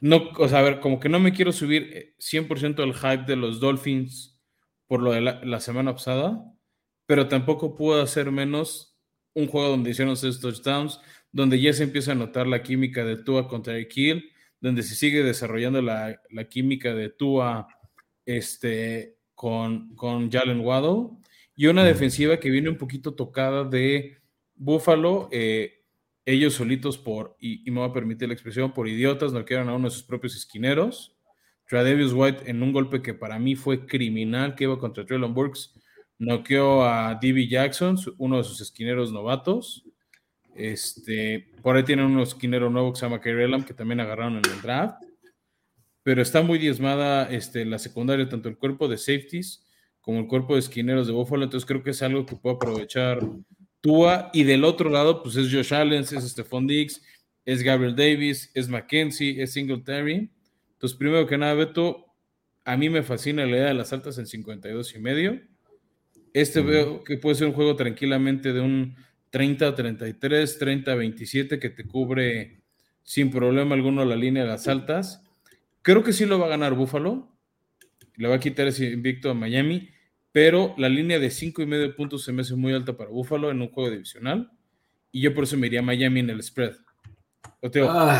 No, 0.00 0.30
a 0.38 0.62
ver, 0.62 0.80
como 0.80 0.98
que 0.98 1.08
no 1.08 1.20
me 1.20 1.32
quiero 1.32 1.52
subir 1.52 2.14
100% 2.18 2.82
al 2.82 2.94
hype 2.94 3.24
de 3.24 3.36
los 3.36 3.60
Dolphins 3.60 4.38
por 4.88 5.02
lo 5.02 5.12
de 5.12 5.20
la, 5.20 5.60
semana 5.60 5.92
pasada, 5.92 6.44
pero 7.06 7.28
tampoco 7.28 7.76
puedo 7.76 8.02
hacer 8.02 8.32
menos 8.32 8.98
un 9.34 9.46
juego 9.46 9.68
donde 9.68 9.90
hicieron 9.90 10.16
seis 10.16 10.40
touchdowns, 10.40 11.00
donde 11.30 11.60
ya 11.60 11.72
se 11.72 11.84
empieza 11.84 12.12
a 12.12 12.16
notar 12.16 12.48
la 12.48 12.64
química 12.64 13.04
de 13.04 13.16
Tua 13.16 13.46
contra 13.46 13.82
Kill 13.86 14.32
donde 14.60 14.82
se 14.82 14.94
sigue 14.94 15.22
desarrollando 15.22 15.80
la, 15.82 16.20
química 16.48 16.94
de 16.94 17.08
Tua 17.10 17.68
este, 18.26 19.16
con, 19.34 19.94
con 19.94 20.30
Jalen 20.30 20.60
Waddle, 20.60 21.16
y 21.56 21.66
una 21.66 21.84
defensiva 21.84 22.38
que 22.38 22.50
viene 22.50 22.70
un 22.70 22.78
poquito 22.78 23.14
tocada 23.14 23.64
de 23.64 24.16
Buffalo, 24.54 25.28
eh, 25.30 25.84
ellos 26.24 26.54
solitos 26.54 26.98
por, 26.98 27.36
y, 27.40 27.70
me 27.70 27.80
va 27.80 27.86
a 27.86 27.92
permitir 27.92 28.28
la 28.28 28.34
expresión, 28.34 28.72
por 28.72 28.88
idiotas, 28.88 29.32
no 29.32 29.44
quedan 29.44 29.68
a 29.68 29.74
uno 29.74 29.88
de 29.88 29.94
sus 29.94 30.02
propios 30.02 30.36
esquineros. 30.36 31.16
Tradevius 31.66 32.12
White 32.12 32.50
en 32.50 32.62
un 32.62 32.72
golpe 32.72 33.02
que 33.02 33.14
para 33.14 33.38
mí 33.38 33.56
fue 33.56 33.86
criminal, 33.86 34.54
que 34.54 34.64
iba 34.64 34.78
contra 34.78 35.04
Traylon 35.04 35.34
Burks, 35.34 35.74
noqueó 36.18 36.84
a 36.84 37.18
D.B. 37.20 37.48
Jackson, 37.48 37.96
uno 38.18 38.38
de 38.38 38.44
sus 38.44 38.60
esquineros 38.60 39.12
novatos. 39.12 39.84
Este, 40.54 41.48
por 41.62 41.76
ahí 41.76 41.82
tienen 41.84 42.06
un 42.06 42.20
esquinero 42.20 42.70
nuevo 42.70 42.92
que 42.92 43.00
se 43.00 43.06
llama 43.06 43.20
Kerry 43.20 43.64
que 43.64 43.74
también 43.74 44.00
agarraron 44.00 44.34
en 44.34 44.52
el 44.52 44.60
draft. 44.62 45.02
Pero 46.02 46.22
está 46.22 46.42
muy 46.42 46.58
diezmada 46.58 47.30
este, 47.30 47.64
la 47.64 47.78
secundaria, 47.78 48.28
tanto 48.28 48.48
el 48.48 48.56
cuerpo 48.56 48.88
de 48.88 48.98
safeties 48.98 49.66
como 50.00 50.20
el 50.20 50.26
cuerpo 50.26 50.54
de 50.54 50.60
esquineros 50.60 51.06
de 51.06 51.12
Buffalo. 51.12 51.44
Entonces 51.44 51.66
creo 51.66 51.82
que 51.82 51.90
es 51.90 52.02
algo 52.02 52.26
que 52.26 52.36
puede 52.36 52.56
aprovechar 52.56 53.20
Tua. 53.80 54.30
Y 54.32 54.44
del 54.44 54.64
otro 54.64 54.90
lado, 54.90 55.22
pues 55.22 55.36
es 55.36 55.52
Josh 55.52 55.74
Allen, 55.74 56.02
es 56.02 56.10
Stephon 56.10 56.66
Diggs, 56.66 57.02
es 57.44 57.62
Gabriel 57.62 57.96
Davis, 57.96 58.50
es 58.54 58.68
Mackenzie, 58.68 59.42
es 59.42 59.52
Singletary. 59.52 60.30
Entonces, 60.72 60.98
primero 60.98 61.26
que 61.26 61.38
nada, 61.38 61.54
Beto, 61.54 62.06
a 62.64 62.76
mí 62.76 62.88
me 62.88 63.02
fascina 63.02 63.44
la 63.44 63.56
idea 63.56 63.66
de 63.66 63.74
las 63.74 63.92
altas 63.92 64.18
en 64.18 64.26
52 64.26 64.94
y 64.94 64.98
medio. 64.98 65.40
Este 66.32 66.60
veo 66.60 67.02
que 67.02 67.16
puede 67.16 67.34
ser 67.34 67.48
un 67.48 67.54
juego 67.54 67.74
tranquilamente 67.74 68.52
de 68.52 68.60
un 68.60 68.96
30 69.30 69.74
33, 69.74 70.58
30 70.58 70.94
27 70.94 71.58
que 71.58 71.70
te 71.70 71.86
cubre 71.86 72.60
sin 73.02 73.30
problema 73.30 73.74
alguno 73.74 74.04
la 74.04 74.16
línea 74.16 74.42
de 74.42 74.48
las 74.50 74.68
altas. 74.68 75.24
Creo 75.82 76.02
que 76.02 76.12
sí 76.12 76.26
lo 76.26 76.38
va 76.38 76.46
a 76.46 76.50
ganar 76.50 76.74
Buffalo. 76.74 77.28
Le 78.16 78.28
va 78.28 78.36
a 78.36 78.40
quitar 78.40 78.66
ese 78.66 78.90
invicto 78.90 79.30
a 79.30 79.34
Miami, 79.34 79.88
pero 80.30 80.74
la 80.76 80.88
línea 80.88 81.18
de 81.18 81.30
5 81.30 81.62
y 81.62 81.66
medio 81.66 81.96
puntos 81.96 82.24
se 82.24 82.32
me 82.32 82.42
hace 82.42 82.54
muy 82.54 82.72
alta 82.74 82.96
para 82.96 83.10
Buffalo 83.10 83.50
en 83.50 83.62
un 83.62 83.70
juego 83.70 83.90
divisional. 83.90 84.50
Y 85.10 85.22
yo 85.22 85.34
por 85.34 85.44
eso 85.44 85.56
me 85.56 85.68
iría 85.68 85.80
a 85.80 85.82
Miami 85.82 86.20
en 86.20 86.30
el 86.30 86.42
spread. 86.42 86.74
O 87.62 87.70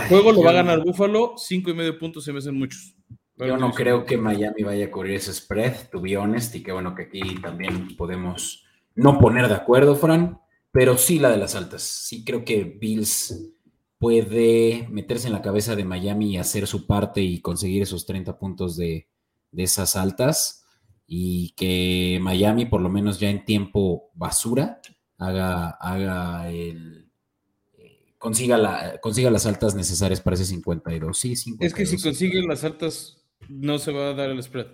juego 0.08 0.32
lo 0.32 0.42
va 0.42 0.50
a 0.50 0.54
ganar 0.54 0.82
Buffalo, 0.82 1.34
5 1.36 1.70
y 1.70 1.74
medio 1.74 1.98
puntos 1.98 2.24
se 2.24 2.32
me 2.32 2.38
hacen 2.38 2.56
muchos. 2.56 2.94
Yo 3.36 3.56
no 3.56 3.72
creo 3.72 4.04
que 4.04 4.18
Miami 4.18 4.62
vaya 4.62 4.86
a 4.86 4.90
cubrir 4.90 5.14
ese 5.14 5.32
spread, 5.32 5.88
to 5.90 6.00
be 6.00 6.16
honest, 6.16 6.54
y 6.56 6.62
que 6.62 6.72
bueno 6.72 6.94
que 6.94 7.02
aquí 7.02 7.20
también 7.40 7.96
podemos 7.96 8.66
no 8.94 9.18
poner 9.18 9.48
de 9.48 9.54
acuerdo, 9.54 9.96
Fran 9.96 10.39
pero 10.72 10.96
sí 10.96 11.18
la 11.18 11.30
de 11.30 11.36
las 11.36 11.54
altas. 11.54 11.82
Sí 11.82 12.24
creo 12.24 12.44
que 12.44 12.64
Bills 12.64 13.54
puede 13.98 14.88
meterse 14.90 15.26
en 15.26 15.34
la 15.34 15.42
cabeza 15.42 15.76
de 15.76 15.84
Miami 15.84 16.32
y 16.32 16.36
hacer 16.38 16.66
su 16.66 16.86
parte 16.86 17.20
y 17.20 17.40
conseguir 17.40 17.82
esos 17.82 18.06
30 18.06 18.38
puntos 18.38 18.76
de, 18.76 19.08
esas 19.52 19.96
altas 19.96 20.64
y 21.06 21.52
que 21.56 22.18
Miami 22.22 22.66
por 22.66 22.80
lo 22.80 22.88
menos 22.88 23.18
ya 23.18 23.28
en 23.28 23.44
tiempo 23.44 24.10
basura 24.14 24.80
haga, 25.18 25.70
haga 25.70 26.48
el 26.50 27.10
eh, 27.76 28.14
consiga, 28.16 28.56
la, 28.56 28.98
consiga 29.00 29.30
las 29.30 29.44
altas 29.44 29.74
necesarias 29.74 30.20
para 30.20 30.34
ese 30.34 30.44
52. 30.46 31.18
Sí, 31.18 31.36
52. 31.36 31.66
Es 31.66 31.74
que 31.74 31.84
si 31.84 32.02
consigue 32.02 32.42
las 32.46 32.64
altas 32.64 33.22
no 33.48 33.78
se 33.78 33.92
va 33.92 34.10
a 34.10 34.14
dar 34.14 34.30
el 34.30 34.42
spread 34.42 34.68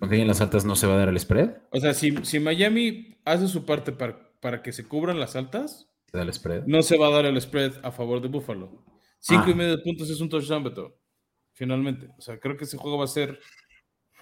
en 0.00 0.28
las 0.28 0.40
altas 0.40 0.64
no 0.64 0.76
se 0.76 0.86
va 0.86 0.94
a 0.94 0.98
dar 0.98 1.08
el 1.08 1.18
spread. 1.18 1.56
O 1.70 1.80
sea, 1.80 1.94
si, 1.94 2.40
Miami 2.40 3.18
hace 3.24 3.48
su 3.48 3.64
parte 3.64 3.92
para, 3.92 4.32
para, 4.40 4.62
que 4.62 4.72
se 4.72 4.86
cubran 4.86 5.20
las 5.20 5.36
altas, 5.36 5.88
spread? 6.32 6.64
no 6.66 6.82
se 6.82 6.98
va 6.98 7.08
a 7.08 7.10
dar 7.10 7.26
el 7.26 7.40
spread 7.40 7.74
a 7.82 7.90
favor 7.90 8.20
de 8.20 8.28
Buffalo. 8.28 8.84
Cinco 9.18 9.44
y 9.48 9.52
ah. 9.52 9.56
medio 9.56 9.82
puntos 9.82 10.10
es 10.10 10.20
un 10.20 10.28
touchdown, 10.28 10.64
Beto. 10.64 10.98
Finalmente. 11.52 12.10
O 12.18 12.20
sea, 12.20 12.38
creo 12.38 12.56
que 12.56 12.64
ese 12.64 12.76
juego 12.76 12.98
va 12.98 13.04
a 13.04 13.08
ser. 13.08 13.38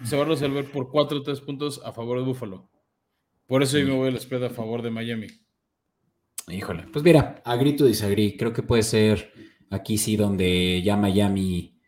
Se 0.03 0.15
va 0.15 0.23
a 0.23 0.27
resolver 0.27 0.71
por 0.71 0.89
cuatro 0.89 1.19
o 1.19 1.23
tres 1.23 1.41
puntos 1.41 1.81
a 1.83 1.91
favor 1.91 2.17
de 2.19 2.25
Buffalo. 2.25 2.69
Por 3.45 3.61
eso 3.61 3.77
yo 3.77 3.85
me 3.85 3.93
voy 3.93 4.07
al 4.09 4.19
spread 4.19 4.45
a 4.45 4.49
favor 4.49 4.81
de 4.81 4.91
Miami. 4.91 5.27
Híjole. 6.47 6.87
Pues 6.91 7.03
mira, 7.03 7.41
agree 7.45 7.75
to 7.75 7.85
disagree. 7.85 8.37
Creo 8.37 8.53
que 8.53 8.63
puede 8.63 8.83
ser 8.83 9.31
aquí 9.69 9.97
sí 9.97 10.15
donde 10.15 10.81
ya 10.83 10.97
Miami 10.97 11.79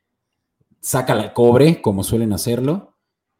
saca 0.80 1.16
la 1.16 1.34
cobre, 1.34 1.82
como 1.82 2.04
suelen 2.04 2.34
hacerlo 2.34 2.95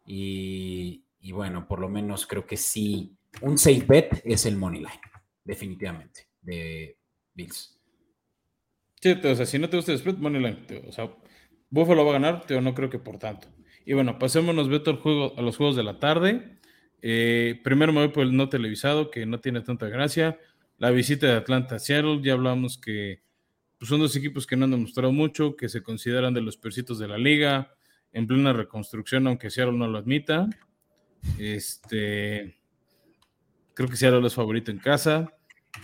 y, 0.06 1.32
bueno, 1.32 1.68
por 1.68 1.80
lo 1.80 1.90
menos 1.90 2.28
creo 2.28 2.46
que 2.46 2.58
sí, 2.58 3.18
un 3.42 3.58
safe 3.58 3.86
bet 3.88 4.22
es 4.24 4.46
el 4.46 4.56
money 4.56 4.80
line, 4.80 5.02
definitivamente, 5.44 6.28
de 6.42 6.98
Bills. 7.34 7.76
Sí, 9.02 9.12
o 9.12 9.36
sea, 9.36 9.46
si 9.46 9.60
no 9.60 9.70
te 9.70 9.78
gusta 9.78 9.92
el 9.92 10.00
spread, 10.00 10.18
Moneyline. 10.18 10.66
O 10.88 10.92
sea, 10.92 11.16
Buffalo 11.70 12.06
va 12.06 12.10
a 12.10 12.14
ganar, 12.14 12.44
pero 12.48 12.62
no 12.62 12.74
creo 12.74 12.90
que 12.90 12.98
por 12.98 13.20
tanto. 13.20 13.48
Y 13.86 13.94
bueno, 13.94 14.18
pasémonos, 14.18 14.68
Beto, 14.68 14.90
al 14.90 14.98
juego, 14.98 15.34
a 15.38 15.44
los 15.44 15.58
juegos 15.58 15.76
de 15.76 15.84
la 15.84 16.00
tarde. 16.00 16.58
Eh, 17.04 17.62
primero 17.64 17.94
me 17.94 18.00
voy 18.00 18.08
por 18.10 18.24
el 18.24 18.36
no 18.36 18.50
televisado, 18.50 19.12
que 19.12 19.28
no 19.28 19.40
tiene 19.42 19.62
tanta 19.62 19.90
gracia. 19.90 20.40
La 20.80 20.90
visita 20.90 21.28
de 21.28 21.34
Atlanta 21.34 21.76
a 21.76 21.80
Seattle, 21.80 22.20
ya 22.24 22.34
hablamos 22.34 22.80
que 22.80 23.22
pues, 23.78 23.90
son 23.90 24.00
dos 24.00 24.16
equipos 24.16 24.48
que 24.48 24.56
no 24.56 24.66
han 24.66 24.72
demostrado 24.72 25.12
mucho, 25.12 25.56
que 25.56 25.70
se 25.70 25.84
consideran 25.84 26.34
de 26.34 26.42
los 26.42 26.58
percitos 26.58 26.98
de 26.98 27.08
la 27.08 27.20
liga, 27.20 27.76
en 28.16 28.28
plena 28.28 28.54
reconstrucción, 28.54 29.28
aunque 29.28 29.50
Seattle 29.50 29.78
no 29.78 29.88
lo 29.88 29.98
admita. 29.98 30.50
Este, 31.38 32.56
creo 33.74 33.90
que 33.90 33.98
Seattle 33.98 34.26
es 34.26 34.34
favorito 34.34 34.72
en 34.72 34.80
casa. 34.80 35.34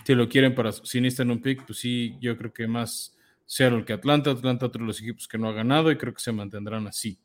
Si 0.06 0.14
lo 0.14 0.26
quieren 0.30 0.54
para 0.54 0.72
si 0.72 1.00
necesitan 1.02 1.30
un 1.30 1.42
pick, 1.42 1.66
pues 1.66 1.78
sí, 1.78 2.16
yo 2.22 2.36
creo 2.38 2.50
que 2.50 2.66
más 2.66 3.14
Seattle 3.44 3.84
que 3.84 3.92
Atlanta. 3.92 4.30
Atlanta 4.30 4.64
otro 4.64 4.80
de 4.80 4.86
los 4.86 5.00
equipos 5.02 5.28
que 5.28 5.36
no 5.36 5.46
ha 5.46 5.52
ganado 5.52 5.92
y 5.92 5.98
creo 5.98 6.14
que 6.14 6.22
se 6.22 6.32
mantendrán 6.32 6.86
así. 6.86 7.18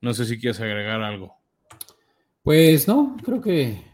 No 0.00 0.12
sé 0.12 0.24
si 0.24 0.36
quieres 0.38 0.60
agregar 0.60 1.00
algo. 1.00 1.36
Pues 2.42 2.88
no, 2.88 3.16
creo 3.24 3.40
que 3.40 3.84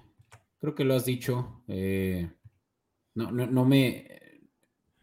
creo 0.58 0.74
que 0.74 0.84
lo 0.84 0.94
has 0.94 1.04
dicho. 1.04 1.62
Eh, 1.68 2.30
no, 3.14 3.30
no, 3.30 3.64
me, 3.66 4.08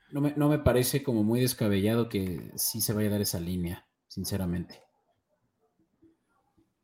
no, 0.10 0.20
me, 0.20 0.34
no 0.36 0.50
me 0.50 0.58
parece 0.58 1.04
como 1.04 1.24
muy 1.24 1.42
descabellado 1.42 2.10
que 2.10 2.52
sí 2.56 2.82
se 2.82 2.94
vaya 2.94 3.10
a 3.10 3.12
dar 3.12 3.22
esa 3.22 3.40
línea, 3.40 3.86
sinceramente. 4.08 4.87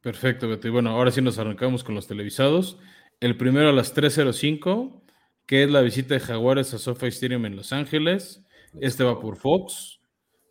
Perfecto, 0.03 0.49
Beto. 0.49 0.67
Y 0.67 0.71
bueno, 0.71 0.89
ahora 0.89 1.11
sí 1.11 1.21
nos 1.21 1.39
arrancamos 1.39 1.81
con 1.81 1.95
los 1.95 2.07
televisados. 2.07 2.77
El 3.21 3.37
primero 3.37 3.69
a 3.69 3.71
las 3.71 3.95
3.05, 3.95 5.01
que 5.45 5.63
es 5.63 5.71
la 5.71 5.79
visita 5.79 6.13
de 6.13 6.19
Jaguares 6.19 6.73
a 6.73 6.77
SoFi 6.77 7.07
Stadium 7.07 7.45
en 7.45 7.55
Los 7.55 7.71
Ángeles. 7.71 8.43
Este 8.81 9.05
va 9.05 9.21
por 9.21 9.37
Fox. 9.37 10.01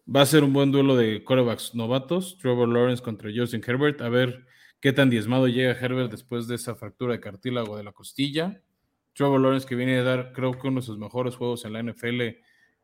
Va 0.09 0.23
a 0.23 0.27
ser 0.27 0.43
un 0.43 0.55
buen 0.55 0.73
duelo 0.73 0.97
de 0.97 1.23
corebacks 1.23 1.75
novatos. 1.75 2.39
Trevor 2.39 2.67
Lawrence 2.67 3.03
contra 3.03 3.31
Justin 3.31 3.63
Herbert. 3.67 4.01
A 4.01 4.09
ver 4.09 4.47
qué 4.81 4.95
tan 4.95 5.11
diezmado 5.11 5.47
llega 5.49 5.79
Herbert 5.79 6.11
después 6.11 6.49
de 6.49 6.55
esa 6.55 6.75
fractura 6.75 7.13
de 7.13 7.21
cartílago 7.21 7.77
de 7.77 7.85
la 7.85 7.93
costilla. 7.93 8.63
Trevor 9.13 9.39
Lawrence 9.39 9.67
que 9.67 9.75
viene 9.75 9.99
a 9.99 10.03
dar, 10.03 10.33
creo 10.33 10.53
que 10.53 10.67
uno 10.67 10.81
de 10.81 10.87
sus 10.87 10.97
mejores 10.97 11.37
juegos 11.37 11.67
en 11.67 11.75
la 11.75 11.83
NFL 11.83 12.23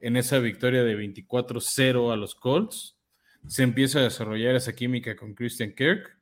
en 0.01 0.17
esa 0.19 0.39
victoria 0.39 0.85
de 0.85 0.99
24-0 0.99 2.13
a 2.13 2.17
los 2.17 2.35
Colts. 2.35 2.99
Se 3.47 3.63
empieza 3.63 4.01
a 4.01 4.03
desarrollar 4.03 4.55
esa 4.55 4.75
química 4.75 5.17
con 5.17 5.33
Christian 5.33 5.73
Kirk. 5.75 6.18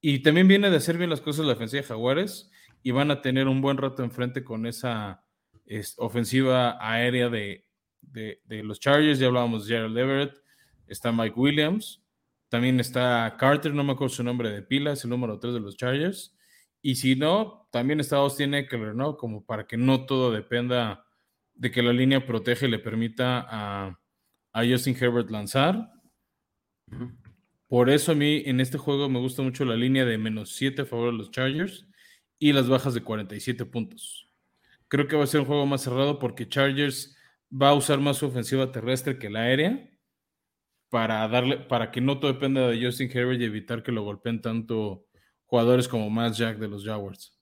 Y 0.00 0.20
también 0.20 0.46
viene 0.46 0.70
de 0.70 0.76
hacer 0.76 0.96
bien 0.96 1.10
las 1.10 1.20
cosas 1.20 1.46
la 1.46 1.54
ofensiva 1.54 1.82
de 1.82 1.88
Jaguares 1.88 2.50
y 2.82 2.92
van 2.92 3.10
a 3.10 3.20
tener 3.20 3.48
un 3.48 3.60
buen 3.60 3.76
rato 3.76 4.04
enfrente 4.04 4.44
con 4.44 4.66
esa 4.66 5.24
ofensiva 5.96 6.78
aérea 6.80 7.28
de, 7.28 7.66
los 8.46 8.80
Chargers. 8.80 9.18
Ya 9.18 9.26
hablábamos 9.26 9.66
de 9.66 9.74
Gerald 9.74 9.98
Everett, 9.98 10.38
está 10.86 11.10
Mike 11.12 11.38
Williams, 11.38 12.02
también 12.48 12.78
está 12.80 13.36
Carter, 13.38 13.74
no 13.74 13.84
me 13.84 13.92
acuerdo 13.92 14.14
su 14.14 14.22
nombre 14.22 14.50
de 14.50 14.62
pila, 14.62 14.92
es 14.92 15.04
el 15.04 15.10
número 15.10 15.38
3 15.38 15.54
de 15.54 15.60
los 15.60 15.76
Chargers. 15.76 16.34
Y 16.80 16.94
si 16.94 17.16
no, 17.16 17.68
también 17.72 17.98
está 17.98 18.16
Austin 18.16 18.54
Eckler, 18.54 18.94
¿no? 18.94 19.16
Como 19.16 19.44
para 19.44 19.66
que 19.66 19.76
no 19.76 20.06
todo 20.06 20.30
dependa 20.30 21.04
de 21.54 21.72
que 21.72 21.82
la 21.82 21.92
línea 21.92 22.24
protege 22.24 22.66
y 22.66 22.70
le 22.70 22.78
permita 22.78 23.44
a, 23.48 24.00
a 24.52 24.64
Justin 24.64 24.96
Herbert 24.98 25.28
lanzar. 25.28 25.90
Por 27.68 27.90
eso 27.90 28.12
a 28.12 28.14
mí 28.14 28.42
en 28.46 28.60
este 28.60 28.78
juego 28.78 29.08
me 29.08 29.18
gusta 29.18 29.42
mucho 29.42 29.64
la 29.64 29.76
línea 29.76 30.04
de 30.04 30.18
menos 30.18 30.54
7 30.56 30.82
a 30.82 30.86
favor 30.86 31.12
de 31.12 31.18
los 31.18 31.30
Chargers 31.30 31.86
y 32.38 32.52
las 32.52 32.68
bajas 32.68 32.94
de 32.94 33.02
47 33.02 33.66
puntos. 33.66 34.28
Creo 34.88 35.06
que 35.06 35.16
va 35.16 35.24
a 35.24 35.26
ser 35.26 35.40
un 35.40 35.46
juego 35.46 35.66
más 35.66 35.82
cerrado 35.82 36.18
porque 36.18 36.48
Chargers 36.48 37.16
va 37.50 37.70
a 37.70 37.74
usar 37.74 38.00
más 38.00 38.16
su 38.16 38.26
ofensiva 38.26 38.72
terrestre 38.72 39.18
que 39.18 39.28
la 39.28 39.42
aérea 39.42 39.90
para 40.88 41.28
darle 41.28 41.58
para 41.58 41.90
que 41.90 42.00
no 42.00 42.18
todo 42.18 42.32
dependa 42.32 42.66
de 42.66 42.82
Justin 42.82 43.10
Herbert 43.12 43.40
y 43.40 43.44
evitar 43.44 43.82
que 43.82 43.92
lo 43.92 44.02
golpeen 44.02 44.40
tanto 44.40 45.06
jugadores 45.44 45.88
como 45.88 46.08
Matt 46.08 46.34
Jack 46.34 46.58
de 46.58 46.68
los 46.68 46.84
Jaguars. 46.84 47.38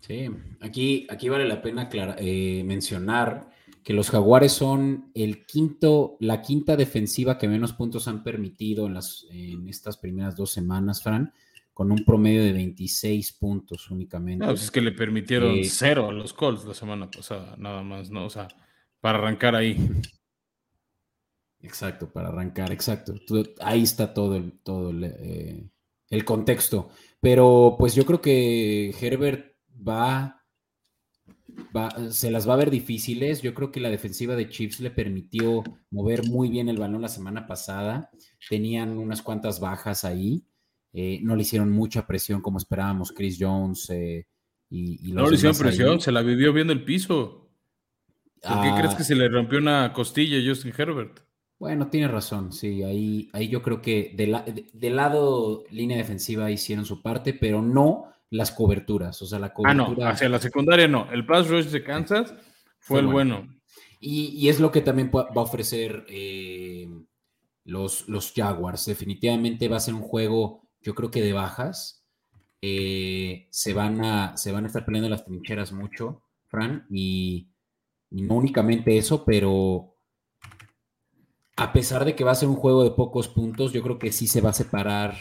Sí, 0.00 0.30
aquí, 0.60 1.06
aquí 1.08 1.30
vale 1.30 1.48
la 1.48 1.62
pena 1.62 1.88
eh, 2.18 2.62
mencionar 2.66 3.48
que 3.84 3.92
los 3.92 4.10
Jaguares 4.10 4.52
son 4.52 5.10
el 5.14 5.44
quinto, 5.44 6.16
la 6.20 6.40
quinta 6.40 6.74
defensiva 6.74 7.36
que 7.36 7.48
menos 7.48 7.74
puntos 7.74 8.08
han 8.08 8.22
permitido 8.22 8.86
en, 8.86 8.94
las, 8.94 9.26
en 9.30 9.68
estas 9.68 9.98
primeras 9.98 10.34
dos 10.36 10.50
semanas, 10.50 11.02
Fran, 11.02 11.34
con 11.74 11.92
un 11.92 12.02
promedio 12.02 12.42
de 12.42 12.54
26 12.54 13.34
puntos 13.34 13.90
únicamente. 13.90 14.46
No, 14.46 14.52
pues 14.52 14.64
es 14.64 14.70
que 14.70 14.80
le 14.80 14.92
permitieron 14.92 15.50
eh, 15.56 15.64
cero 15.64 16.08
a 16.08 16.12
los 16.12 16.32
Colts 16.32 16.64
la 16.64 16.72
semana 16.72 17.10
pasada, 17.10 17.56
nada 17.58 17.82
más, 17.82 18.10
¿no? 18.10 18.24
O 18.24 18.30
sea, 18.30 18.48
para 19.00 19.18
arrancar 19.18 19.54
ahí. 19.54 19.76
Exacto, 21.60 22.10
para 22.10 22.28
arrancar, 22.28 22.72
exacto. 22.72 23.14
Ahí 23.60 23.82
está 23.82 24.14
todo 24.14 24.36
el, 24.36 24.60
todo 24.60 24.90
el, 24.90 25.04
eh, 25.04 25.68
el 26.08 26.24
contexto. 26.24 26.88
Pero 27.20 27.76
pues 27.78 27.94
yo 27.94 28.06
creo 28.06 28.20
que 28.20 28.94
Herbert 28.98 29.56
va 29.76 30.43
se 32.10 32.30
las 32.30 32.48
va 32.48 32.54
a 32.54 32.58
ver 32.58 32.70
difíciles. 32.70 33.42
Yo 33.42 33.54
creo 33.54 33.70
que 33.70 33.80
la 33.80 33.90
defensiva 33.90 34.36
de 34.36 34.48
Chiefs 34.48 34.80
le 34.80 34.90
permitió 34.90 35.62
mover 35.90 36.26
muy 36.28 36.48
bien 36.48 36.68
el 36.68 36.78
balón 36.78 37.02
la 37.02 37.08
semana 37.08 37.46
pasada. 37.46 38.10
Tenían 38.48 38.98
unas 38.98 39.22
cuantas 39.22 39.60
bajas 39.60 40.04
ahí. 40.04 40.44
Eh, 40.92 41.18
no 41.22 41.34
le 41.34 41.42
hicieron 41.42 41.70
mucha 41.70 42.06
presión 42.06 42.40
como 42.40 42.58
esperábamos 42.58 43.10
Chris 43.10 43.36
Jones 43.40 43.90
eh, 43.90 44.28
y, 44.70 45.12
No 45.12 45.28
le 45.28 45.34
hicieron 45.34 45.58
presión, 45.58 46.00
se 46.00 46.12
la 46.12 46.22
vivió 46.22 46.52
viendo 46.52 46.72
el 46.72 46.84
piso. 46.84 47.50
¿Por 48.40 48.62
qué 48.62 48.70
crees 48.76 48.94
ah. 48.94 48.96
que 48.96 49.04
se 49.04 49.14
le 49.14 49.28
rompió 49.28 49.58
una 49.58 49.92
costilla 49.92 50.38
a 50.38 50.48
Justin 50.48 50.72
Herbert? 50.76 51.20
Bueno, 51.58 51.88
tiene 51.88 52.08
razón, 52.08 52.52
sí, 52.52 52.82
ahí, 52.82 53.30
ahí 53.32 53.48
yo 53.48 53.62
creo 53.62 53.80
que 53.80 54.14
del 54.74 54.96
lado 54.96 55.64
línea 55.70 55.96
defensiva 55.96 56.50
hicieron 56.50 56.84
su 56.84 57.00
parte, 57.00 57.32
pero 57.32 57.62
no 57.62 58.13
las 58.34 58.50
coberturas. 58.50 59.20
O 59.22 59.26
sea, 59.26 59.38
la 59.38 59.52
cobertura. 59.52 59.86
Ah, 59.86 59.94
no, 59.96 60.06
hacia 60.06 60.28
la 60.28 60.40
secundaria 60.40 60.88
no. 60.88 61.10
El 61.12 61.24
pass 61.24 61.48
rush 61.48 61.66
de 61.66 61.84
Kansas 61.84 62.34
fue, 62.78 63.00
el 63.00 63.06
bueno. 63.06 63.48
Y, 64.00 64.48
es 64.48 64.60
lo 64.60 64.70
que 64.70 64.82
también 64.82 65.10
va 65.14 65.28
a 65.34 65.40
ofrecer 65.40 66.04
eh, 66.08 66.88
los, 67.64 68.08
los 68.08 68.32
Jaguars. 68.34 68.84
Definitivamente 68.86 69.68
va 69.68 69.76
a 69.76 69.80
ser 69.80 69.94
un 69.94 70.02
juego, 70.02 70.68
yo 70.82 70.94
creo 70.94 71.10
que 71.10 71.22
de 71.22 71.32
bajas. 71.32 72.04
Eh, 72.60 73.46
se, 73.50 73.72
van 73.72 74.04
a, 74.04 74.36
se 74.36 74.50
van 74.50 74.64
a 74.64 74.66
estar 74.68 74.84
peleando 74.84 75.08
las 75.08 75.24
trincheras 75.24 75.70
mucho, 75.72 76.22
Fran, 76.46 76.86
y, 76.90 77.50
y 78.10 78.22
no 78.22 78.36
únicamente 78.36 78.96
eso, 78.96 79.22
pero 79.24 79.96
a 81.56 81.74
pesar 81.74 82.06
de 82.06 82.16
que 82.16 82.24
va 82.24 82.32
a 82.32 82.36
ser 82.36 82.48
un 82.48 82.56
juego 82.56 82.82
de 82.82 82.92
pocos 82.92 83.28
puntos, 83.28 83.74
yo 83.74 83.82
creo 83.82 83.98
que 83.98 84.12
sí 84.12 84.26
se 84.26 84.40
va 84.40 84.48
a 84.48 84.54
separar 84.54 85.14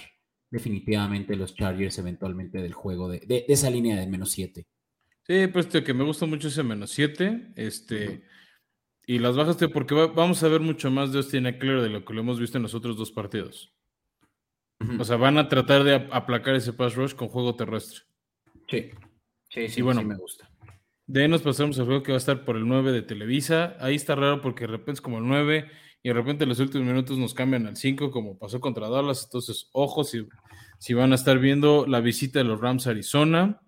definitivamente 0.54 1.36
los 1.36 1.56
Chargers 1.56 1.98
eventualmente 1.98 2.62
del 2.62 2.74
juego, 2.74 3.10
de, 3.10 3.44
esa 3.48 3.72
línea 3.72 4.00
de 4.00 4.06
menos 4.06 4.30
7. 4.32 4.68
Sí, 5.26 5.48
pues 5.48 5.66
que 5.66 5.94
me 5.96 6.04
gusta 6.04 6.28
mucho 6.28 6.50
ese 6.50 6.62
menos 6.62 6.92
7. 6.92 7.54
Este, 7.56 8.24
Y 9.08 9.18
las 9.18 9.36
bajas, 9.36 9.58
porque 9.74 9.96
vamos 9.96 10.44
a 10.44 10.48
ver 10.48 10.62
mucho 10.62 10.92
más 10.92 11.12
de 11.12 11.18
Austin 11.18 11.48
Eckler 11.48 11.82
de 11.82 11.90
lo 11.90 12.06
que 12.06 12.14
lo 12.14 12.22
hemos 12.22 12.40
visto 12.40 12.58
en 12.58 12.64
los 12.64 12.76
otros 12.76 12.98
dos 12.98 13.12
partidos. 13.12 13.74
O 15.00 15.04
sea, 15.04 15.18
van 15.18 15.40
a 15.40 15.50
tratar 15.50 15.84
de 15.84 15.96
aplacar 16.12 16.56
ese 16.56 16.74
pass 16.74 16.94
rush 16.96 17.16
con 17.16 17.30
juego 17.30 17.56
terrestre. 17.56 18.02
Sí, 18.70 18.92
sí, 19.50 19.70
sí, 19.70 19.80
y 19.80 19.82
bueno, 19.84 20.04
me 20.04 20.16
gusta. 20.16 20.50
De 21.08 21.24
ahí 21.24 21.28
nos 21.28 21.42
pasamos 21.42 21.80
al 21.80 21.86
juego 21.86 22.04
que 22.04 22.12
va 22.12 22.18
a 22.18 22.20
estar 22.20 22.46
por 22.46 22.58
el 22.58 22.68
9 22.68 22.92
de 22.92 23.02
Televisa. 23.02 23.76
Ahí 23.80 23.96
está 23.96 24.14
raro 24.14 24.40
porque 24.40 24.66
de 24.66 24.74
repente 24.74 24.94
es 24.94 25.02
como 25.02 25.18
el 25.18 25.28
9 25.28 25.68
y 26.04 26.10
de 26.10 26.14
repente 26.14 26.44
en 26.44 26.50
los 26.50 26.60
últimos 26.60 26.86
minutos 26.86 27.18
nos 27.18 27.34
cambian 27.34 27.66
al 27.66 27.78
5 27.78 28.12
como 28.12 28.38
pasó 28.38 28.60
contra 28.60 28.90
Dallas. 28.90 29.24
Entonces, 29.24 29.70
ojo 29.72 30.04
si, 30.04 30.28
si 30.84 30.94
van 30.94 31.14
a 31.14 31.16
estar 31.16 31.40
viendo 31.40 31.86
la 31.88 32.02
visita 32.02 32.40
de 32.40 32.44
los 32.44 32.60
Rams 32.60 32.88
a 32.88 32.90
Arizona. 32.90 33.62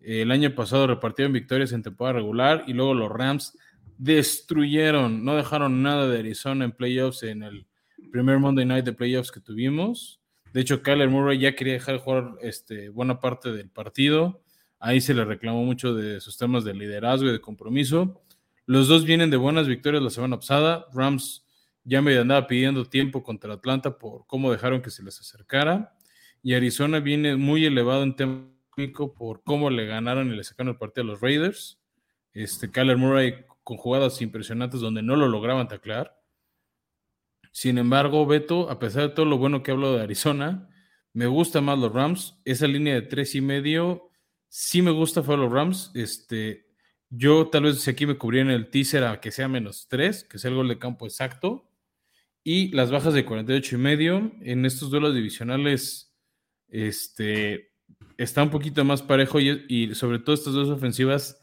El 0.00 0.30
año 0.30 0.54
pasado 0.54 0.86
repartieron 0.86 1.32
victorias 1.32 1.72
en 1.72 1.82
temporada 1.82 2.18
regular 2.18 2.64
y 2.66 2.74
luego 2.74 2.92
los 2.92 3.10
Rams 3.10 3.56
destruyeron, 3.96 5.24
no 5.24 5.34
dejaron 5.34 5.82
nada 5.82 6.06
de 6.06 6.18
Arizona 6.18 6.66
en 6.66 6.72
playoffs 6.72 7.22
en 7.22 7.42
el 7.42 7.66
primer 8.12 8.38
Monday 8.38 8.66
Night 8.66 8.84
de 8.84 8.92
playoffs 8.92 9.32
que 9.32 9.40
tuvimos. 9.40 10.20
De 10.52 10.60
hecho, 10.60 10.82
Kyler 10.82 11.08
Murray 11.08 11.38
ya 11.38 11.56
quería 11.56 11.72
dejar 11.72 11.94
de 11.94 12.00
jugar 12.02 12.32
este, 12.42 12.90
buena 12.90 13.18
parte 13.18 13.50
del 13.50 13.70
partido. 13.70 14.42
Ahí 14.78 15.00
se 15.00 15.14
le 15.14 15.24
reclamó 15.24 15.64
mucho 15.64 15.94
de 15.94 16.20
sus 16.20 16.36
temas 16.36 16.64
de 16.64 16.74
liderazgo 16.74 17.30
y 17.30 17.32
de 17.32 17.40
compromiso. 17.40 18.20
Los 18.66 18.88
dos 18.88 19.06
vienen 19.06 19.30
de 19.30 19.38
buenas 19.38 19.68
victorias 19.68 20.02
la 20.02 20.10
semana 20.10 20.36
pasada. 20.36 20.84
Rams 20.92 21.46
ya 21.84 22.02
me 22.02 22.18
andaba 22.18 22.46
pidiendo 22.46 22.84
tiempo 22.84 23.22
contra 23.22 23.54
Atlanta 23.54 23.98
por 23.98 24.26
cómo 24.26 24.52
dejaron 24.52 24.82
que 24.82 24.90
se 24.90 25.02
les 25.02 25.18
acercara. 25.18 25.94
Y 26.48 26.54
Arizona 26.54 26.98
viene 26.98 27.36
muy 27.36 27.66
elevado 27.66 28.02
en 28.02 28.16
técnico 28.16 29.12
por 29.12 29.42
cómo 29.42 29.68
le 29.68 29.84
ganaron 29.84 30.32
y 30.32 30.34
le 30.34 30.42
sacaron 30.42 30.72
el 30.72 30.78
partido 30.78 31.02
a 31.02 31.06
los 31.08 31.20
Raiders. 31.20 31.78
Este, 32.32 32.70
Kyler 32.70 32.96
Murray 32.96 33.44
con 33.62 33.76
jugadas 33.76 34.22
impresionantes 34.22 34.80
donde 34.80 35.02
no 35.02 35.14
lo 35.14 35.28
lograban 35.28 35.68
taclear. 35.68 36.18
Sin 37.52 37.76
embargo, 37.76 38.24
Beto, 38.24 38.70
a 38.70 38.78
pesar 38.78 39.02
de 39.02 39.08
todo 39.10 39.26
lo 39.26 39.36
bueno 39.36 39.62
que 39.62 39.72
hablo 39.72 39.92
de 39.92 40.02
Arizona, 40.02 40.70
me 41.12 41.26
gusta 41.26 41.60
más 41.60 41.78
los 41.78 41.92
Rams. 41.92 42.40
Esa 42.46 42.66
línea 42.66 42.94
de 42.94 43.02
tres 43.02 43.34
y 43.34 43.42
medio, 43.42 44.08
sí 44.48 44.80
me 44.80 44.90
gusta 44.90 45.22
fue 45.22 45.36
los 45.36 45.52
Rams. 45.52 45.90
Este, 45.94 46.64
Yo 47.10 47.48
tal 47.48 47.64
vez 47.64 47.82
si 47.82 47.90
aquí 47.90 48.06
me 48.06 48.16
cubría 48.16 48.40
en 48.40 48.50
el 48.50 48.70
teaser 48.70 49.04
a 49.04 49.20
que 49.20 49.32
sea 49.32 49.48
menos 49.48 49.86
3, 49.90 50.24
que 50.24 50.38
sea 50.38 50.48
el 50.48 50.56
gol 50.56 50.68
de 50.68 50.78
campo 50.78 51.04
exacto. 51.04 51.70
Y 52.42 52.68
las 52.74 52.90
bajas 52.90 53.12
de 53.12 53.26
48 53.26 53.74
y 53.74 53.78
medio 53.78 54.32
en 54.40 54.64
estos 54.64 54.88
duelos 54.88 55.14
divisionales 55.14 56.07
este, 56.68 57.72
está 58.16 58.42
un 58.42 58.50
poquito 58.50 58.84
más 58.84 59.02
parejo 59.02 59.40
y, 59.40 59.94
sobre 59.94 60.18
todo 60.18 60.34
estas 60.34 60.52
dos 60.52 60.68
ofensivas 60.68 61.40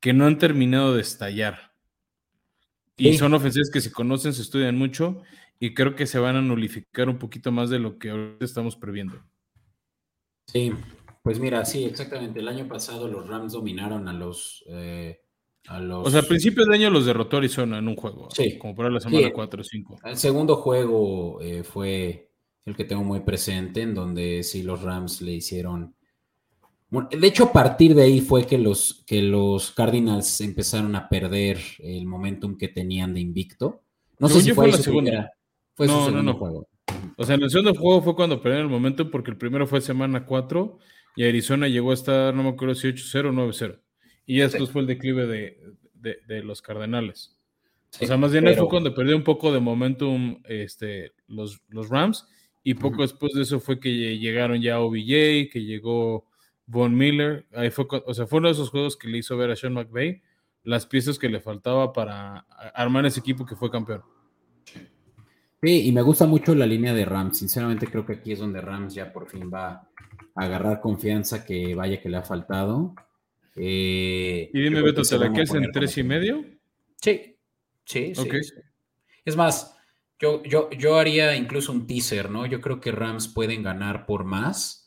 que 0.00 0.12
no 0.12 0.26
han 0.26 0.38
terminado 0.38 0.94
de 0.94 1.02
estallar. 1.02 1.74
Y 2.96 3.16
son 3.16 3.34
ofensivas 3.34 3.70
que 3.72 3.80
se 3.80 3.92
conocen, 3.92 4.32
se 4.32 4.42
estudian 4.42 4.76
mucho 4.76 5.22
y 5.58 5.74
creo 5.74 5.94
que 5.96 6.06
se 6.06 6.18
van 6.18 6.36
a 6.36 6.42
nulificar 6.42 7.08
un 7.08 7.18
poquito 7.18 7.50
más 7.52 7.70
de 7.70 7.78
lo 7.78 7.98
que 7.98 8.10
ahorita 8.10 8.44
estamos 8.44 8.76
previendo. 8.76 9.20
Sí, 10.46 10.72
pues 11.22 11.38
mira, 11.38 11.64
sí, 11.64 11.84
exactamente. 11.84 12.40
El 12.40 12.48
año 12.48 12.68
pasado 12.68 13.08
los 13.08 13.26
Rams 13.26 13.52
dominaron 13.52 14.08
a 14.08 14.12
los... 14.12 14.64
Eh, 14.68 15.20
a 15.66 15.80
los... 15.80 16.06
O 16.06 16.10
sea, 16.10 16.20
a 16.20 16.24
principios 16.24 16.68
de 16.68 16.74
año 16.74 16.90
los 16.90 17.06
derrotó 17.06 17.38
Arizona 17.38 17.78
en 17.78 17.88
un 17.88 17.96
juego. 17.96 18.28
Sí. 18.30 18.58
Como 18.58 18.74
por 18.74 18.92
la 18.92 19.00
semana 19.00 19.32
4 19.32 19.60
o 19.60 19.64
5. 19.64 20.00
El 20.04 20.16
segundo 20.16 20.56
juego 20.56 21.40
eh, 21.40 21.64
fue 21.64 22.33
el 22.66 22.76
que 22.76 22.84
tengo 22.84 23.04
muy 23.04 23.20
presente, 23.20 23.82
en 23.82 23.94
donde 23.94 24.42
sí 24.42 24.62
los 24.62 24.82
Rams 24.82 25.20
le 25.22 25.32
hicieron 25.32 25.94
de 27.02 27.26
hecho, 27.26 27.44
a 27.44 27.52
partir 27.52 27.94
de 27.94 28.02
ahí 28.02 28.20
fue 28.20 28.46
que 28.46 28.58
los, 28.58 29.02
que 29.06 29.20
los 29.22 29.72
Cardinals 29.72 30.40
empezaron 30.40 30.94
a 30.94 31.08
perder 31.08 31.58
el 31.80 32.06
momentum 32.06 32.56
que 32.56 32.68
tenían 32.68 33.14
de 33.14 33.20
invicto. 33.20 33.82
No 34.18 34.28
sé 34.28 34.40
si 34.42 34.52
fue, 34.52 34.68
la 34.68 34.76
segunda. 34.76 35.32
Fue 35.74 35.88
su 35.88 36.04
segundo 36.04 36.34
juego. 36.34 36.68
O 37.16 37.24
sea, 37.24 37.34
en 37.34 37.42
el 37.42 37.50
segundo 37.50 37.74
juego 37.74 38.02
fue 38.02 38.14
cuando 38.14 38.40
perdieron 38.40 38.66
el 38.66 38.72
momentum 38.72 39.10
porque 39.10 39.32
el 39.32 39.36
primero 39.36 39.66
fue 39.66 39.80
semana 39.80 40.24
4 40.24 40.78
y 41.16 41.24
Arizona 41.24 41.68
llegó 41.68 41.90
a 41.90 41.94
estar, 41.94 42.34
no 42.34 42.44
me 42.44 42.50
acuerdo 42.50 42.74
si 42.74 42.88
8-0 42.88 43.28
o 43.28 43.32
9-0. 43.32 43.80
Y 44.26 44.38
después 44.38 44.70
fue 44.70 44.82
el 44.82 44.86
declive 44.86 45.26
de, 45.26 46.42
los 46.42 46.62
Cardenales. 46.62 47.36
o 48.00 48.06
sea, 48.06 48.16
más 48.16 48.30
bien 48.30 48.44
fue 48.56 48.68
cuando 48.68 48.94
perdió 48.94 49.16
un 49.16 49.24
poco 49.24 49.52
de 49.52 49.60
momentum 49.60 50.40
este, 50.44 51.12
los, 51.26 51.60
los 51.68 51.88
Rams 51.88 52.28
y 52.64 52.74
poco 52.74 53.02
después 53.02 53.32
de 53.34 53.42
eso 53.42 53.60
fue 53.60 53.78
que 53.78 54.18
llegaron 54.18 54.60
ya 54.60 54.80
OBJ, 54.80 55.50
que 55.52 55.64
llegó 55.64 56.26
Von 56.66 56.96
Miller, 56.96 57.46
ahí 57.52 57.70
fue, 57.70 57.86
o 57.90 58.14
sea, 58.14 58.26
fue 58.26 58.38
uno 58.38 58.48
de 58.48 58.54
esos 58.54 58.70
juegos 58.70 58.96
que 58.96 59.06
le 59.06 59.18
hizo 59.18 59.36
ver 59.36 59.50
a 59.50 59.56
Sean 59.56 59.74
McVay 59.74 60.22
las 60.64 60.86
piezas 60.86 61.18
que 61.18 61.28
le 61.28 61.40
faltaba 61.40 61.92
para 61.92 62.46
armar 62.74 63.04
ese 63.06 63.20
equipo 63.20 63.44
que 63.44 63.54
fue 63.54 63.70
campeón. 63.70 64.02
Sí, 65.62 65.86
y 65.86 65.92
me 65.92 66.02
gusta 66.02 66.26
mucho 66.26 66.54
la 66.54 66.66
línea 66.66 66.92
de 66.92 67.04
Rams. 67.04 67.38
Sinceramente 67.38 67.86
creo 67.86 68.04
que 68.04 68.14
aquí 68.14 68.32
es 68.32 68.38
donde 68.38 68.60
Rams 68.60 68.94
ya 68.94 69.12
por 69.12 69.28
fin 69.28 69.50
va 69.52 69.88
a 70.34 70.44
agarrar 70.44 70.80
confianza 70.80 71.44
que 71.44 71.74
vaya 71.74 72.00
que 72.00 72.08
le 72.08 72.16
ha 72.16 72.22
faltado. 72.22 72.94
Eh, 73.56 74.50
y 74.52 74.60
dime, 74.60 74.82
Beto, 74.82 75.02
¿te 75.02 75.18
la 75.18 75.32
quedas 75.32 75.54
en 75.54 75.70
tres 75.70 75.96
y 75.96 76.02
medio? 76.02 76.44
Sí, 77.00 77.36
sí, 77.84 78.14
sí, 78.14 78.28
Es 79.24 79.36
más, 79.36 79.73
yo, 80.20 80.42
yo, 80.44 80.70
yo 80.70 80.96
haría 80.96 81.36
incluso 81.36 81.72
un 81.72 81.86
teaser, 81.86 82.30
¿no? 82.30 82.46
Yo 82.46 82.60
creo 82.60 82.80
que 82.80 82.92
Rams 82.92 83.28
pueden 83.28 83.62
ganar 83.62 84.06
por 84.06 84.24
más 84.24 84.84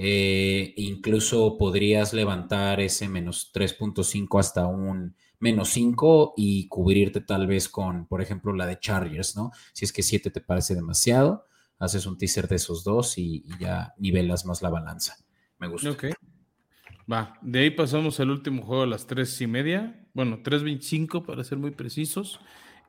eh, 0.00 0.74
incluso 0.76 1.58
podrías 1.58 2.14
levantar 2.14 2.80
ese 2.80 3.08
menos 3.08 3.50
3.5 3.52 4.38
hasta 4.38 4.64
un 4.64 5.16
menos 5.40 5.70
5 5.70 6.34
y 6.36 6.68
cubrirte 6.68 7.20
tal 7.20 7.48
vez 7.48 7.68
con, 7.68 8.06
por 8.06 8.22
ejemplo, 8.22 8.52
la 8.52 8.66
de 8.66 8.78
Chargers, 8.78 9.36
¿no? 9.36 9.50
Si 9.72 9.84
es 9.84 9.92
que 9.92 10.04
7 10.04 10.30
te 10.30 10.40
parece 10.40 10.76
demasiado, 10.76 11.46
haces 11.80 12.06
un 12.06 12.16
teaser 12.16 12.46
de 12.46 12.56
esos 12.56 12.84
dos 12.84 13.18
y, 13.18 13.42
ya 13.58 13.92
nivelas 13.98 14.46
más 14.46 14.62
la 14.62 14.70
balanza. 14.70 15.16
Me 15.58 15.66
gusta. 15.66 15.90
Ok. 15.90 16.04
Va, 17.12 17.36
de 17.42 17.58
ahí 17.58 17.70
pasamos 17.70 18.20
al 18.20 18.30
último 18.30 18.62
juego 18.62 18.84
a 18.84 18.86
las 18.86 19.08
3 19.08 19.40
y 19.40 19.46
media, 19.48 20.06
bueno, 20.14 20.44
3.25 20.44 21.26
para 21.26 21.42
ser 21.42 21.58
muy 21.58 21.72
precisos. 21.72 22.38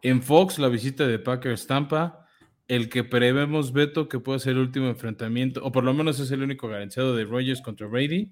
En 0.01 0.21
Fox, 0.21 0.59
la 0.59 0.69
visita 0.69 1.07
de 1.07 1.19
Packers 1.19 1.67
Tampa 1.67 2.25
el 2.69 2.87
que 2.87 3.03
prevemos, 3.03 3.73
Beto, 3.73 4.07
que 4.07 4.19
puede 4.19 4.39
ser 4.39 4.51
el 4.53 4.59
último 4.59 4.87
enfrentamiento, 4.87 5.65
o 5.65 5.71
por 5.71 5.83
lo 5.83 5.93
menos 5.93 6.19
es 6.19 6.29
el 6.29 6.43
único 6.43 6.69
garantizado 6.69 7.15
de 7.15 7.25
Rogers 7.25 7.61
contra 7.61 7.87
Brady. 7.87 8.31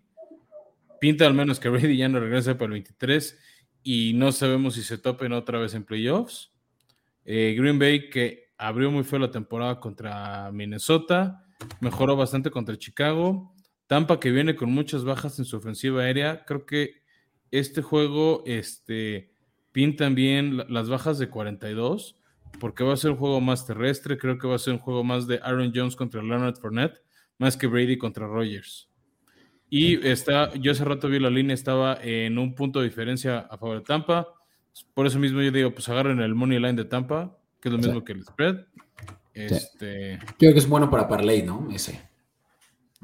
Pinta 1.02 1.26
al 1.26 1.34
menos 1.34 1.60
que 1.60 1.70
Brady 1.70 1.98
ya 1.98 2.08
no 2.08 2.20
regresa 2.20 2.54
para 2.54 2.68
el 2.68 2.74
23 2.74 3.38
y 3.82 4.14
no 4.14 4.32
sabemos 4.32 4.76
si 4.76 4.84
se 4.84 5.00
topen 5.00 5.34
otra 5.34 5.58
vez 5.58 5.74
en 5.74 5.84
playoffs. 5.84 6.54
Eh, 7.26 7.56
Green 7.58 7.80
Bay 7.80 8.12
que 8.12 8.52
abrió 8.60 8.92
muy 8.92 9.04
feo 9.04 9.18
la 9.18 9.32
temporada 9.32 9.80
contra 9.80 10.52
Minnesota, 10.52 11.44
mejoró 11.82 12.16
bastante 12.16 12.52
contra 12.52 12.78
Chicago. 12.78 13.56
Tampa 13.88 14.20
que 14.20 14.30
viene 14.30 14.56
con 14.56 14.72
muchas 14.72 15.04
bajas 15.04 15.40
en 15.40 15.46
su 15.46 15.58
ofensiva 15.58 16.04
aérea. 16.04 16.46
Creo 16.46 16.68
que 16.68 17.02
este 17.50 17.82
juego 17.82 18.44
este, 18.46 19.34
pintan 19.78 20.16
bien 20.16 20.64
las 20.70 20.90
bajas 20.90 21.20
de 21.20 21.30
42 21.30 22.16
porque 22.60 22.84
va 22.84 22.96
a 22.96 22.98
ser 22.98 23.12
un 23.12 23.18
juego 23.18 23.42
más 23.42 23.68
terrestre, 23.68 24.18
creo 24.18 24.40
que 24.40 24.48
va 24.48 24.56
a 24.56 24.58
ser 24.58 24.74
un 24.74 24.80
juego 24.80 25.04
más 25.04 25.28
de 25.28 25.40
Aaron 25.44 25.72
Jones 25.72 25.96
contra 25.96 26.24
Leonard 26.24 26.56
Fournette, 26.56 27.00
más 27.38 27.56
que 27.58 27.68
Brady 27.68 27.96
contra 27.96 28.26
Rogers. 28.26 28.90
Y 29.70 30.04
está, 30.08 30.52
yo 30.56 30.72
hace 30.72 30.84
rato 30.84 31.08
vi 31.10 31.20
la 31.20 31.30
línea, 31.30 31.54
estaba 31.54 31.96
en 32.02 32.40
un 32.40 32.56
punto 32.56 32.80
de 32.80 32.86
diferencia 32.86 33.42
a 33.42 33.56
favor 33.60 33.78
de 33.78 33.84
Tampa. 33.84 34.28
Por 34.96 35.06
eso 35.06 35.20
mismo 35.20 35.44
yo 35.44 35.52
digo, 35.52 35.72
pues 35.72 35.88
agarren 35.90 36.22
el 36.22 36.34
money 36.34 36.58
line 36.58 36.74
de 36.74 36.86
Tampa, 36.86 37.38
que 37.62 37.70
es 37.70 37.74
lo 37.74 37.78
mismo 37.78 38.04
que 38.04 38.14
el 38.14 38.24
spread. 38.24 38.66
Este... 39.32 40.18
Creo 40.40 40.54
que 40.54 40.60
es 40.60 40.68
bueno 40.68 40.90
para 40.90 41.08
parlay, 41.08 41.44
¿no? 41.44 41.68
Ese. 41.72 42.02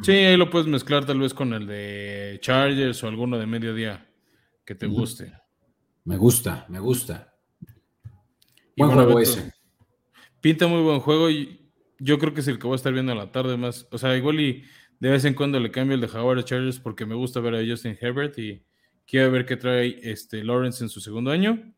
Sí, 0.01 0.11
ahí 0.11 0.37
lo 0.37 0.49
puedes 0.49 0.67
mezclar 0.67 1.05
tal 1.05 1.19
vez 1.19 1.35
con 1.35 1.53
el 1.53 1.67
de 1.67 2.39
Chargers 2.41 3.03
o 3.03 3.07
alguno 3.07 3.37
de 3.37 3.45
mediodía 3.45 4.09
que 4.65 4.73
te 4.73 4.87
guste. 4.87 5.42
Me 6.05 6.17
gusta, 6.17 6.65
me 6.69 6.79
gusta. 6.79 7.33
Buen 8.75 8.91
juego 8.91 9.19
ese. 9.19 9.53
Pinta 10.41 10.67
muy 10.67 10.81
buen 10.81 10.99
juego 10.99 11.29
y 11.29 11.71
yo 11.99 12.19
creo 12.19 12.33
que 12.33 12.41
es 12.41 12.47
el 12.47 12.59
que 12.59 12.67
voy 12.67 12.73
a 12.73 12.75
estar 12.75 12.91
viendo 12.91 13.13
a 13.13 13.15
la 13.15 13.31
tarde 13.31 13.55
más. 13.55 13.87
O 13.91 13.97
sea, 13.97 14.15
igual 14.17 14.39
y 14.39 14.63
de 14.99 15.09
vez 15.09 15.23
en 15.25 15.33
cuando 15.33 15.59
le 15.59 15.71
cambio 15.71 15.95
el 15.95 16.01
de 16.01 16.07
Jaguar 16.07 16.43
Chargers 16.43 16.79
porque 16.79 17.05
me 17.05 17.15
gusta 17.15 17.39
ver 17.39 17.55
a 17.55 17.65
Justin 17.65 17.97
Herbert 17.99 18.37
y 18.39 18.63
quiero 19.05 19.31
ver 19.31 19.45
qué 19.45 19.55
trae 19.55 19.99
este 20.01 20.43
Lawrence 20.43 20.83
en 20.83 20.89
su 20.89 20.99
segundo 20.99 21.31
año. 21.31 21.73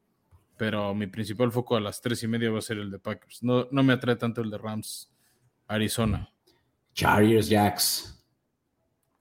Pero 0.58 0.96
mi 0.96 1.08
principal 1.08 1.52
foco 1.52 1.76
a 1.76 1.82
las 1.82 2.02
tres 2.02 2.24
y 2.24 2.28
media 2.28 2.50
va 2.50 2.60
a 2.60 2.62
ser 2.62 2.78
el 2.78 2.90
de 2.90 2.98
Packers. 2.98 3.44
No, 3.44 3.68
no 3.72 3.84
me 3.84 3.94
atrae 3.94 4.16
tanto 4.16 4.42
el 4.42 4.50
de 4.50 4.58
Rams 4.58 5.12
Arizona. 5.68 6.32
Chargers 6.94 7.50
Jacks. 7.50 8.15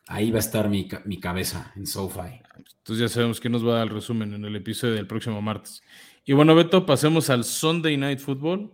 Ahí 0.07 0.31
va 0.31 0.37
a 0.37 0.41
estar 0.41 0.69
mi, 0.69 0.89
mi 1.07 1.19
cabeza 1.19 1.73
en 1.77 1.87
SoFi. 1.87 2.43
Entonces 2.57 2.99
ya 2.99 3.09
sabemos 3.09 3.41
que 3.41 3.49
nos 3.49 3.67
va 3.67 3.73
a 3.73 3.79
dar 3.79 3.89
el 3.89 3.95
resumen 3.95 4.35
en 4.35 4.45
el 4.45 4.57
episodio 4.57 4.95
del 4.95 5.07
próximo 5.07 5.41
martes. 5.41 5.83
Y 6.25 6.33
bueno, 6.33 6.55
Beto, 6.55 6.87
pasemos 6.87 7.31
al 7.31 7.45
Sunday 7.45 7.97
Night 7.97 8.19
Football. 8.19 8.73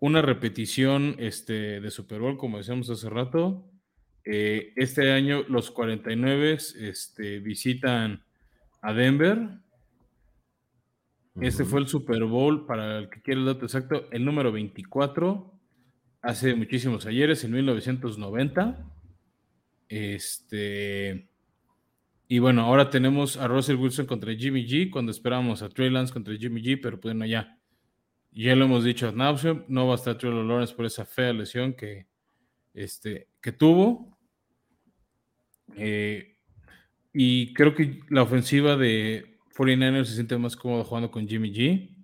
Una 0.00 0.22
repetición 0.22 1.16
este, 1.18 1.80
de 1.80 1.90
Super 1.90 2.20
Bowl, 2.20 2.38
como 2.38 2.58
decíamos 2.58 2.88
hace 2.90 3.08
rato. 3.08 3.70
Eh, 4.24 4.72
este 4.76 5.12
año 5.12 5.44
los 5.48 5.70
49 5.70 6.58
este, 6.80 7.38
visitan 7.40 8.22
a 8.82 8.92
Denver. 8.92 9.38
Este 11.40 11.64
fue 11.64 11.80
el 11.80 11.88
Super 11.88 12.24
Bowl, 12.24 12.66
para 12.66 12.98
el 12.98 13.08
que 13.08 13.22
quiere 13.22 13.40
el 13.40 13.46
dato 13.46 13.64
exacto, 13.64 14.08
el 14.10 14.24
número 14.24 14.52
24, 14.52 15.52
hace 16.22 16.54
muchísimos 16.54 17.06
ayeres, 17.06 17.44
en 17.44 17.52
1990. 17.52 18.84
Este, 19.90 21.28
y 22.28 22.38
bueno, 22.38 22.62
ahora 22.62 22.90
tenemos 22.90 23.36
a 23.36 23.48
Russell 23.48 23.74
Wilson 23.74 24.06
contra 24.06 24.32
Jimmy 24.32 24.64
G, 24.64 24.88
cuando 24.88 25.10
esperábamos 25.10 25.62
a 25.62 25.68
Trey 25.68 25.90
Lance 25.90 26.12
contra 26.12 26.36
Jimmy 26.36 26.62
G, 26.62 26.78
pero 26.80 27.00
pues 27.00 27.12
no 27.16 27.26
ya. 27.26 27.58
Ya 28.30 28.54
lo 28.54 28.66
hemos 28.66 28.84
dicho 28.84 29.10
no 29.10 29.86
va 29.88 29.92
a 29.92 29.96
estar 29.96 30.16
Trevor 30.16 30.44
Lawrence 30.44 30.72
por 30.72 30.86
esa 30.86 31.04
fea 31.04 31.32
lesión 31.32 31.74
que, 31.74 32.06
este, 32.72 33.26
que 33.40 33.50
tuvo. 33.50 34.16
Eh, 35.76 36.36
y 37.12 37.52
creo 37.52 37.74
que 37.74 37.98
la 38.10 38.22
ofensiva 38.22 38.76
de 38.76 39.40
49ers 39.56 40.04
se 40.04 40.14
siente 40.14 40.38
más 40.38 40.54
cómodo 40.54 40.84
jugando 40.84 41.10
con 41.10 41.26
Jimmy 41.26 41.52
G. 41.52 41.96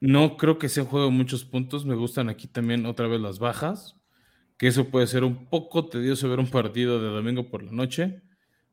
No 0.00 0.36
creo 0.36 0.58
que 0.58 0.68
sea 0.68 0.82
un 0.82 0.90
juego 0.90 1.10
muchos 1.10 1.46
puntos. 1.46 1.86
Me 1.86 1.94
gustan 1.94 2.28
aquí 2.28 2.46
también 2.46 2.84
otra 2.84 3.06
vez 3.06 3.18
las 3.18 3.38
bajas. 3.38 3.97
Que 4.58 4.66
eso 4.66 4.88
puede 4.88 5.06
ser 5.06 5.24
un 5.24 5.46
poco 5.46 5.86
tedioso 5.86 6.28
ver 6.28 6.40
un 6.40 6.50
partido 6.50 7.00
de 7.00 7.08
domingo 7.08 7.48
por 7.48 7.62
la 7.62 7.72
noche. 7.72 8.20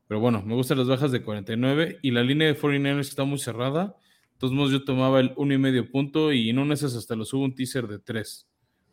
Pero 0.08 0.20
bueno, 0.20 0.42
me 0.46 0.56
gustan 0.56 0.80
las 0.80 0.88
bajas 0.88 1.12
de 1.12 1.24
49 1.24 2.00
y 2.02 2.12
la 2.12 2.24
línea 2.24 2.48
de 2.48 2.60
49ers 2.60 3.00
está 3.00 3.24
muy 3.24 3.40
cerrada. 3.40 3.96
De 4.34 4.40
todos 4.40 4.54
modos, 4.54 4.72
yo 4.72 4.84
tomaba 4.84 5.20
el 5.20 5.34
uno 5.38 5.54
y 5.54 5.58
medio 5.58 5.90
punto 5.90 6.34
y 6.34 6.50
en 6.50 6.60
una 6.60 6.70
de 6.70 6.74
esas 6.76 6.96
hasta 6.96 7.16
lo 7.16 7.24
subo 7.24 7.46
un 7.46 7.56
teaser 7.56 7.88
de 7.88 8.00
3. 8.00 8.48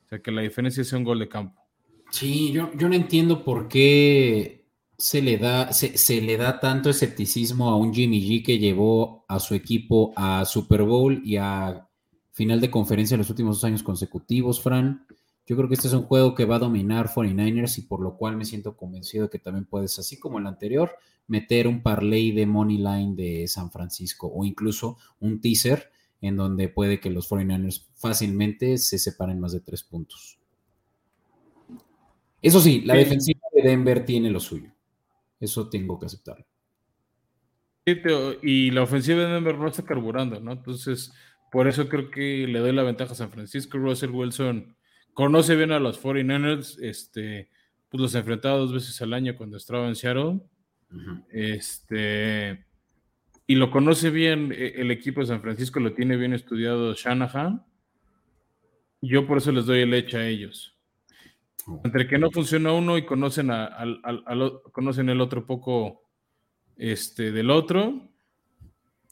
O 0.07 0.09
sea 0.09 0.18
que 0.20 0.30
la 0.30 0.43
diferencia 0.43 0.84
sea 0.84 0.99
un 0.99 1.05
gol 1.05 1.18
de 1.18 1.28
campo. 1.28 1.61
Sí, 2.11 2.53
yo, 2.53 2.70
yo 2.76 2.88
no 2.88 2.95
entiendo 2.95 3.43
por 3.43 3.68
qué 3.68 4.62
se 5.03 5.20
le, 5.20 5.36
da, 5.36 5.72
se, 5.72 6.20
le 6.20 6.36
da 6.36 6.61
tanto 6.61 6.88
escepticismo 6.88 7.70
a 7.70 7.76
un 7.76 7.93
Jimmy 7.93 8.20
G 8.20 8.45
que 8.45 8.59
llevó 8.59 9.24
a 9.26 9.40
su 9.40 9.55
equipo 9.55 10.12
a 10.14 10.45
Super 10.45 10.82
Bowl 10.82 11.20
y 11.24 11.38
a 11.38 11.88
final 12.30 12.61
de 12.61 12.70
conferencia 12.70 13.16
en 13.16 13.18
los 13.18 13.30
últimos 13.30 13.57
dos 13.57 13.64
años 13.64 13.82
consecutivos, 13.82 14.62
Fran. 14.62 15.05
Yo 15.47 15.57
creo 15.57 15.68
que 15.68 15.74
este 15.74 15.88
es 15.88 15.95
un 15.95 16.05
juego 16.05 16.34
que 16.34 16.45
va 16.45 16.57
a 16.57 16.61
dominar 16.61 17.09
49ers 17.09 17.78
y 17.78 17.82
por 17.82 18.01
lo 18.01 18.16
cual 18.16 18.36
me 18.36 18.45
siento 18.45 18.76
convencido 18.76 19.28
que 19.28 19.38
también 19.38 19.64
puedes, 19.64 19.99
así 19.99 20.18
como 20.18 20.38
el 20.38 20.47
anterior, 20.47 20.93
meter 21.26 21.66
un 21.66 21.82
parlay 21.82 22.30
de 22.32 22.47
money 22.47 22.78
line 22.78 23.14
de 23.16 23.49
San 23.49 23.70
Francisco 23.70 24.30
o 24.32 24.45
incluso 24.45 24.99
un 25.20 25.40
teaser 25.40 25.90
en 26.20 26.36
donde 26.36 26.68
puede 26.68 27.01
que 27.01 27.11
los 27.11 27.28
49ers 27.28 27.88
fácilmente 27.97 28.78
se 28.78 28.99
separen 28.99 29.40
más 29.40 29.53
de 29.53 29.61
tres 29.61 29.82
puntos. 29.82 30.38
Eso 32.40 32.61
sí, 32.61 32.80
la 32.82 32.95
defensiva 32.95 33.40
de 33.53 33.62
Denver 33.62 34.05
tiene 34.05 34.30
lo 34.30 34.40
suyo. 34.40 34.70
Eso 35.40 35.68
tengo 35.68 35.99
que 35.99 36.07
aceptarlo. 36.07 36.45
y 37.84 38.70
la 38.70 38.82
ofensiva 38.82 39.22
de 39.22 39.32
Denver 39.32 39.59
no 39.59 39.66
está 39.68 39.84
carburando, 39.84 40.38
¿no? 40.40 40.53
Entonces, 40.53 41.12
por 41.51 41.66
eso 41.66 41.88
creo 41.88 42.11
que 42.11 42.47
le 42.47 42.61
doy 42.61 42.72
la 42.72 42.84
ventaja 42.84 43.12
a 43.12 43.16
San 43.16 43.30
Francisco. 43.30 43.78
Russell 43.78 44.11
Wilson 44.11 44.76
conoce 45.14 45.56
bien 45.56 45.72
a 45.72 45.78
los 45.78 46.02
49ers, 46.02 46.78
este, 46.82 47.50
pues 47.88 48.00
los 48.00 48.14
enfrentaba 48.14 48.56
dos 48.56 48.72
veces 48.72 49.00
al 49.02 49.12
año 49.12 49.36
cuando 49.36 49.56
estaba 49.56 49.86
en 49.88 49.96
Seattle. 49.96 50.40
Este, 51.30 52.66
y 53.46 53.54
lo 53.54 53.70
conoce 53.70 54.10
bien 54.10 54.52
e, 54.52 54.80
el 54.80 54.90
equipo 54.90 55.20
de 55.20 55.26
San 55.26 55.42
Francisco, 55.42 55.80
lo 55.80 55.94
tiene 55.94 56.16
bien 56.16 56.32
estudiado 56.32 56.94
Shanahan. 56.94 57.64
Yo 59.00 59.26
por 59.26 59.38
eso 59.38 59.52
les 59.52 59.66
doy 59.66 59.80
el 59.80 59.94
hecho 59.94 60.18
a 60.18 60.26
ellos. 60.26 60.78
Oh. 61.66 61.80
Entre 61.84 62.06
que 62.06 62.18
no 62.18 62.30
funciona 62.30 62.72
uno 62.72 62.98
y 62.98 63.04
conocen, 63.04 63.50
al, 63.50 64.00
conocen 64.72 65.08
el 65.08 65.20
otro 65.20 65.46
poco 65.46 66.02
este, 66.76 67.32
del 67.32 67.50
otro. 67.50 68.08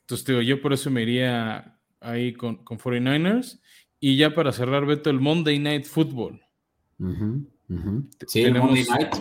Entonces, 0.00 0.26
digo, 0.26 0.42
yo 0.42 0.60
por 0.60 0.72
eso 0.72 0.90
me 0.90 1.02
iría 1.02 1.78
ahí 2.00 2.32
con, 2.32 2.64
con 2.64 2.78
49ers. 2.78 3.59
Y 4.00 4.16
ya 4.16 4.34
para 4.34 4.52
cerrar, 4.52 4.86
Beto, 4.86 5.10
el 5.10 5.20
Monday 5.20 5.58
Night 5.58 5.84
Football. 5.84 6.40
Sí, 8.26 8.42
el 8.42 8.54
Monday 8.54 8.84
Night 8.84 9.14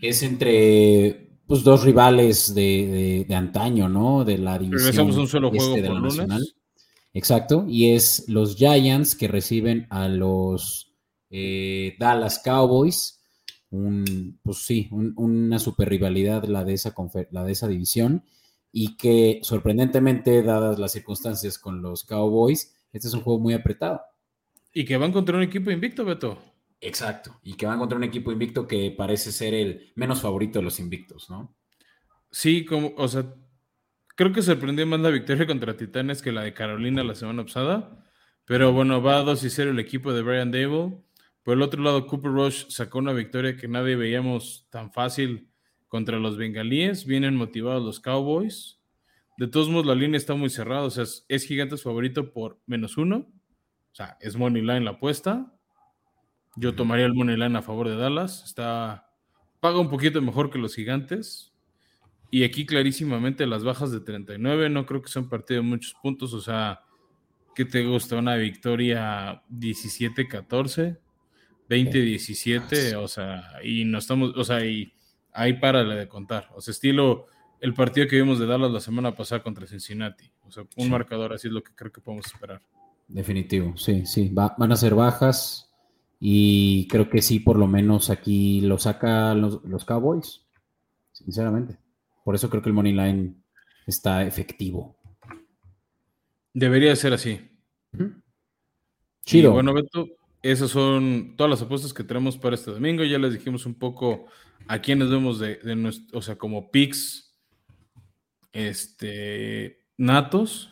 es 0.00 0.22
entre 0.22 1.38
pues, 1.46 1.62
dos 1.62 1.84
rivales 1.84 2.54
de, 2.54 3.26
antaño, 3.30 3.88
¿no? 3.88 4.24
De 4.24 4.38
la 4.38 4.58
división. 4.58 4.80
Regresamos 4.80 5.16
un 5.16 5.28
solo 5.28 5.50
juego 5.50 5.76
este 5.76 5.88
por 5.88 6.00
lunes. 6.00 6.54
Exacto, 7.12 7.64
y 7.68 7.90
es 7.90 8.24
los 8.28 8.56
Giants 8.56 9.14
que 9.14 9.28
reciben 9.28 9.86
a 9.88 10.08
los 10.08 10.92
eh, 11.30 11.94
Dallas 11.98 12.40
Cowboys. 12.44 13.20
Un, 13.70 14.38
pues 14.42 14.58
sí, 14.58 14.88
una 14.90 15.58
super 15.58 15.88
rivalidad 15.88 16.44
la 16.44 16.64
de, 16.64 16.74
esa 16.74 16.94
la 17.30 17.44
de 17.44 17.52
esa 17.52 17.66
división 17.66 18.24
y 18.70 18.96
que 18.96 19.38
sorprendentemente, 19.42 20.42
dadas 20.42 20.80
las 20.80 20.92
circunstancias 20.92 21.58
con 21.58 21.80
los 21.82 22.04
Cowboys, 22.04 22.74
este 22.92 23.06
es 23.06 23.14
un 23.14 23.20
juego 23.20 23.38
muy 23.38 23.54
apretado. 23.54 24.00
Y 24.74 24.84
que 24.84 24.96
van 24.96 25.12
contra 25.12 25.36
un 25.36 25.42
equipo 25.42 25.70
invicto, 25.70 26.04
Beto. 26.04 26.42
Exacto. 26.80 27.38
Y 27.42 27.54
que 27.54 27.64
van 27.64 27.78
contra 27.78 27.96
un 27.96 28.04
equipo 28.04 28.32
invicto 28.32 28.66
que 28.66 28.90
parece 28.90 29.32
ser 29.32 29.54
el 29.54 29.92
menos 29.94 30.20
favorito 30.20 30.58
de 30.58 30.64
los 30.64 30.80
invictos, 30.80 31.30
¿no? 31.30 31.56
Sí, 32.30 32.64
como, 32.64 32.92
o 32.96 33.06
sea, 33.06 33.32
creo 34.16 34.32
que 34.32 34.42
sorprendió 34.42 34.84
más 34.86 34.98
la 35.00 35.10
victoria 35.10 35.46
contra 35.46 35.76
Titanes 35.76 36.20
que 36.20 36.32
la 36.32 36.42
de 36.42 36.52
Carolina 36.52 37.04
la 37.04 37.14
semana 37.14 37.44
pasada. 37.44 38.04
Pero 38.44 38.72
bueno, 38.72 39.00
va 39.00 39.18
a 39.18 39.22
2 39.22 39.44
y 39.44 39.50
0 39.50 39.70
el 39.70 39.78
equipo 39.78 40.12
de 40.12 40.22
Brian 40.22 40.50
Dable. 40.50 40.98
Por 41.44 41.54
el 41.54 41.62
otro 41.62 41.82
lado, 41.82 42.06
Cooper 42.06 42.32
Rush 42.32 42.66
sacó 42.68 42.98
una 42.98 43.12
victoria 43.12 43.56
que 43.56 43.68
nadie 43.68 43.96
veíamos 43.96 44.66
tan 44.70 44.92
fácil 44.92 45.50
contra 45.88 46.18
los 46.18 46.36
bengalíes. 46.36 47.06
Vienen 47.06 47.36
motivados 47.36 47.82
los 47.84 48.00
Cowboys. 48.00 48.80
De 49.38 49.46
todos 49.46 49.68
modos, 49.68 49.86
la 49.86 49.94
línea 49.94 50.18
está 50.18 50.34
muy 50.34 50.50
cerrada. 50.50 50.82
O 50.82 50.90
sea, 50.90 51.04
es, 51.04 51.24
es 51.28 51.44
Gigantes 51.46 51.82
favorito 51.82 52.32
por 52.32 52.60
menos 52.66 52.96
uno. 52.96 53.32
O 53.94 53.96
sea, 53.96 54.18
es 54.20 54.36
money 54.36 54.60
line 54.60 54.80
la 54.80 54.90
apuesta. 54.90 55.54
Yo 56.56 56.74
tomaría 56.74 57.06
el 57.06 57.14
money 57.14 57.36
line 57.36 57.56
a 57.56 57.62
favor 57.62 57.88
de 57.88 57.94
Dallas. 57.94 58.42
Está 58.44 59.08
paga 59.64 59.78
un 59.78 59.88
poquito 59.88 60.20
mejor 60.20 60.50
que 60.50 60.58
los 60.58 60.74
Gigantes. 60.74 61.54
Y 62.30 62.44
aquí 62.44 62.66
clarísimamente 62.66 63.46
las 63.46 63.64
bajas 63.64 63.90
de 63.92 64.00
39, 64.00 64.68
no 64.68 64.84
creo 64.84 65.00
que 65.00 65.08
sea 65.08 65.22
un 65.22 65.30
partido 65.30 65.62
de 65.62 65.66
muchos 65.66 65.94
puntos, 66.02 66.34
o 66.34 66.40
sea, 66.42 66.82
¿qué 67.54 67.64
te 67.64 67.82
gusta? 67.82 68.16
Una 68.16 68.36
victoria 68.36 69.42
17-14, 69.50 70.98
20-17, 71.70 72.94
o 72.96 73.08
sea, 73.08 73.52
y 73.62 73.86
no 73.86 73.96
estamos, 73.96 74.36
o 74.36 74.44
sea, 74.44 74.66
y 74.66 74.92
ahí 75.32 75.54
para 75.54 75.82
de 75.82 76.08
contar. 76.08 76.50
O 76.54 76.60
sea, 76.60 76.72
estilo 76.72 77.26
el 77.60 77.72
partido 77.72 78.06
que 78.06 78.16
vimos 78.16 78.38
de 78.38 78.44
Dallas 78.44 78.70
la 78.70 78.80
semana 78.80 79.14
pasada 79.14 79.42
contra 79.42 79.66
Cincinnati. 79.66 80.30
O 80.42 80.50
sea, 80.50 80.64
un 80.76 80.90
marcador 80.90 81.32
así 81.32 81.48
es 81.48 81.54
lo 81.54 81.62
que 81.62 81.74
creo 81.74 81.90
que 81.90 82.02
podemos 82.02 82.26
esperar. 82.26 82.60
Definitivo, 83.08 83.76
sí, 83.76 84.06
sí. 84.06 84.30
van 84.32 84.72
a 84.72 84.76
ser 84.76 84.94
bajas 84.94 85.64
y 86.26 86.88
creo 86.88 87.10
que 87.10 87.20
sí, 87.20 87.38
por 87.38 87.58
lo 87.58 87.66
menos 87.66 88.08
aquí 88.08 88.62
lo 88.62 88.78
saca 88.78 89.34
los, 89.34 89.84
Cowboys, 89.84 90.46
sinceramente. 91.12 91.78
Por 92.24 92.34
eso 92.34 92.48
creo 92.48 92.62
que 92.62 92.70
el 92.70 92.74
Money 92.74 92.92
Line 92.92 93.34
está 93.86 94.24
efectivo. 94.24 94.96
Debería 96.54 96.96
ser 96.96 97.12
así. 97.12 97.40
Chido. 99.26 99.52
bueno, 99.52 99.74
Beto, 99.74 100.08
esas 100.42 100.70
son 100.70 101.34
todas 101.36 101.50
las 101.50 101.62
apuestas 101.62 101.92
que 101.92 102.04
tenemos 102.04 102.38
para 102.38 102.54
este 102.54 102.70
domingo. 102.70 103.04
Ya 103.04 103.18
les 103.18 103.34
dijimos 103.34 103.66
un 103.66 103.74
poco 103.74 104.26
a 104.66 104.78
quiénes 104.78 105.10
vemos 105.10 105.38
de, 105.38 105.58
nuestro, 105.76 106.18
o 106.18 106.22
sea, 106.22 106.36
como 106.36 106.70
picks 106.70 107.36
este, 108.52 109.78
natos. 109.98 110.70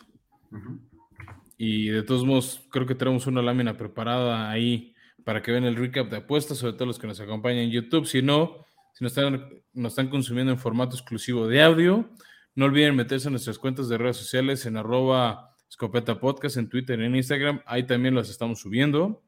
Y 1.64 1.90
de 1.90 2.02
todos 2.02 2.24
modos, 2.24 2.66
creo 2.70 2.88
que 2.88 2.96
tenemos 2.96 3.28
una 3.28 3.40
lámina 3.40 3.76
preparada 3.76 4.50
ahí 4.50 4.96
para 5.22 5.42
que 5.42 5.52
vean 5.52 5.62
el 5.62 5.76
recap 5.76 6.10
de 6.10 6.16
apuestas, 6.16 6.58
sobre 6.58 6.72
todo 6.72 6.86
los 6.86 6.98
que 6.98 7.06
nos 7.06 7.20
acompañan 7.20 7.60
en 7.60 7.70
YouTube. 7.70 8.04
Si 8.04 8.20
no, 8.20 8.66
si 8.92 9.04
nos 9.04 9.16
están, 9.16 9.48
nos 9.72 9.92
están 9.92 10.08
consumiendo 10.08 10.50
en 10.50 10.58
formato 10.58 10.96
exclusivo 10.96 11.46
de 11.46 11.62
audio, 11.62 12.10
no 12.56 12.64
olviden 12.64 12.96
meterse 12.96 13.28
en 13.28 13.34
nuestras 13.34 13.60
cuentas 13.60 13.88
de 13.88 13.96
redes 13.96 14.16
sociales 14.16 14.66
en 14.66 14.76
arroba 14.76 15.54
escopeta 15.70 16.18
podcast, 16.18 16.56
en 16.56 16.68
Twitter, 16.68 17.00
en 17.00 17.14
Instagram. 17.14 17.62
Ahí 17.64 17.84
también 17.84 18.16
las 18.16 18.28
estamos 18.28 18.58
subiendo. 18.58 19.22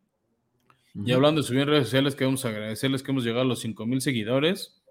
Y 0.92 1.12
hablando 1.12 1.40
de 1.40 1.46
subir 1.46 1.60
en 1.60 1.68
redes 1.68 1.84
sociales, 1.84 2.16
queremos 2.16 2.44
agradecerles 2.44 3.04
que 3.04 3.12
hemos 3.12 3.22
llegado 3.22 3.42
a 3.42 3.46
los 3.46 3.60
5000 3.60 4.00
seguidores. 4.00 4.82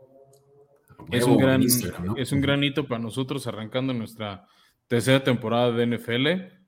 Es 1.11 1.25
un, 1.25 1.35
gran, 1.35 1.61
es 1.61 2.31
un 2.31 2.39
gran 2.39 2.63
hito 2.63 2.87
para 2.87 3.01
nosotros 3.01 3.45
arrancando 3.47 3.93
nuestra 3.93 4.47
tercera 4.87 5.21
temporada 5.25 5.73
de 5.73 5.87
NFL. 5.87 6.62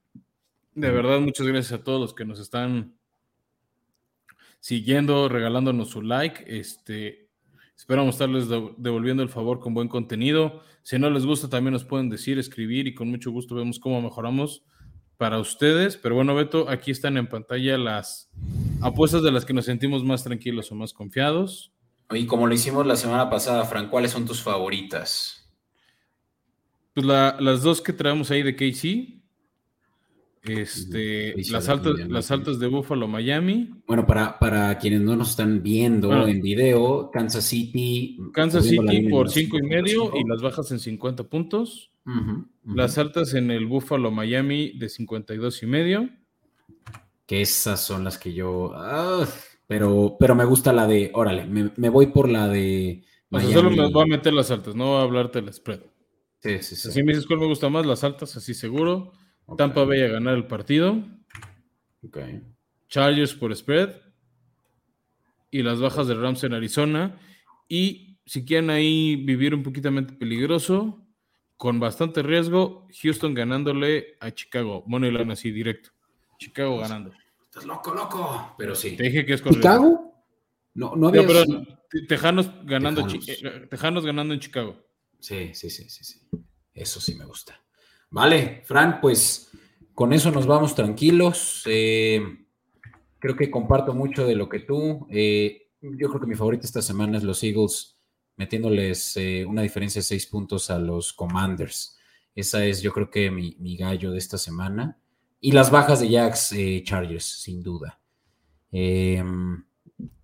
De 0.76 0.91
verdad, 0.91 1.21
muchas 1.21 1.47
gracias 1.47 1.80
a 1.80 1.84
todos 1.84 2.01
los 2.01 2.13
que 2.13 2.26
nos 2.26 2.39
están 2.39 2.97
siguiendo, 4.59 5.30
regalándonos 5.30 5.89
su 5.89 6.01
like. 6.01 6.43
Este, 6.47 7.30
esperamos 7.78 8.15
estarles 8.15 8.49
devolviendo 8.78 9.23
el 9.23 9.30
favor 9.30 9.61
con 9.61 9.73
buen 9.73 9.88
contenido. 9.88 10.61
Si 10.84 10.99
no 10.99 11.09
les 11.09 11.26
gusta, 11.26 11.49
también 11.49 11.71
nos 11.71 11.86
pueden 11.86 12.09
decir, 12.09 12.38
escribir 12.38 12.88
y 12.88 12.93
con 12.93 13.09
mucho 13.09 13.32
gusto 13.32 13.55
vemos 13.55 13.80
cómo 13.80 14.01
mejoramos 14.01 14.63
para 15.15 15.39
ustedes. 15.39 15.95
Pero 15.95 16.15
bueno, 16.15 16.36
Beto, 16.36 16.69
aquí 16.69 16.91
están 16.91 17.15
en 17.15 17.28
pantalla 17.28 17.78
las 17.78 18.30
apuestas 18.82 19.23
de 19.23 19.32
las 19.32 19.45
que 19.45 19.53
nos 19.53 19.65
sentimos 19.65 20.03
más 20.03 20.26
tranquilos 20.26 20.71
o 20.73 20.76
más 20.76 20.91
confiados. 20.91 21.71
Y 22.11 22.26
como 22.26 22.47
lo 22.47 22.53
hicimos 22.53 22.86
la 22.86 22.97
semana 22.97 23.30
pasada, 23.30 23.63
Fran, 23.63 23.89
¿cuáles 23.89 24.11
son 24.11 24.26
tus 24.26 24.41
favoritas? 24.41 25.49
Pues 26.93 27.05
las 27.05 27.61
dos 27.61 27.82
que 27.82 27.93
traemos 27.93 28.30
ahí 28.30 28.43
de 28.43 28.55
KC, 28.55 29.24
este, 30.48 31.36
las 31.50 31.70
altas, 31.70 31.93
las 32.08 32.32
altas 32.32 32.60
de 32.60 32.68
Buffalo, 32.68 33.08
Miami. 33.08 33.72
Bueno, 33.88 34.06
para, 34.06 34.39
para 34.39 34.78
quienes 34.78 35.02
no 35.02 35.16
nos 35.16 35.32
están 35.32 35.64
viendo 35.64 36.28
en 36.28 36.41
video, 36.41 37.10
Kansas 37.12 37.46
City. 37.46 38.18
Kansas 38.34 38.66
City 38.66 39.10
por 39.10 39.30
cinco 39.30 39.58
y 39.58 39.64
medio 39.64 40.12
y 40.16 40.28
las 40.28 40.41
bajas 40.41 40.72
en 40.72 40.80
50 40.80 41.24
puntos. 41.24 41.91
Las 42.64 42.98
altas 42.98 43.34
en 43.34 43.52
el 43.52 43.66
Buffalo, 43.66 44.12
Miami 44.12 44.78
de 44.78 44.89
52 44.89 45.64
y 45.64 45.66
medio. 45.66 46.10
Que 47.26 47.41
esas 47.41 47.82
son 47.82 48.04
las 48.04 48.18
que 48.18 48.34
yo. 48.34 48.72
Ah, 48.76 49.28
pero, 49.68 50.16
pero 50.20 50.36
me 50.36 50.46
gusta 50.46 50.72
la 50.72 50.86
de. 50.86 51.12
Órale, 51.14 51.46
me, 51.46 51.89
voy 51.89 52.08
por 52.08 52.30
la 52.30 52.48
de. 52.48 53.04
Miami. 53.30 53.54
solo 53.54 53.72
me 53.72 53.89
voy 53.89 54.04
a 54.04 54.06
meter 54.06 54.34
las 54.34 54.52
altas, 54.52 54.76
no 54.76 54.86
voy 54.86 54.98
a 54.98 55.02
hablarte 55.02 55.41
del 55.41 55.52
spread. 55.52 55.82
Sí, 56.39 56.60
sí, 56.62 56.76
sí. 56.76 56.89
Así 56.89 57.02
me 57.02 57.14
dices 57.14 57.26
cuál 57.26 57.39
me 57.39 57.48
gusta 57.48 57.70
más, 57.70 57.86
las 57.86 58.04
altas, 58.04 58.38
así 58.38 58.54
seguro. 58.54 59.14
Tampa 59.58 59.84
Bay 59.84 60.02
a 60.02 60.08
ganar 60.08 60.36
el 60.36 60.48
partido. 60.48 61.04
Chargers 62.88 63.34
por 63.34 63.56
spread. 63.56 63.96
Y 65.52 65.64
las 65.64 65.80
bajas 65.80 66.08
de 66.08 66.16
Rams 66.16 66.43
en 66.43 66.54
Arizona. 66.54 67.20
Y 67.68 68.20
si 68.26 68.46
quieren 68.46 68.70
ahí 68.70 69.16
vivir 69.16 69.54
un 69.54 69.64
poquito 69.64 69.89
peligroso, 70.20 71.06
con 71.58 71.80
bastante 71.80 72.22
riesgo, 72.22 72.88
Houston 73.02 73.34
ganándole 73.34 74.18
a 74.20 74.32
Chicago. 74.32 74.84
Moneyline 74.88 75.32
así 75.32 75.52
directo. 75.52 75.91
Chicago 76.38 76.78
ganando. 76.80 77.12
Estás 77.43 77.66
loco, 77.66 77.93
loco. 77.93 78.56
Pero 78.58 78.76
sí. 78.76 78.98
Te 78.98 79.04
dije 79.04 79.26
que 79.26 79.34
es 79.34 79.41
correcto. 79.41 79.62
¿Chicago? 79.62 80.26
No, 80.74 80.96
no 80.96 81.08
había. 81.08 81.26
Tejanos 82.10 82.52
ganando, 82.66 83.08
eh, 83.08 83.68
Tejanos 83.70 84.06
ganando 84.06 84.34
en 84.34 84.39
Chicago. 84.41 84.76
Sí, 85.20 85.54
sí, 85.54 85.70
sí, 85.70 85.89
sí, 85.89 86.04
sí. 86.04 86.20
Eso 86.74 87.00
sí 87.00 87.16
me 87.16 87.26
gusta. 87.26 87.64
Vale, 88.16 88.61
Fran, 88.63 89.01
pues 89.01 89.51
con 89.93 90.13
eso 90.13 90.32
nos 90.32 90.47
vamos 90.47 90.74
tranquilos. 90.74 91.63
Eh, 91.66 92.24
creo 93.20 93.36
que 93.36 93.51
comparto 93.51 93.93
mucho 93.93 94.26
de 94.26 94.36
lo 94.36 94.47
que 94.47 94.61
tú. 94.61 95.05
Eh, 95.11 95.68
yo 95.82 96.07
creo 96.07 96.22
que 96.22 96.28
mi 96.28 96.36
favorito 96.36 96.66
esta 96.66 96.82
semana 96.82 97.18
es 97.18 97.26
los 97.26 97.43
Eagles, 97.43 97.97
metiéndoles 98.38 99.18
eh, 99.18 99.43
una 99.45 99.63
diferencia 99.63 99.99
de 99.99 100.03
seis 100.03 100.28
puntos 100.28 100.70
a 100.70 100.80
los 100.80 101.11
Commanders. 101.11 101.97
Esa 102.34 102.63
es, 102.63 102.82
yo 102.82 102.93
creo 102.93 103.11
que 103.11 103.30
mi, 103.30 103.76
gallo 103.76 104.11
de 104.11 104.18
esta 104.18 104.38
semana. 104.38 104.97
Y 105.41 105.51
las 105.51 105.70
bajas 105.70 105.99
de 105.99 106.07
Jacks 106.07 106.55
Chargers, 106.86 107.26
sin 107.26 107.61
duda. 107.61 107.99
Em, 108.72 109.61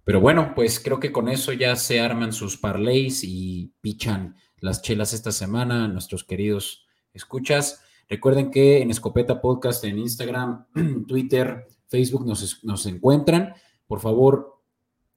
pero 0.06 0.22
bueno, 0.22 0.54
pues 0.56 0.80
creo 0.80 1.02
que 1.02 1.12
con 1.12 1.28
eso 1.28 1.52
ya 1.52 1.76
se 1.76 2.00
arman 2.00 2.32
sus 2.32 2.56
parlays 2.56 3.22
y 3.26 3.74
pichan 3.82 4.38
las 4.62 4.82
chelas 4.82 5.12
esta 5.12 5.34
semana, 5.34 5.89
nuestros 5.89 6.24
queridos 6.24 6.81
escuchas. 7.14 7.82
Recuerden 8.09 8.51
que 8.51 8.82
en 8.82 8.91
Escopeta 8.91 9.41
Podcast, 9.41 9.84
en 9.84 9.99
Instagram, 9.99 10.66
Twitter, 11.07 11.68
Facebook 11.88 12.26
nos, 12.26 12.64
nos 12.64 12.86
encuentran. 12.86 13.53
Por 13.88 13.99
favor, 13.99 14.62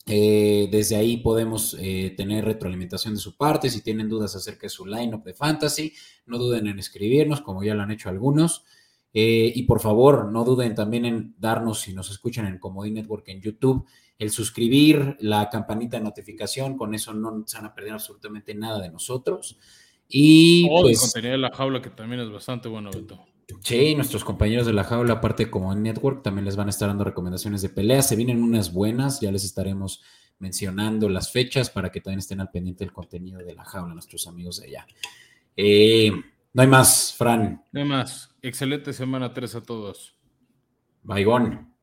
eh, 0.07 0.69
desde 0.71 0.97
ahí 0.97 1.17
podemos 1.17 1.77
eh, 1.81 2.13
tener 2.17 2.45
retroalimentación 2.45 3.15
de 3.15 3.21
su 3.21 3.37
parte. 3.37 3.71
Si 3.71 3.83
tienen 3.83 4.09
dudas 4.09 4.37
acerca 4.37 4.63
de 4.63 4.71
su 4.71 4.85
lineup 4.85 5.25
de 5.25 5.35
fantasy, 5.35 5.93
no 6.27 6.39
duden 6.39 6.67
en 6.67 6.79
escribirnos, 6.79 7.41
como 7.41 7.65
ya 7.65 7.75
lo 7.75 7.83
han 7.83 7.91
hecho 7.91 8.09
algunos. 8.09 8.65
Eh, 9.13 9.53
y 9.55 9.63
por 9.63 9.81
favor, 9.81 10.31
no 10.31 10.45
duden 10.45 10.75
también 10.75 11.05
en 11.05 11.35
darnos, 11.39 11.81
si 11.81 11.95
nos 11.95 12.11
escuchan 12.11 12.47
en 12.47 12.59
Comodín 12.59 12.95
Network 12.95 13.29
en 13.29 13.41
YouTube, 13.41 13.87
el 14.19 14.31
suscribir, 14.31 15.17
la 15.21 15.49
campanita 15.49 15.97
de 15.97 16.05
notificación. 16.05 16.77
Con 16.77 16.95
eso 16.95 17.15
no 17.15 17.45
se 17.47 17.57
van 17.57 17.67
a 17.67 17.75
perder 17.75 17.95
absolutamente 17.95 18.55
nada 18.55 18.81
de 18.81 18.91
nosotros. 18.91 19.59
Y 20.09 20.69
Todo 20.69 20.83
pues, 20.83 20.97
el 20.97 21.01
contenido 21.01 21.33
de 21.33 21.39
la 21.39 21.55
jaula, 21.55 21.83
que 21.83 21.91
también 21.91 22.21
es 22.21 22.31
bastante 22.31 22.69
bueno, 22.69 22.91
Beto. 22.91 23.25
Sí, 23.63 23.95
nuestros 23.95 24.25
compañeros 24.25 24.67
de 24.67 24.73
la 24.73 24.85
jaula, 24.85 25.15
aparte 25.15 25.51
como 25.51 25.73
en 25.73 25.83
Network, 25.83 26.23
también 26.23 26.45
les 26.45 26.57
van 26.57 26.69
a 26.69 26.71
estar 26.71 26.89
dando 26.89 27.05
recomendaciones 27.05 27.63
de 27.63 27.69
peleas. 27.69 28.09
Se 28.09 28.17
vienen 28.17 28.43
unas 28.43 28.73
buenas, 28.73 29.21
ya 29.21 29.31
les 29.31 29.45
estaremos 29.45 30.03
mencionando 30.39 31.09
las 31.09 31.31
fechas 31.31 31.71
para 31.71 31.91
que 31.91 32.01
también 32.01 32.19
estén 32.19 32.41
al 32.41 32.51
pendiente 32.51 32.85
del 32.85 32.93
contenido 32.93 33.39
de 33.41 33.55
la 33.55 33.65
jaula, 33.65 33.95
nuestros 33.95 34.27
amigos 34.27 34.61
de 34.61 34.69
allá. 34.69 34.87
Eh, 35.57 36.11
no 36.53 36.63
hay 36.63 36.69
más, 36.69 37.15
Fran. 37.17 37.63
No 37.73 37.81
hay 37.81 37.87
más. 37.87 38.35
Excelente 38.43 38.93
semana 38.93 39.33
3 39.33 39.55
a 39.57 39.63
todos. 39.63 40.15
Baigón. 41.03 41.75